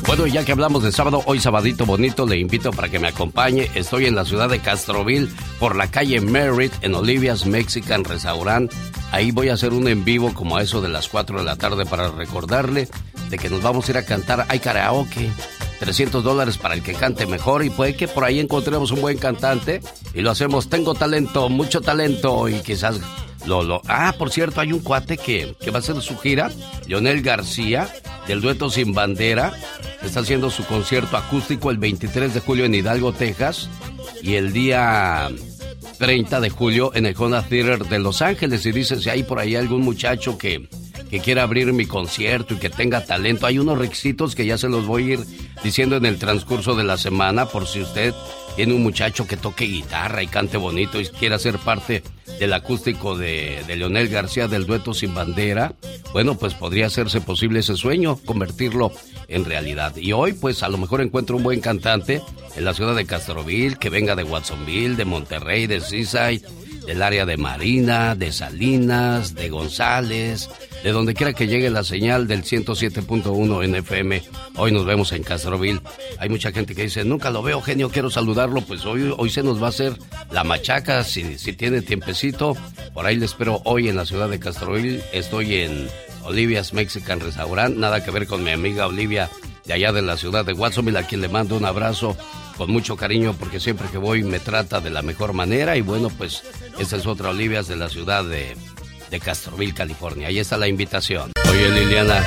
[0.07, 3.71] Bueno, ya que hablamos de sábado, hoy sabadito bonito, le invito para que me acompañe.
[3.75, 8.73] Estoy en la ciudad de Castroville, por la calle Merritt, en Olivia's Mexican Restaurant.
[9.11, 11.57] Ahí voy a hacer un en vivo como a eso de las 4 de la
[11.57, 12.89] tarde para recordarle
[13.31, 14.47] de que nos vamos a ir a cantar.
[14.49, 15.31] Hay karaoke.
[15.79, 19.19] 300 dólares para el que cante mejor y puede que por ahí encontremos un buen
[19.19, 19.81] cantante
[20.15, 20.69] y lo hacemos.
[20.69, 23.01] Tengo talento, mucho talento y quizás
[23.45, 23.83] lo, lo...
[23.87, 26.51] Ah, por cierto, hay un cuate que, que va a hacer su gira,
[26.87, 27.89] Leonel García,
[28.27, 29.53] del dueto Sin Bandera.
[30.03, 33.69] Está haciendo su concierto acústico el 23 de julio en Hidalgo, Texas.
[34.23, 35.31] Y el día
[35.99, 38.65] 30 de julio en el Honda Theater de Los Ángeles.
[38.67, 40.69] Y dice si hay por ahí algún muchacho que,
[41.11, 44.69] que quiera abrir mi concierto y que tenga talento, hay unos requisitos que ya se
[44.69, 45.21] los voy a ir
[45.63, 48.15] diciendo en el transcurso de la semana por si usted
[48.57, 52.03] tiene un muchacho que toque guitarra y cante bonito y quiera ser parte
[52.41, 55.75] del acústico de, de, Leonel García del dueto Sin Bandera,
[56.13, 58.93] bueno, pues podría hacerse posible ese sueño, convertirlo
[59.29, 59.95] en realidad.
[59.97, 62.23] Y hoy, pues a lo mejor encuentro un buen cantante
[62.57, 66.43] en la ciudad de Castroville, que venga de Watsonville, de Monterrey, de Seaside,
[66.87, 70.49] del área de Marina, de Salinas, de González,
[70.85, 74.23] de donde quiera que llegue la señal del 107.1 en FM.
[74.57, 75.81] Hoy nos vemos en Castroville.
[76.19, 78.61] Hay mucha gente que dice, nunca lo veo, genio, quiero saludarlo.
[78.61, 79.95] Pues hoy, hoy se nos va a hacer
[80.31, 82.57] la machaca, si, si tiene tiempecito.
[82.95, 85.03] Por ahí le espero hoy en la ciudad de Castroville.
[85.13, 85.89] Estoy en
[86.23, 89.29] Olivia's Mexican Restaurant, nada que ver con mi amiga Olivia
[89.65, 92.17] de allá de la ciudad de Watsonville, a quien le mando un abrazo
[92.57, 96.09] con mucho cariño porque siempre que voy me trata de la mejor manera y bueno,
[96.09, 96.43] pues
[96.79, 98.57] esta es otra Olivia's de la ciudad de,
[99.11, 100.29] de Castroville, California.
[100.29, 101.33] Ahí está la invitación.
[101.51, 102.23] Oye Liliana,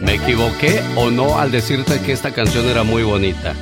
[0.00, 3.54] ¿me equivoqué o no al decirte que esta canción era muy bonita?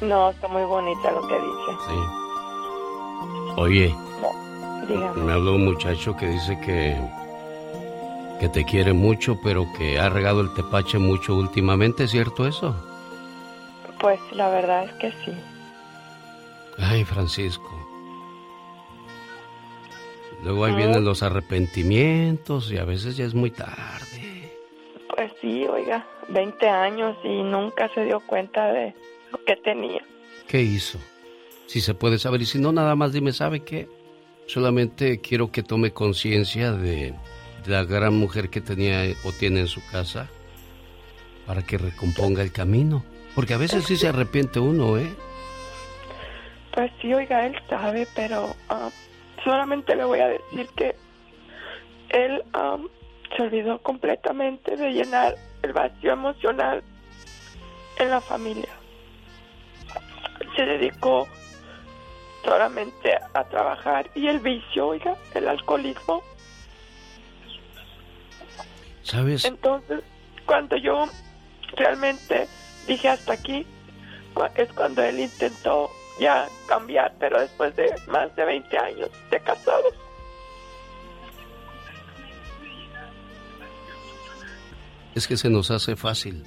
[0.00, 1.78] No, está muy bonita lo que dice.
[1.88, 1.94] Sí.
[3.56, 3.94] Oye,
[4.88, 5.22] Dígame.
[5.22, 6.96] me habló un muchacho que dice que
[8.40, 12.74] que te quiere mucho, pero que ha regado el tepache mucho últimamente, ¿es cierto eso?
[14.02, 15.32] Pues la verdad es que sí.
[16.76, 17.70] Ay, Francisco.
[20.42, 24.58] Luego ahí vienen los arrepentimientos y a veces ya es muy tarde.
[25.14, 28.92] Pues sí, oiga, 20 años y nunca se dio cuenta de
[29.30, 30.02] lo que tenía.
[30.48, 30.98] ¿Qué hizo?
[31.66, 33.88] Si se puede saber y si no, nada más dime, ¿sabe qué?
[34.46, 37.14] Solamente quiero que tome conciencia de,
[37.64, 40.28] de la gran mujer que tenía o tiene en su casa
[41.46, 43.04] para que recomponga el camino.
[43.34, 45.12] Porque a veces sí se arrepiente uno, ¿eh?
[46.72, 48.90] Pues sí, oiga, él sabe, pero ah,
[49.44, 50.94] solamente le voy a decir que
[52.10, 52.78] él ah,
[53.36, 56.82] se olvidó completamente de llenar el vacío emocional
[57.98, 58.68] en la familia.
[60.56, 61.26] Se dedicó
[62.44, 66.22] solamente a trabajar y el vicio, oiga, el alcoholismo.
[69.02, 69.44] ¿Sabes?
[69.44, 70.00] Entonces,
[70.46, 71.06] cuando yo
[71.76, 72.48] realmente
[72.86, 73.66] dije hasta aquí,
[74.56, 75.90] es cuando él intentó
[76.20, 79.94] ya cambiar, pero después de más de 20 años de casados.
[85.14, 86.42] Es que se nos hace fácil.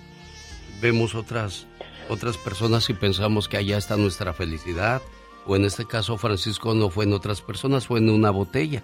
[0.81, 1.67] Vemos otras
[2.09, 5.01] otras personas y pensamos que allá está nuestra felicidad.
[5.47, 8.83] O en este caso Francisco no fue en otras personas, fue en una botella,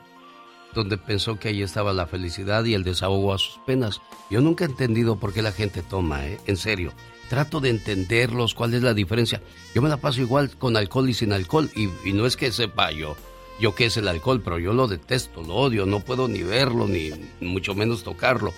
[0.74, 4.02] donde pensó que ahí estaba la felicidad y el desahogo a sus penas.
[4.30, 6.40] Yo nunca he entendido por qué la gente toma, ¿eh?
[6.46, 6.94] En serio.
[7.32, 9.42] Trato de entenderlos, cuál es la diferencia.
[9.74, 11.70] Yo me la paso igual con alcohol y sin alcohol.
[11.78, 13.16] Y, y no es que sepa yo,
[13.58, 16.90] yo qué es el alcohol, pero yo lo detesto, lo odio, no puedo ni verlo,
[16.90, 17.10] ni
[17.40, 18.54] mucho menos tocarlo.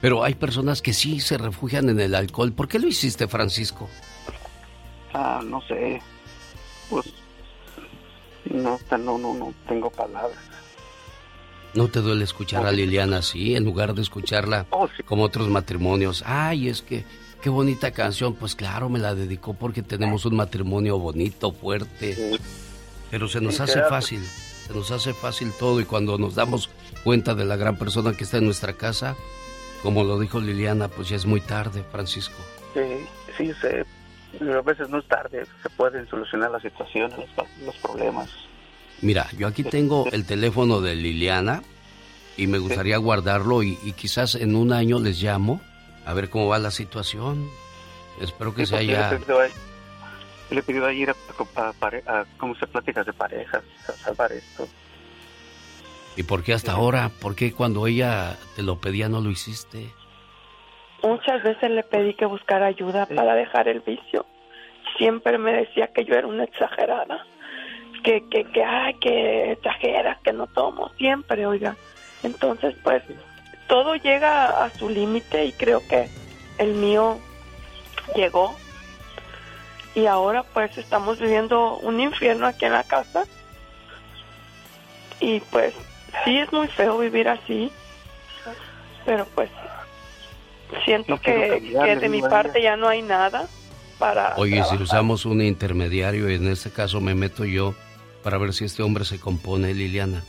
[0.00, 2.52] Pero hay personas que sí se refugian en el alcohol.
[2.52, 3.88] ¿Por qué lo hiciste, Francisco?
[5.12, 6.00] Ah, no sé.
[6.90, 7.06] Pues
[8.44, 10.38] no, no, no, no tengo palabras.
[11.74, 14.68] ¿No te duele escuchar a Liliana así, en lugar de escucharla
[15.06, 16.22] como otros matrimonios?
[16.24, 17.04] Ay, es que,
[17.42, 18.34] qué bonita canción.
[18.34, 22.38] Pues claro, me la dedicó porque tenemos un matrimonio bonito, fuerte.
[23.10, 23.88] Pero se nos Sí, hace claro.
[23.90, 26.70] fácil, se nos hace fácil todo y cuando nos damos
[27.04, 29.16] cuenta de la gran persona que está en nuestra casa,
[29.82, 32.36] como lo dijo Liliana, pues ya es muy tarde, Francisco.
[32.72, 32.80] Sí,
[33.36, 33.84] sí, sé.
[34.38, 35.44] Pero a veces no es tarde.
[35.62, 37.18] Se pueden solucionar las situaciones,
[37.66, 38.30] los, problemas.
[39.02, 41.62] Mira, yo aquí tengo el teléfono de Liliana
[42.38, 45.60] y me gustaría guardarlo y, y quizás en un año les llamo
[46.06, 47.48] a ver cómo va la situación.
[48.20, 49.10] Espero que Sí, se haya...
[49.10, 51.14] Yo le he pedido a- yo le he pedido a ir a,
[51.68, 54.68] a, pare- a cómo se pláticas de parejas, a salvar esto.
[56.14, 57.10] ¿Y por qué hasta ahora?
[57.20, 59.88] ¿Por qué cuando ella te lo pedía no lo hiciste?
[61.02, 64.26] Muchas veces le pedí que buscara ayuda para dejar el vicio.
[64.98, 67.24] Siempre me decía que yo era una exagerada,
[68.04, 71.76] que, que, que, ay, que exagera, que no tomo, siempre, oiga.
[72.22, 73.02] Entonces, pues,
[73.72, 76.06] todo llega a su límite y creo que
[76.58, 77.18] el mío
[78.14, 78.54] llegó.
[79.94, 83.24] Y ahora, pues, estamos viviendo un infierno aquí en la casa.
[85.20, 85.72] Y pues,
[86.22, 87.72] sí es muy feo vivir así,
[89.06, 89.48] pero pues,
[90.84, 93.48] siento No que, que de mi parte ya no hay nada
[93.98, 94.34] para...
[94.36, 97.74] Oye, si usamos un intermediario y en este caso me meto yo
[98.22, 100.22] para ver si este hombre se compone, Liliana.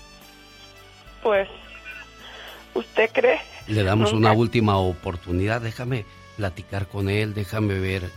[1.21, 1.49] Pues,
[2.73, 3.39] ¿usted cree?
[3.67, 5.61] Le damos Nunca- una última oportunidad.
[5.61, 6.05] Déjame
[6.37, 8.09] platicar con él, déjame ver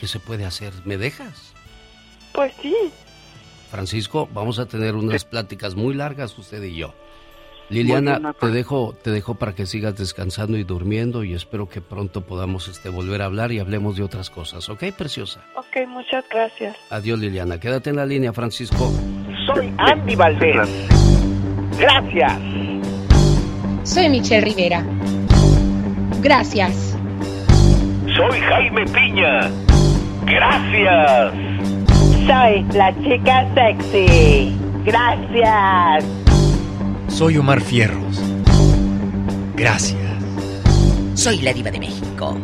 [0.00, 0.72] qué se puede hacer.
[0.84, 1.52] ¿Me dejas?
[2.32, 2.74] Pues sí,
[3.70, 6.94] Francisco, vamos a tener unas pláticas muy largas usted y yo.
[7.70, 12.22] Liliana, te dejo, te dejo para que sigas descansando y durmiendo y espero que pronto
[12.22, 15.44] podamos este, volver a hablar y hablemos de otras cosas, ¿ok, preciosa?
[15.54, 16.76] Ok, muchas gracias.
[16.88, 17.60] Adiós, Liliana.
[17.60, 18.90] Quédate en la línea, Francisco.
[19.46, 20.56] Soy Andy Valdés.
[21.78, 22.40] Gracias.
[23.88, 24.84] Soy Michelle Rivera.
[26.20, 26.94] Gracias.
[28.14, 29.50] Soy Jaime Piña.
[30.26, 31.32] Gracias.
[32.26, 34.54] Soy la chica sexy.
[34.84, 36.04] Gracias.
[37.08, 38.22] Soy Omar Fierros.
[39.56, 40.22] Gracias.
[41.14, 42.36] Soy la diva de México.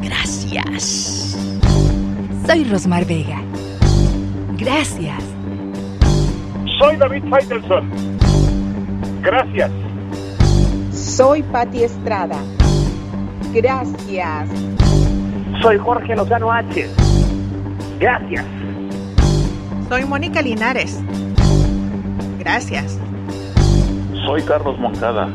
[0.00, 1.36] Gracias.
[2.46, 3.42] Soy Rosmar Vega.
[4.56, 5.24] Gracias.
[6.78, 7.90] Soy David Faitelson.
[9.22, 9.85] Gracias.
[11.16, 12.36] Soy Patti Estrada.
[13.54, 14.50] Gracias.
[15.62, 16.90] Soy Jorge Lozano H.
[17.98, 18.44] Gracias.
[19.88, 21.02] Soy Mónica Linares.
[22.38, 23.00] Gracias.
[24.26, 25.30] Soy Carlos Moncada.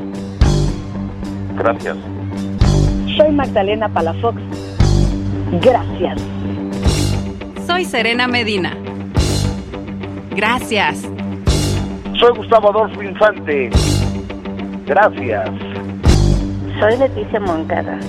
[1.58, 1.98] Gracias.
[3.18, 4.40] Soy Magdalena Palafox.
[5.64, 6.22] Gracias.
[7.66, 8.78] Soy Serena Medina.
[10.30, 11.10] Gracias.
[12.20, 13.72] Soy Gustavo Adolfo Infante.
[14.86, 15.71] Gracias.
[16.82, 18.00] Soy Leticia Moncada.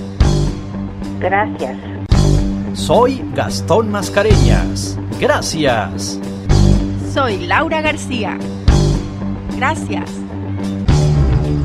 [1.19, 1.77] Gracias.
[2.73, 4.97] Soy Gastón Mascareñas.
[5.19, 6.19] Gracias.
[7.13, 8.35] Soy Laura García.
[9.55, 10.09] Gracias.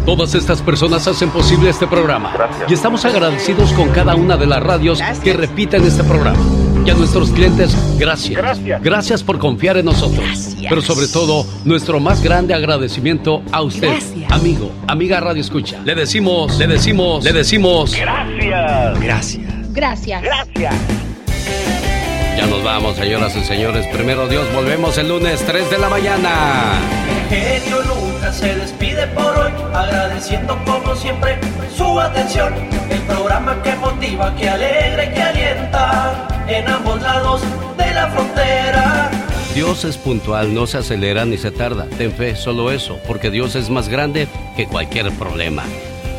[0.04, 2.30] Todas estas personas hacen posible este programa.
[2.68, 6.57] Y estamos agradecidos con cada una de las radios que repiten este programa.
[6.88, 8.34] Y a nuestros clientes, gracias.
[8.34, 8.82] gracias.
[8.82, 10.56] Gracias por confiar en nosotros.
[10.66, 13.92] Pero sobre todo, nuestro más grande agradecimiento a usted,
[14.30, 15.82] amigo, amiga Radio Escucha.
[15.84, 17.94] Le decimos, le decimos, le decimos.
[17.94, 19.00] Gracias.
[19.00, 19.72] Gracias.
[19.74, 20.22] Gracias.
[20.22, 20.74] Gracias.
[22.38, 23.86] Ya nos vamos, señoras y señores.
[23.88, 26.80] Primero Dios, volvemos el lunes 3 de la mañana.
[27.28, 27.82] Genio
[28.38, 31.36] se despide por hoy, agradeciendo como siempre
[31.76, 32.54] su atención.
[32.88, 37.42] El programa que motiva, que alegra y que alienta en ambos lados
[37.76, 39.10] de la frontera.
[39.54, 41.86] Dios es puntual, no se acelera ni se tarda.
[41.98, 45.64] Ten fe, solo eso, porque Dios es más grande que cualquier problema.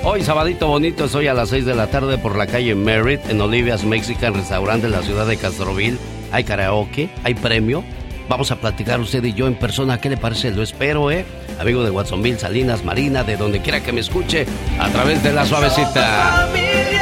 [0.03, 3.39] Hoy, sabadito bonito, estoy a las 6 de la tarde por la calle Merritt, en
[3.39, 5.97] Olivia's Mexican Restaurant de la ciudad de Castroville.
[6.33, 7.81] Hay karaoke, hay premio.
[8.27, 10.01] Vamos a platicar usted y yo en persona.
[10.01, 10.51] ¿Qué le parece?
[10.51, 11.25] Lo espero, ¿eh?
[11.59, 14.45] Amigo de Watsonville, Salinas, Marina, de donde quiera que me escuche,
[14.79, 16.45] a través de la suavecita.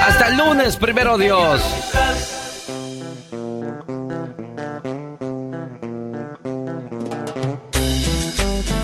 [0.05, 1.61] Hasta el lunes, primero Dios.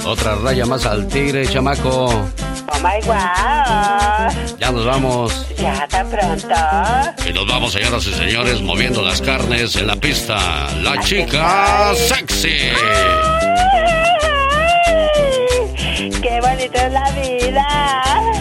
[0.06, 2.06] Otra raya más al tigre, chamaco.
[2.08, 4.58] Oh my wow.
[4.60, 5.48] Ya nos vamos.
[5.58, 6.56] Ya tan pronto.
[7.28, 10.38] Y nos vamos, señoras y señores, moviendo las carnes en la pista.
[10.84, 12.74] La chica sexy
[16.64, 18.33] bonita es la vida.